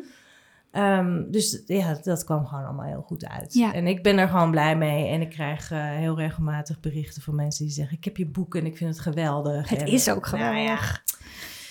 Ehm, 0.71 1.23
dus 1.31 1.63
ja, 1.65 1.97
dat 2.03 2.23
kwam 2.23 2.45
gewoon 2.45 2.63
allemaal 2.65 2.85
heel 2.85 3.01
goed 3.01 3.27
uit. 3.27 3.53
Ja. 3.53 3.73
En 3.73 3.87
ik 3.87 4.03
ben 4.03 4.17
er 4.17 4.27
gewoon 4.27 4.51
blij 4.51 4.77
mee. 4.77 5.07
En 5.07 5.21
ik 5.21 5.29
krijg 5.29 5.71
eh, 5.71 5.79
heel 5.89 6.15
regelmatig 6.17 6.79
berichten 6.79 7.21
van 7.21 7.35
mensen 7.35 7.65
die 7.65 7.73
zeggen... 7.73 7.97
ik 7.97 8.03
heb 8.03 8.17
je 8.17 8.27
boek 8.27 8.55
en 8.55 8.65
ik 8.65 8.77
vind 8.77 8.89
het 8.89 8.99
geweldig. 8.99 9.69
Het 9.69 9.79
En, 9.79 9.87
is 9.87 10.09
ook 10.09 10.31
nou 10.31 10.43
geweldig. 10.43 11.03
ja, 11.05 11.15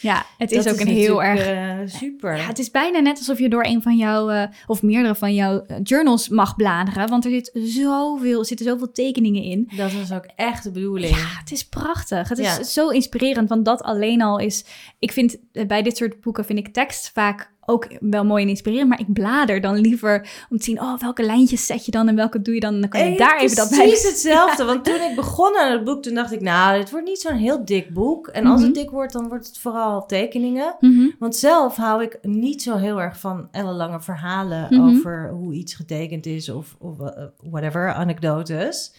Ja, 0.00 0.26
het 0.38 0.50
is 0.52 0.64
dat 0.64 0.74
ook 0.74 0.80
een 0.80 0.86
heel 0.86 1.22
erg... 1.22 1.46
eh, 1.46 1.78
super. 1.98 2.36
Ja, 2.36 2.46
het 2.46 2.58
is 2.58 2.70
bijna 2.70 2.98
net 2.98 3.18
alsof 3.18 3.38
je 3.38 3.48
door 3.48 3.64
een 3.64 3.82
van 3.82 3.96
jouw, 3.96 4.28
eh, 4.30 4.42
of 4.66 4.82
meerdere 4.82 5.14
van 5.14 5.34
jouw 5.34 5.60
eh, 5.66 5.76
journals 5.82 6.28
mag 6.28 6.56
bladeren. 6.56 7.08
Want 7.08 7.24
er 7.24 7.30
zit 7.30 7.50
zoveel, 7.54 8.38
er 8.38 8.46
zitten 8.46 8.66
zoveel 8.66 8.92
tekeningen 8.92 9.42
in. 9.42 9.70
Dat 9.76 9.92
was 9.92 10.12
ook 10.12 10.26
echt 10.36 10.62
de 10.62 10.70
bedoeling. 10.70 11.16
Ja, 11.16 11.24
het 11.40 11.50
is 11.52 11.68
prachtig. 11.68 12.28
Het 12.28 12.38
is 12.38 12.46
Ja. 12.56 12.62
zo 12.62 12.88
inspirerend, 12.88 13.48
want 13.48 13.64
dat 13.64 13.82
alleen 13.82 14.22
al 14.22 14.38
is... 14.38 14.64
Ik 14.98 15.12
vind, 15.12 15.36
eh, 15.52 15.66
bij 15.66 15.82
dit 15.82 15.96
soort 15.96 16.20
boeken 16.20 16.44
vind 16.44 16.58
ik 16.58 16.68
tekst 16.68 17.10
vaak 17.14 17.52
ook 17.70 17.86
wel 18.00 18.24
mooi 18.24 18.42
en 18.42 18.48
inspirerend. 18.48 18.88
Maar 18.88 19.00
ik 19.00 19.12
blader 19.12 19.60
dan 19.60 19.78
liever 19.78 20.28
om 20.50 20.58
te 20.58 20.64
zien, 20.64 20.80
oh, 20.80 20.98
welke 20.98 21.22
lijntjes 21.22 21.66
zet 21.66 21.84
je 21.84 21.90
dan 21.90 22.08
en 22.08 22.16
welke 22.16 22.42
doe 22.42 22.54
je 22.54 22.60
dan? 22.60 22.74
En 22.74 22.80
dan 22.80 22.90
kan 22.90 23.00
je 23.00 23.12
Eh, 23.12 23.18
daar 23.18 23.40
even 23.40 23.56
dat 23.56 23.68
bij... 23.70 23.78
Precies 23.78 24.08
hetzelfde. 24.08 24.64
Want 24.70 24.84
toen 24.84 25.00
ik 25.10 25.16
begon 25.16 25.56
aan 25.58 25.72
het 25.72 25.84
boek, 25.84 26.02
toen 26.02 26.14
dacht 26.14 26.32
ik, 26.32 26.40
nou, 26.40 26.78
dit 26.78 26.90
wordt 26.90 27.06
niet 27.06 27.20
zo'n 27.20 27.36
heel 27.36 27.64
dik 27.64 27.94
boek. 27.94 28.26
En 28.26 28.46
als 28.46 28.60
het 28.62 28.70
Mhm. 28.70 28.78
dik 28.80 28.90
wordt, 28.90 29.12
dan 29.12 29.28
wordt 29.28 29.46
het 29.46 29.58
vooral 29.58 30.06
tekeningen. 30.06 30.76
Mhm. 30.80 31.08
Want 31.18 31.36
zelf 31.36 31.76
hou 31.76 32.02
ik 32.02 32.18
niet 32.22 32.62
zo 32.62 32.76
heel 32.76 33.00
erg 33.00 33.18
van 33.20 33.48
ellenlange 33.50 34.00
verhalen 34.00 34.66
Mhm. 34.70 34.88
over 34.88 35.30
hoe 35.30 35.52
iets 35.54 35.74
getekend 35.74 36.26
is 36.26 36.48
of, 36.48 36.76
of 36.78 37.00
eh, 37.00 37.24
whatever, 37.50 37.92
anekdotes. 37.92 38.92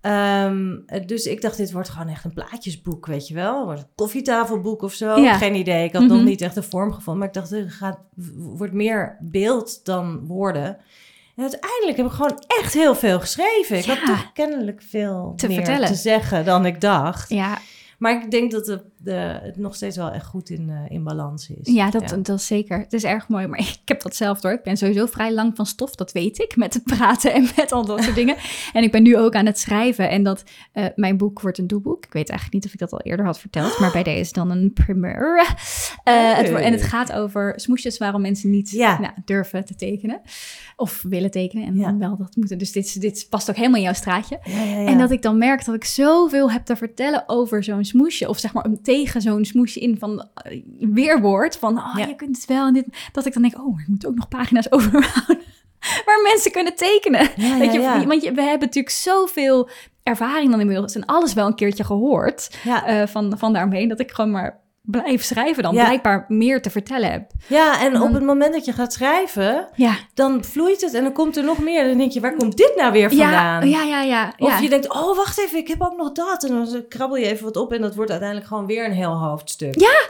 Ehm, 0.00 0.76
dus 1.06 1.24
ik 1.26 1.40
dacht, 1.42 1.56
dit 1.56 1.72
wordt 1.72 1.88
gewoon 1.88 2.08
echt 2.08 2.24
een 2.24 2.32
plaatjesboek, 2.32 3.06
weet 3.06 3.28
je 3.28 3.34
wel. 3.34 3.70
Een 3.70 3.86
koffietafelboek 3.94 4.82
of 4.82 4.92
zo. 4.92 5.16
Ja. 5.20 5.34
Geen 5.38 5.54
idee. 5.54 5.84
Ik 5.84 5.92
had 5.92 6.02
Mhm. 6.02 6.12
nog 6.12 6.24
niet 6.24 6.40
echt 6.40 6.56
een 6.56 6.62
vorm 6.62 6.92
gevonden. 6.92 7.18
Maar 7.18 7.28
ik 7.28 7.34
dacht, 7.34 7.50
het 7.50 7.72
gaat, 7.72 7.98
wordt 8.36 8.72
meer 8.72 9.16
beeld 9.20 9.84
dan 9.84 10.26
woorden. 10.26 10.76
En 11.36 11.42
uiteindelijk 11.42 11.96
heb 11.96 12.06
ik 12.06 12.12
gewoon 12.12 12.42
echt 12.60 12.74
heel 12.74 12.94
veel 12.94 13.20
geschreven. 13.20 13.76
Ik 13.78 13.84
Ja. 13.84 13.94
had 13.94 14.06
toch 14.06 14.32
kennelijk 14.32 14.82
veel 14.88 15.32
Te 15.36 15.46
meer 15.46 15.56
vertellen. 15.56 15.86
te 15.88 15.94
zeggen 15.94 16.44
dan 16.44 16.66
ik 16.66 16.80
dacht. 16.80 17.28
Ja, 17.28 17.58
Maar 17.98 18.22
ik 18.24 18.30
denk 18.30 18.50
dat 18.50 18.64
de, 18.64 18.80
de, 18.96 19.12
het 19.42 19.56
nog 19.56 19.74
steeds 19.74 19.96
wel 19.96 20.10
echt 20.10 20.26
goed 20.26 20.50
in, 20.50 20.70
eh, 20.70 20.94
in 20.94 21.04
balans 21.04 21.50
is. 21.50 21.74
Ja, 21.74 21.90
dat, 21.90 22.08
dat 22.22 22.38
is 22.38 22.46
zeker. 22.46 22.78
Het 22.78 22.92
is 22.92 23.04
erg 23.04 23.28
mooi. 23.28 23.46
Maar 23.46 23.58
ik 23.82 23.88
heb 23.88 24.02
dat 24.02 24.16
zelf 24.16 24.42
hoor. 24.42 24.52
Ik 24.52 24.62
ben 24.62 24.76
sowieso 24.76 25.06
vrij 25.06 25.32
lang 25.34 25.56
van 25.56 25.66
stof, 25.66 25.94
dat 25.94 26.12
weet 26.12 26.38
ik. 26.38 26.56
Met 26.56 26.74
het 26.74 26.84
praten 26.84 27.32
en 27.32 27.48
met 27.56 27.72
al 27.72 27.84
dat 27.86 28.02
soort 28.02 28.14
dingen. 28.22 28.36
En 28.72 28.82
ik 28.82 28.92
ben 28.92 29.02
nu 29.02 29.16
ook 29.16 29.34
aan 29.34 29.46
het 29.46 29.58
schrijven. 29.58 30.10
En 30.10 30.22
dat 30.22 30.42
eh, 30.72 30.84
mijn 30.94 31.16
boek 31.16 31.40
wordt 31.40 31.58
een 31.58 31.66
doelboek. 31.66 32.04
Ik 32.04 32.12
weet 32.12 32.28
eigenlijk 32.28 32.52
niet 32.52 32.66
of 32.66 32.72
ik 32.72 32.78
dat 32.78 32.92
al 32.92 33.00
eerder 33.00 33.26
had 33.26 33.40
verteld. 33.40 33.78
Maar 33.78 33.92
bij 33.92 34.02
deze 34.02 34.32
dan 34.32 34.50
een 34.50 34.72
primeur. 34.72 35.36
Eh, 36.04 36.36
het, 36.36 36.48
en 36.48 36.72
het 36.72 36.82
gaat 36.82 37.12
over 37.12 37.52
smoesjes 37.56 37.98
waarom 37.98 38.20
mensen 38.20 38.50
niet 38.50 38.70
Ja. 38.70 39.00
nou, 39.00 39.12
durven 39.24 39.64
te 39.64 39.74
tekenen. 39.74 40.20
Of 40.76 41.02
willen 41.08 41.30
tekenen. 41.30 41.66
En 41.66 41.76
Ja. 41.76 41.96
wel 41.96 42.16
dat 42.16 42.36
moeten. 42.36 42.58
Dus 42.58 42.72
dit, 42.72 43.00
dit 43.00 43.26
past 43.30 43.50
ook 43.50 43.56
helemaal 43.56 43.76
in 43.76 43.82
jouw 43.82 43.92
straatje. 43.92 44.38
Ja, 44.44 44.62
ja, 44.62 44.80
ja. 44.80 44.86
En 44.86 44.98
dat 44.98 45.10
ik 45.10 45.22
dan 45.22 45.38
merk 45.38 45.64
dat 45.64 45.74
ik 45.74 45.84
zoveel 45.84 46.50
heb 46.50 46.64
te 46.64 46.76
vertellen 46.76 47.24
over 47.26 47.64
zo'n 47.64 47.84
smoesje. 47.88 48.28
Of 48.28 48.38
zeg 48.38 48.52
maar 48.52 48.64
een- 48.64 48.82
tegen 48.82 49.20
zo'n 49.20 49.44
smoesje 49.44 49.80
in 49.80 49.98
van 49.98 50.28
eh, 50.34 50.60
weerwoord. 50.78 51.56
Van, 51.56 51.78
oh, 51.78 51.94
Ja. 51.96 52.06
je 52.06 52.14
kunt 52.14 52.36
het 52.36 52.46
wel. 52.46 52.66
En 52.66 52.72
dit, 52.72 52.84
dat 53.12 53.26
ik 53.26 53.32
dan 53.32 53.42
denk, 53.42 53.58
oh, 53.58 53.80
ik 53.80 53.86
moet 53.88 54.06
ook 54.06 54.14
nog 54.14 54.28
pagina's 54.28 54.72
overhouden. 54.72 55.38
Waar 56.04 56.22
mensen 56.22 56.52
kunnen 56.52 56.76
tekenen. 56.76 57.28
Ja, 57.36 57.56
je. 57.56 58.06
Want 58.06 58.22
je, 58.22 58.32
we 58.32 58.42
hebben 58.42 58.66
natuurlijk 58.66 58.94
zoveel 58.94 59.68
ervaring 60.02 60.50
dan 60.50 60.60
inmiddels. 60.60 60.94
En 60.94 61.06
alles 61.06 61.32
wel 61.32 61.46
een 61.46 61.54
keertje 61.54 61.84
gehoord 61.84 62.56
eh, 62.64 63.06
van, 63.06 63.38
van 63.38 63.52
daaromheen. 63.52 63.88
Dat 63.88 64.00
ik 64.00 64.10
gewoon 64.10 64.30
maar 64.30 64.60
blijf 64.90 65.22
schrijven 65.22 65.62
dan. 65.62 65.74
Ja. 65.74 65.84
Blijkbaar 65.84 66.24
meer 66.28 66.62
te 66.62 66.70
vertellen 66.70 67.10
heb. 67.10 67.30
ja, 67.46 67.80
en 67.80 67.92
Dan- 67.92 68.02
op 68.02 68.12
het 68.12 68.22
moment 68.22 68.52
dat 68.52 68.64
je 68.64 68.72
gaat 68.72 68.92
schrijven, 68.92 69.68
Ja, 69.74 69.94
dan 70.14 70.44
vloeit 70.44 70.80
het 70.80 70.94
en 70.94 71.02
dan 71.02 71.12
komt 71.12 71.36
er 71.36 71.44
nog 71.44 71.58
meer. 71.58 71.88
Dan 71.88 71.98
denk 71.98 72.12
je, 72.12 72.20
waar 72.20 72.34
komt 72.36 72.56
dit 72.56 72.72
nou 72.76 72.92
weer 72.92 73.08
vandaan? 73.10 73.68
ja, 73.68 73.82
ja. 73.82 74.02
ja, 74.02 74.32
Of 74.38 74.48
ja. 74.50 74.58
je 74.58 74.68
denkt, 74.68 74.92
oh, 74.92 75.16
wacht 75.16 75.38
even, 75.38 75.58
ik 75.58 75.68
heb 75.68 75.82
ook 75.82 75.96
nog 75.96 76.12
dat. 76.12 76.44
En 76.44 76.48
dan 76.48 76.84
krabbel 76.88 77.16
je 77.16 77.26
even 77.26 77.44
wat 77.44 77.56
op 77.56 77.72
en 77.72 77.80
dat 77.82 77.94
wordt 77.94 78.10
uiteindelijk 78.10 78.48
gewoon 78.48 78.66
weer 78.66 78.84
een 78.84 78.92
heel 78.92 79.16
hoofdstuk. 79.18 79.80
Ja. 79.80 80.07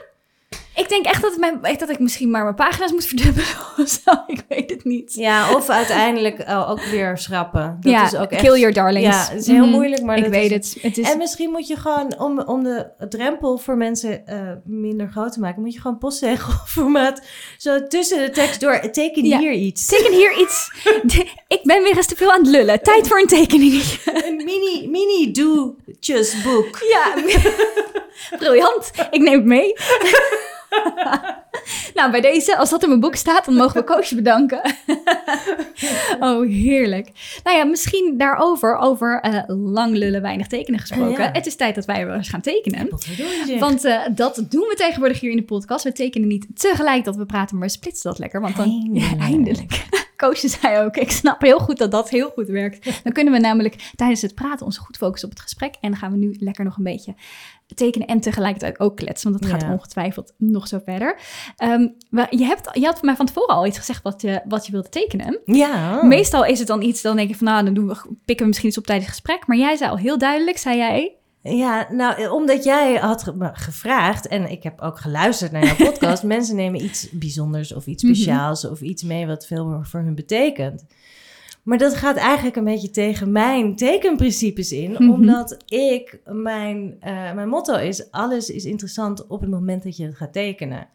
Ik 0.89 0.95
denk 0.95 1.07
echt 1.07 1.23
dat, 1.23 1.37
mijn, 1.37 1.63
echt 1.63 1.79
dat 1.81 1.89
ik 1.91 1.99
misschien 1.99 2.31
maar 2.31 2.43
mijn 2.43 2.55
pagina's 2.55 2.93
moet 2.93 3.05
verdubbelen 3.07 3.47
of 3.79 3.89
zo. 3.89 4.11
Ik 4.27 4.41
weet 4.49 4.71
het 4.71 4.85
niet. 4.85 5.15
Ja, 5.15 5.55
of 5.55 5.69
uiteindelijk 5.69 6.39
eh, 6.39 6.71
ook 6.71 6.81
weer 6.83 7.19
schrappen. 7.19 7.77
Dat 7.81 7.93
ja, 7.93 8.05
is 8.07 8.15
ook 8.17 8.31
echt... 8.31 8.43
kill 8.43 8.59
your 8.59 8.73
darlings. 8.75 9.17
Ja, 9.17 9.33
het 9.33 9.41
is 9.41 9.47
heel 9.47 9.65
Mhm. 9.67 9.71
moeilijk, 9.75 10.03
maar 10.03 10.17
ik 10.17 10.23
dat 10.23 10.33
weet 10.33 10.51
is- 10.51 10.75
het. 10.75 10.83
Het 10.83 10.99
is... 10.99 11.11
En 11.13 11.19
misschien 11.19 11.51
moet 11.51 11.67
je 11.67 11.77
gewoon, 11.77 12.19
om, 12.19 12.41
om 12.41 12.63
de 12.63 12.87
drempel 13.09 13.59
voor 13.59 13.77
mensen 13.77 14.27
eh, 14.27 14.41
minder 14.65 15.09
groot 15.09 15.33
te 15.33 15.41
maken, 15.41 15.63
moet 15.63 15.73
je 15.75 15.81
gewoon 15.81 15.99
postzegelformaat 15.99 17.23
zo 17.59 17.87
tussen 17.87 18.19
de 18.19 18.31
tekst 18.31 18.61
door, 18.61 18.91
teken 18.91 19.25
Ja. 19.25 19.39
hier 19.39 19.53
iets. 19.53 19.87
Teken 19.87 20.13
hier 20.13 20.39
iets. 20.41 20.71
ik 21.57 21.61
ben 21.63 21.83
weer 21.83 21.97
eens 21.97 22.07
te 22.07 22.17
veel 22.17 22.33
aan 22.33 22.41
het 22.41 22.49
lullen. 22.49 22.83
Tijd 22.83 23.09
voor 23.09 23.21
een 23.21 23.27
tekeningetje. 23.27 23.99
Een 24.27 24.37
mini, 24.37 24.89
mini 24.91 25.33
doetjes 25.33 26.43
boek. 26.43 26.79
ja, 26.91 27.15
briljant. 28.39 28.91
Ik 29.11 29.21
neem 29.21 29.35
het 29.35 29.45
mee. 29.45 29.73
nou, 31.95 32.11
bij 32.11 32.21
deze, 32.21 32.57
als 32.57 32.71
dat 32.71 32.83
in 32.83 32.89
mijn 32.89 33.01
boek 33.01 33.15
staat, 33.15 33.45
dan 33.45 33.55
mogen 33.55 33.77
we 33.77 33.85
Koosje 33.85 34.15
bedanken. 34.15 34.61
oh, 36.21 36.47
heerlijk. 36.49 37.11
Nou 37.45 37.57
ja, 37.57 37.65
misschien 37.65 38.15
daarover, 38.17 38.77
over 38.77 39.21
eh, 39.21 39.43
lang 39.47 39.97
lullen, 39.97 40.23
weinig 40.23 40.47
tekenen 40.47 40.81
gesproken. 40.81 41.23
Ja. 41.23 41.31
Het 41.33 41.47
is 41.47 41.57
tijd 41.57 41.75
dat 41.75 41.85
wij 41.85 42.07
weer 42.07 42.15
eens 42.15 42.29
gaan 42.29 42.41
tekenen. 42.41 42.89
Je? 43.47 43.57
Want 43.59 43.85
eh, 43.85 44.01
dat 44.15 44.45
doen 44.49 44.69
we 44.69 44.75
tegenwoordig 44.77 45.21
hier 45.21 45.31
in 45.31 45.37
de 45.37 45.45
podcast. 45.45 45.85
We 45.85 45.93
tekenen 45.93 46.29
niet 46.29 46.47
tegelijk 46.55 47.05
dat 47.05 47.17
we 47.17 47.27
praten, 47.27 47.57
maar 47.57 47.67
we 47.67 47.73
splitsen 47.73 48.11
dat 48.11 48.19
lekker. 48.19 48.41
Want 48.41 48.57
dan, 48.57 48.67
Eindelijk. 48.69 49.21
Ja, 49.21 49.27
eindelijk. 49.27 49.87
Koosje 50.17 50.49
zei 50.49 50.85
ook, 50.85 50.97
ik 50.97 51.11
snap 51.11 51.43
heel 51.43 51.59
goed 51.59 51.79
dat 51.79 51.91
dat 51.91 52.11
heel 52.11 52.31
goed 52.31 52.49
werkt. 52.49 53.03
Dan 53.03 53.13
kunnen 53.13 53.33
we 53.33 53.39
namelijk 53.39 53.91
tijdens 53.97 54.23
het 54.23 54.35
praten 54.35 54.67
ons 54.67 54.79
goed 54.79 54.97
focussen 54.97 55.29
op 55.29 55.35
het 55.35 55.45
gesprek. 55.45 55.75
En 55.81 55.91
dan 55.91 55.99
gaan 55.99 56.13
we 56.13 56.19
nu 56.19 56.37
lekker 56.39 56.65
nog 56.65 56.77
een 56.77 56.85
beetje 56.85 57.15
tekenen 57.75 58.07
en 58.07 58.21
tegelijkertijd 58.21 58.81
ook 58.81 58.97
kletsen. 58.97 59.31
Want 59.31 59.43
dat 59.43 59.53
gaat 59.53 59.63
Ja. 59.63 59.73
ongetwijfeld 59.73 60.33
nog 60.37 60.69
zo 60.69 60.81
verder. 60.85 61.19
Ehm, 61.57 61.87
we- 62.11 62.27
je, 62.31 62.45
hebt, 62.45 62.69
je 62.73 62.85
had 62.87 63.03
mij 63.03 63.17
van 63.17 63.27
tevoren 63.27 63.55
al 63.55 63.67
iets 63.67 63.79
gezegd 63.79 64.03
wat 64.03 64.21
je, 64.23 64.41
wat 64.49 64.67
je 64.67 64.73
wilde 64.73 64.89
tekenen. 64.89 65.39
Ja. 65.45 66.03
Meestal 66.05 66.45
is 66.45 66.59
het 66.59 66.69
dan 66.69 66.83
iets, 66.83 67.03
dan 67.03 67.17
denk 67.17 67.29
je 67.29 67.37
van 67.37 67.47
nou, 67.47 67.65
dan 67.65 67.75
doen 67.75 67.87
we, 67.87 67.95
pikken 68.25 68.37
we 68.39 68.47
misschien 68.47 68.69
iets 68.69 68.79
op 68.79 68.87
tijdens 68.87 69.07
het 69.09 69.17
gesprek. 69.17 69.47
Maar 69.47 69.57
jij 69.57 69.77
zei 69.77 69.91
al 69.91 69.97
heel 69.99 70.19
duidelijk, 70.19 70.59
zei 70.59 70.77
jij... 70.77 71.13
Ja, 71.43 71.87
nou, 71.93 72.23
eh, 72.23 72.33
omdat 72.33 72.65
jij 72.65 72.95
had 72.95 73.33
me 73.37 73.51
gevraagd 73.53 74.27
en 74.27 74.51
ik 74.51 74.63
heb 74.63 74.81
ook 74.81 74.99
geluisterd 74.99 75.53
naar 75.53 75.65
jouw 75.65 75.75
podcast. 75.91 76.23
mensen 76.23 76.57
nemen 76.57 76.85
iets 76.85 77.09
bijzonders 77.11 77.75
of 77.75 77.87
iets 77.87 78.03
Mhm. 78.03 78.15
speciaals 78.15 78.65
of 78.69 78.81
iets 78.81 79.03
mee 79.03 79.27
wat 79.27 79.47
veel 79.47 79.81
voor 79.83 80.01
hun 80.01 80.15
betekent. 80.15 80.85
Maar 81.69 81.79
dat 81.79 81.95
gaat 81.95 82.17
eigenlijk 82.17 82.57
een 82.57 82.65
beetje 82.65 82.91
tegen 82.91 83.33
mijn 83.33 83.77
tekenprincipes 83.77 84.73
in, 84.73 84.93
Mhm. 84.93 85.11
omdat 85.11 85.57
ik, 85.67 86.21
mijn, 86.25 86.97
eh, 87.01 87.33
mijn 87.33 87.49
motto 87.49 87.77
is, 87.77 88.11
alles 88.11 88.51
is 88.51 88.65
interessant 88.65 89.27
op 89.27 89.41
het 89.41 89.51
moment 89.51 89.83
dat 89.83 89.97
je 89.97 90.05
het 90.05 90.17
gaat 90.17 90.33
tekenen. 90.33 90.89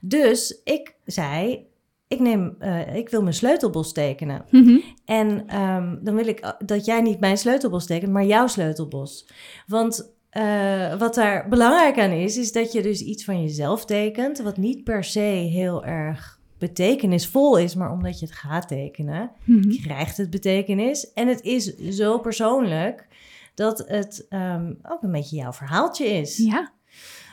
Dus 0.00 0.60
ik 0.64 0.94
zei, 1.04 1.66
ik, 2.08 2.20
neem, 2.20 2.54
eh, 2.58 2.94
ik 2.94 3.08
wil 3.08 3.22
mijn 3.22 3.34
sleutelbos 3.34 3.92
tekenen. 3.92 4.44
Mhm. 4.50 4.78
En 5.04 5.46
ehm, 5.46 5.96
dan 6.02 6.14
wil 6.14 6.26
ik 6.26 6.44
uh, 6.44 6.50
dat 6.64 6.84
jij 6.84 7.00
niet 7.00 7.20
mijn 7.20 7.38
sleutelbos 7.38 7.86
tekent, 7.86 8.12
maar 8.12 8.24
jouw 8.24 8.46
sleutelbos. 8.46 9.28
Want 9.66 10.16
eh, 10.30 10.98
wat 10.98 11.14
daar 11.14 11.48
belangrijk 11.48 11.98
aan 11.98 12.10
is, 12.10 12.36
is 12.36 12.52
dat 12.52 12.72
je 12.72 12.82
dus 12.82 13.00
iets 13.00 13.24
van 13.24 13.42
jezelf 13.42 13.84
tekent, 13.84 14.38
wat 14.38 14.56
niet 14.56 14.84
per 14.84 15.04
se 15.04 15.20
heel 15.50 15.84
erg 15.84 16.37
betekenisvol 16.58 17.56
is, 17.58 17.74
maar 17.74 17.92
omdat 17.92 18.18
je 18.18 18.26
het 18.26 18.34
gaat 18.34 18.68
tekenen, 18.68 19.30
Mhm. 19.44 19.82
krijgt 19.82 20.16
het 20.16 20.30
betekenis. 20.30 21.12
En 21.12 21.28
het 21.28 21.42
is 21.42 21.76
zo 21.76 22.18
persoonlijk 22.18 23.06
dat 23.54 23.84
het 23.86 24.26
ehm, 24.28 24.72
ook 24.82 25.02
een 25.02 25.12
beetje 25.12 25.36
jouw 25.36 25.52
verhaaltje 25.52 26.04
is. 26.06 26.36
Ja, 26.36 26.72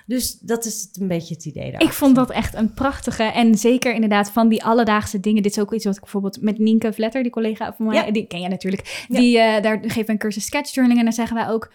Dus 0.07 0.39
dat 0.39 0.65
is 0.65 0.81
het 0.81 1.01
een 1.01 1.07
beetje 1.07 1.33
het 1.35 1.45
idee 1.45 1.63
daarachter. 1.63 1.87
ik 1.89 1.93
vond 1.95 2.15
dat 2.15 2.31
echt 2.31 2.53
een 2.55 2.73
prachtige. 2.73 3.23
En 3.23 3.55
zeker 3.57 3.93
inderdaad 3.93 4.29
van 4.31 4.49
die 4.49 4.63
alledaagse 4.63 5.19
dingen. 5.19 5.43
Dit 5.43 5.51
is 5.51 5.59
ook 5.59 5.73
iets 5.73 5.85
wat 5.85 5.95
ik 5.95 6.01
bijvoorbeeld 6.01 6.41
met 6.41 6.57
Nienke 6.57 6.93
Vletter, 6.93 7.23
die 7.23 7.31
collega 7.31 7.73
van 7.73 7.85
mij, 7.85 7.95
Ja. 8.05 8.11
die 8.11 8.27
ken 8.27 8.39
jij 8.39 8.49
natuurlijk. 8.49 9.05
Ja. 9.09 9.19
Die, 9.19 9.39
eh, 9.39 9.63
daar 9.63 9.81
we 9.81 10.03
een 10.05 10.17
cursus 10.17 10.45
sketchjournaling. 10.45 10.99
En 10.99 11.05
dan 11.05 11.13
zeggen 11.15 11.35
wij 11.35 11.47
ook, 11.49 11.71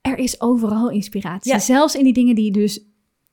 er 0.00 0.18
is 0.18 0.40
overal 0.40 0.90
inspiratie. 0.90 1.52
Ja. 1.52 1.58
Zelfs 1.58 1.94
in 1.94 2.04
die 2.04 2.12
dingen 2.12 2.34
die 2.34 2.50
dus 2.52 2.80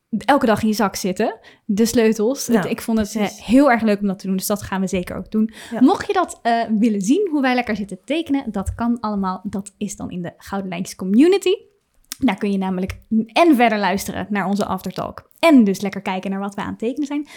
elke 0.10 0.46
dag 0.46 0.62
in 0.62 0.68
je 0.68 0.74
zak 0.74 0.96
zitten. 0.96 1.40
De 1.66 1.86
sleutels. 1.86 2.48
Nou, 2.48 2.70
ik 2.70 2.82
vond 2.82 2.98
het 2.98 3.16
eh, 3.16 3.22
precies. 3.22 3.46
heel 3.46 3.72
erg 3.72 3.82
leuk 3.82 4.00
om 4.00 4.08
dat 4.08 4.20
te 4.20 4.28
doen. 4.28 4.38
Dus 4.38 4.48
dat 4.48 4.62
gaan 4.62 4.82
we 4.82 4.88
zeker 4.88 5.18
ook 5.18 5.32
doen. 5.32 5.54
Ja. 5.72 5.82
Mocht 5.82 6.08
je 6.08 6.14
dat 6.14 6.40
eh, 6.42 6.62
willen 6.70 7.02
zien, 7.02 7.28
hoe 7.32 7.42
wij 7.42 7.56
lekker 7.56 7.76
zitten 7.76 8.00
tekenen. 8.06 8.52
Dat 8.52 8.76
kan 8.76 9.00
allemaal. 9.00 9.42
Dat 9.44 9.74
is 9.78 9.96
dan 9.96 10.12
in 10.12 10.22
de 10.22 10.34
Gouden 10.38 10.70
Lijntjes 10.70 10.96
Community. 10.96 11.54
Daar 12.20 12.38
kun 12.38 12.52
je 12.52 12.58
namelijk 12.58 12.98
en 13.28 13.56
verder 13.56 13.80
luisteren 13.80 14.28
naar 14.30 14.46
onze 14.46 14.66
aftertalk. 14.66 15.30
En 15.40 15.64
dus 15.64 15.82
lekker 15.82 16.02
kijken 16.02 16.32
naar 16.32 16.40
wat 16.40 16.56
we 16.56 16.62
aan 16.62 16.70
het 16.70 16.80
tekenen 16.80 17.08
zijn. 17.08 17.28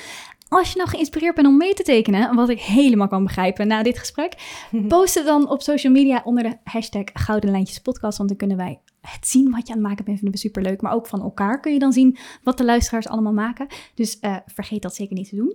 Als 0.49 0.73
je 0.73 0.77
nou 0.77 0.89
geïnspireerd 0.89 1.35
bent 1.35 1.47
om 1.47 1.57
mee 1.57 1.75
te 1.75 1.83
tekenen, 1.83 2.35
wat 2.35 2.49
ik 2.49 2.61
helemaal 2.61 3.09
kan 3.09 3.25
begrijpen 3.25 3.67
na 3.67 3.83
dit 3.83 3.99
gesprek, 3.99 4.35
post 4.89 5.15
het 5.15 5.25
dan 5.25 5.49
op 5.49 5.63
social 5.63 5.93
media 5.93 6.21
onder 6.25 6.43
de 6.43 6.57
hashtag 6.65 7.05
Gouden 7.13 7.51
Lijntjes 7.51 7.79
Podcast. 7.79 8.17
Want 8.19 8.29
dan 8.29 8.39
kunnen 8.39 8.57
wij 8.57 8.81
het 9.01 9.29
zien 9.29 9.51
wat 9.51 9.67
je 9.67 9.73
aan 9.73 9.79
het 9.79 9.89
maken 9.89 10.05
bent, 10.05 10.19
vinden 10.19 10.35
we 10.41 10.47
superleuk. 10.47 10.81
Maar 10.81 10.93
ook 10.95 11.07
van 11.07 11.21
elkaar 11.23 11.61
kun 11.61 11.73
je 11.73 11.79
dan 11.79 11.93
zien 11.93 12.17
wat 12.43 12.59
de 12.59 12.65
luisteraars 12.65 13.09
allemaal 13.09 13.33
maken. 13.33 13.67
Dus 13.95 14.19
eh, 14.19 14.37
vergeet 14.47 14.83
dat 14.83 14.95
zeker 14.95 15.15
niet 15.17 15.29
te 15.29 15.37
doen. 15.37 15.55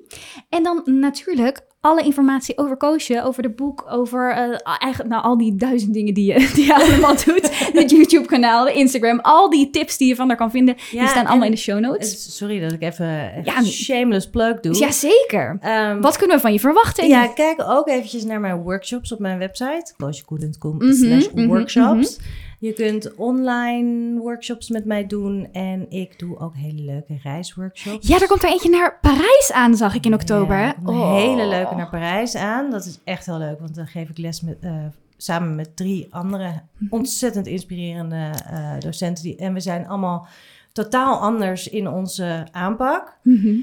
En 0.49 0.63
dan 0.63 0.81
natuurlijk 0.85 1.61
alle 1.79 2.03
informatie 2.03 2.57
over 2.57 2.77
Koosje, 2.77 3.23
over 3.23 3.41
de 3.43 3.49
boek, 3.49 3.85
over 3.89 4.31
eh, 4.31 4.59
eigenlijk 4.81 5.13
nou, 5.13 5.23
al 5.23 5.37
die 5.37 5.55
duizend 5.55 5.93
dingen 5.93 6.13
die 6.13 6.33
je, 6.33 6.49
die 6.55 6.65
je 6.65 6.75
allemaal 6.75 7.15
doet. 7.25 7.71
Het 7.73 7.91
YouTube-kanaal, 7.91 8.65
de 8.65 8.73
Instagram, 8.73 9.19
al 9.19 9.49
die 9.49 9.69
tips 9.69 9.97
die 9.97 10.07
je 10.07 10.15
van 10.15 10.27
daar 10.27 10.37
kan 10.37 10.51
vinden, 10.51 10.75
die 10.91 11.07
staan 11.07 11.25
allemaal 11.25 11.45
in 11.45 11.51
de 11.51 11.57
show 11.57 11.79
notes. 11.79 12.37
Sorry 12.37 12.59
dat 12.59 12.71
ik 12.71 12.81
even 12.81 13.41
Ja, 13.43 13.63
shameless 13.63 14.29
plug 14.29 14.59
doe. 14.59 14.73
Jazeker. 14.73 15.57
Ehm, 15.61 16.01
Wat 16.01 16.17
kunnen 16.17 16.35
we 16.35 16.41
van 16.41 16.53
je 16.53 16.59
verwachten? 16.59 17.07
Ja, 17.07 17.27
kijk 17.27 17.61
ook 17.67 17.87
eventjes 17.87 18.23
naar 18.23 18.39
mijn 18.39 18.61
workshops 18.61 19.11
op 19.11 19.19
mijn 19.19 19.37
website. 19.37 19.93
koosjekoelen.com 19.97 20.75
Mhm, 20.77 20.93
slash 20.93 21.27
mhm, 21.33 21.47
workshops. 21.47 22.19
Je 22.65 22.73
kunt 22.73 23.15
online 23.15 24.19
workshops 24.19 24.69
met 24.69 24.85
mij 24.85 25.07
doen. 25.07 25.47
En 25.51 25.91
ik 25.91 26.19
doe 26.19 26.37
ook 26.39 26.55
hele 26.55 26.81
leuke 26.81 27.17
reisworkshops. 27.23 28.07
Ja, 28.07 28.19
er 28.21 28.27
komt 28.27 28.43
er 28.43 28.49
eentje 28.49 28.69
naar 28.69 28.97
Parijs 29.01 29.51
aan, 29.53 29.75
zag 29.75 29.95
ik 29.95 30.05
in 30.05 30.13
oktober. 30.13 30.57
Ja, 30.57 30.67
er 30.67 30.75
een 30.83 30.87
Oh. 30.87 31.13
hele 31.15 31.47
leuke 31.47 31.75
naar 31.75 31.89
Parijs 31.89 32.35
aan. 32.35 32.71
Dat 32.71 32.85
is 32.85 32.99
echt 33.03 33.25
heel 33.25 33.37
leuk, 33.37 33.59
want 33.59 33.75
dan 33.75 33.87
geef 33.87 34.09
ik 34.09 34.17
les 34.17 34.41
met, 34.41 34.57
eh, 34.61 34.85
samen 35.17 35.55
met 35.55 35.75
drie 35.75 36.07
andere 36.09 36.61
ontzettend 36.89 37.47
inspirerende 37.47 38.29
eh, 38.49 38.79
docenten. 38.79 39.23
Die, 39.23 39.35
en 39.35 39.53
we 39.53 39.59
zijn 39.59 39.87
allemaal 39.87 40.27
totaal 40.71 41.19
anders 41.19 41.67
in 41.69 41.87
onze 41.89 42.47
aanpak. 42.51 43.17
Mhm. 43.23 43.55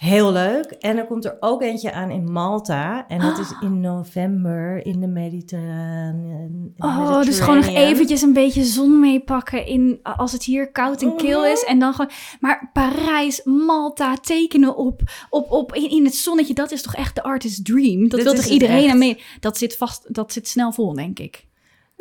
Heel 0.00 0.32
leuk. 0.32 0.64
En 0.64 0.96
er 0.96 1.06
komt 1.06 1.24
er 1.24 1.36
ook 1.40 1.62
eentje 1.62 1.92
aan 1.92 2.10
in 2.10 2.32
Malta. 2.32 3.08
En 3.08 3.20
dat 3.20 3.38
is 3.38 3.52
in 3.60 3.80
november 3.80 4.86
in 4.86 5.00
de 5.00 5.06
Mediterrane- 5.06 6.70
Oh, 6.78 7.22
dus 7.22 7.40
gewoon 7.40 7.56
nog 7.56 7.66
eventjes 7.68 8.22
een 8.22 8.32
beetje 8.32 8.64
zon 8.64 9.00
meepakken 9.00 9.66
in 9.66 9.98
als 10.02 10.32
het 10.32 10.44
hier 10.44 10.70
koud 10.72 11.02
en 11.02 11.16
kil 11.16 11.44
is. 11.44 11.64
En 11.64 11.78
dan 11.78 11.92
gewoon, 11.94 12.10
maar 12.40 12.70
Parijs, 12.72 13.40
Malta, 13.44 14.16
tekenen 14.16 14.76
op, 14.76 15.02
op, 15.30 15.50
op 15.50 15.74
in, 15.74 15.90
in 15.90 16.04
het 16.04 16.14
zonnetje, 16.14 16.54
dat 16.54 16.70
is 16.72 16.82
toch 16.82 16.94
echt 16.94 17.14
de 17.14 17.22
artist 17.22 17.64
dream? 17.64 18.00
Dat 18.00 18.10
Dit 18.10 18.22
wil 18.22 18.34
toch 18.34 18.44
iedereen 18.52 18.90
aan 18.90 18.98
mee? 18.98 19.22
Dat 19.40 19.58
zit 19.58 19.76
vast, 19.76 20.14
dat 20.14 20.32
zit 20.32 20.48
snel 20.48 20.72
vol, 20.72 20.94
denk 20.94 21.18
ik. 21.18 21.48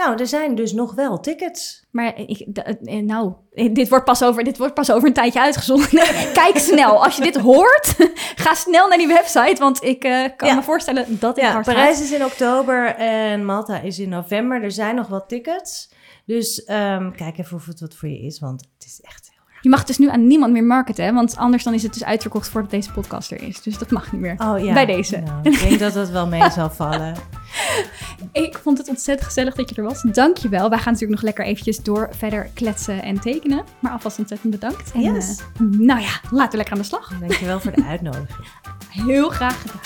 Nou, 0.05 0.19
er 0.19 0.27
zijn 0.27 0.55
dus 0.55 0.73
nog 0.73 0.93
wel 0.93 1.19
tickets. 1.19 1.85
Maar 1.91 2.19
ik, 2.19 2.37
d- 2.53 2.63
eh, 2.85 3.03
nou, 3.03 3.33
eh, 3.53 3.73
dit 3.73 3.89
wordt, 3.89 4.05
pas 4.05 4.23
over, 4.23 4.43
dit 4.43 4.57
wordt 4.57 4.73
pas 4.73 4.91
over 4.91 5.07
een 5.07 5.13
tijdje 5.13 5.39
uitgezonden. 5.41 5.89
Kijk 6.41 6.57
snel. 6.57 7.03
Als 7.03 7.15
je 7.15 7.21
dit 7.23 7.35
hoort, 7.37 7.95
ga 8.43 8.53
snel 8.53 8.87
naar 8.87 8.97
die 8.97 9.07
website. 9.07 9.55
Want 9.59 9.83
ik 9.83 10.03
eh, 10.03 10.25
kan 10.37 10.47
Ja. 10.49 10.55
me 10.55 10.63
voorstellen 10.63 11.05
dat 11.19 11.35
dit 11.35 11.43
Ja, 11.43 11.51
hard 11.51 11.65
Parijs 11.65 11.95
gaat. 11.95 12.03
is 12.05 12.11
in 12.11 12.25
oktober 12.25 12.95
en 12.95 13.45
Malta 13.45 13.79
is 13.79 13.99
in 13.99 14.09
november. 14.09 14.63
Er 14.63 14.71
zijn 14.71 14.95
nog 14.95 15.07
wat 15.07 15.29
tickets. 15.29 15.89
Dus 16.25 16.63
ehm, 16.63 17.11
kijk 17.11 17.37
even 17.37 17.55
of 17.57 17.65
het 17.65 17.79
wat 17.79 17.95
voor 17.95 18.09
je 18.09 18.19
is, 18.19 18.39
want 18.39 18.61
het 18.77 18.85
is 18.87 19.01
echt. 19.01 19.28
Je 19.61 19.69
mag 19.69 19.83
dus 19.83 19.97
nu 19.97 20.09
aan 20.09 20.27
niemand 20.27 20.51
meer 20.53 20.63
marketen, 20.63 21.13
want 21.13 21.35
anders 21.37 21.63
dan 21.63 21.73
is 21.73 21.83
het 21.83 21.93
dus 21.93 22.03
uitverkocht 22.03 22.49
voordat 22.49 22.71
deze 22.71 22.91
podcast 22.91 23.31
er 23.31 23.41
is. 23.41 23.61
Dus 23.61 23.77
dat 23.77 23.91
mag 23.91 24.11
niet 24.11 24.21
meer. 24.21 24.35
Oh 24.37 24.63
ja. 24.63 24.73
Bij 24.73 24.85
deze. 24.85 25.17
Nou, 25.17 25.39
ik 25.43 25.59
denk 25.59 25.79
dat 25.79 25.93
het 25.93 26.11
wel 26.11 26.27
mee 26.27 26.49
zal 26.51 26.69
vallen. 26.69 27.15
Ik 28.31 28.57
vond 28.63 28.77
het 28.77 28.89
ontzettend 28.89 29.27
gezellig 29.27 29.55
dat 29.55 29.69
je 29.69 29.75
er 29.75 29.83
was. 29.83 30.01
Dank 30.01 30.37
je 30.37 30.49
wel. 30.49 30.69
Wij 30.69 30.77
gaan 30.77 30.93
natuurlijk 30.93 31.21
nog 31.21 31.21
lekker 31.21 31.45
eventjes 31.45 31.77
door 31.83 32.09
verder 32.11 32.49
kletsen 32.53 33.03
en 33.03 33.19
tekenen. 33.19 33.63
Maar 33.79 33.91
alvast 33.91 34.19
ontzettend 34.19 34.51
bedankt. 34.51 34.91
En, 34.91 35.01
Yes. 35.01 35.39
eh, 35.39 35.45
nou 35.59 36.01
ja, 36.01 36.09
laten 36.31 36.51
we 36.51 36.57
lekker 36.57 36.73
aan 36.73 36.79
de 36.81 36.87
slag. 36.87 37.11
Dankjewel 37.19 37.59
voor 37.59 37.71
de 37.71 37.83
uitnodiging. 37.83 38.47
Heel 38.89 39.29
graag 39.29 39.61
gedaan. 39.61 39.79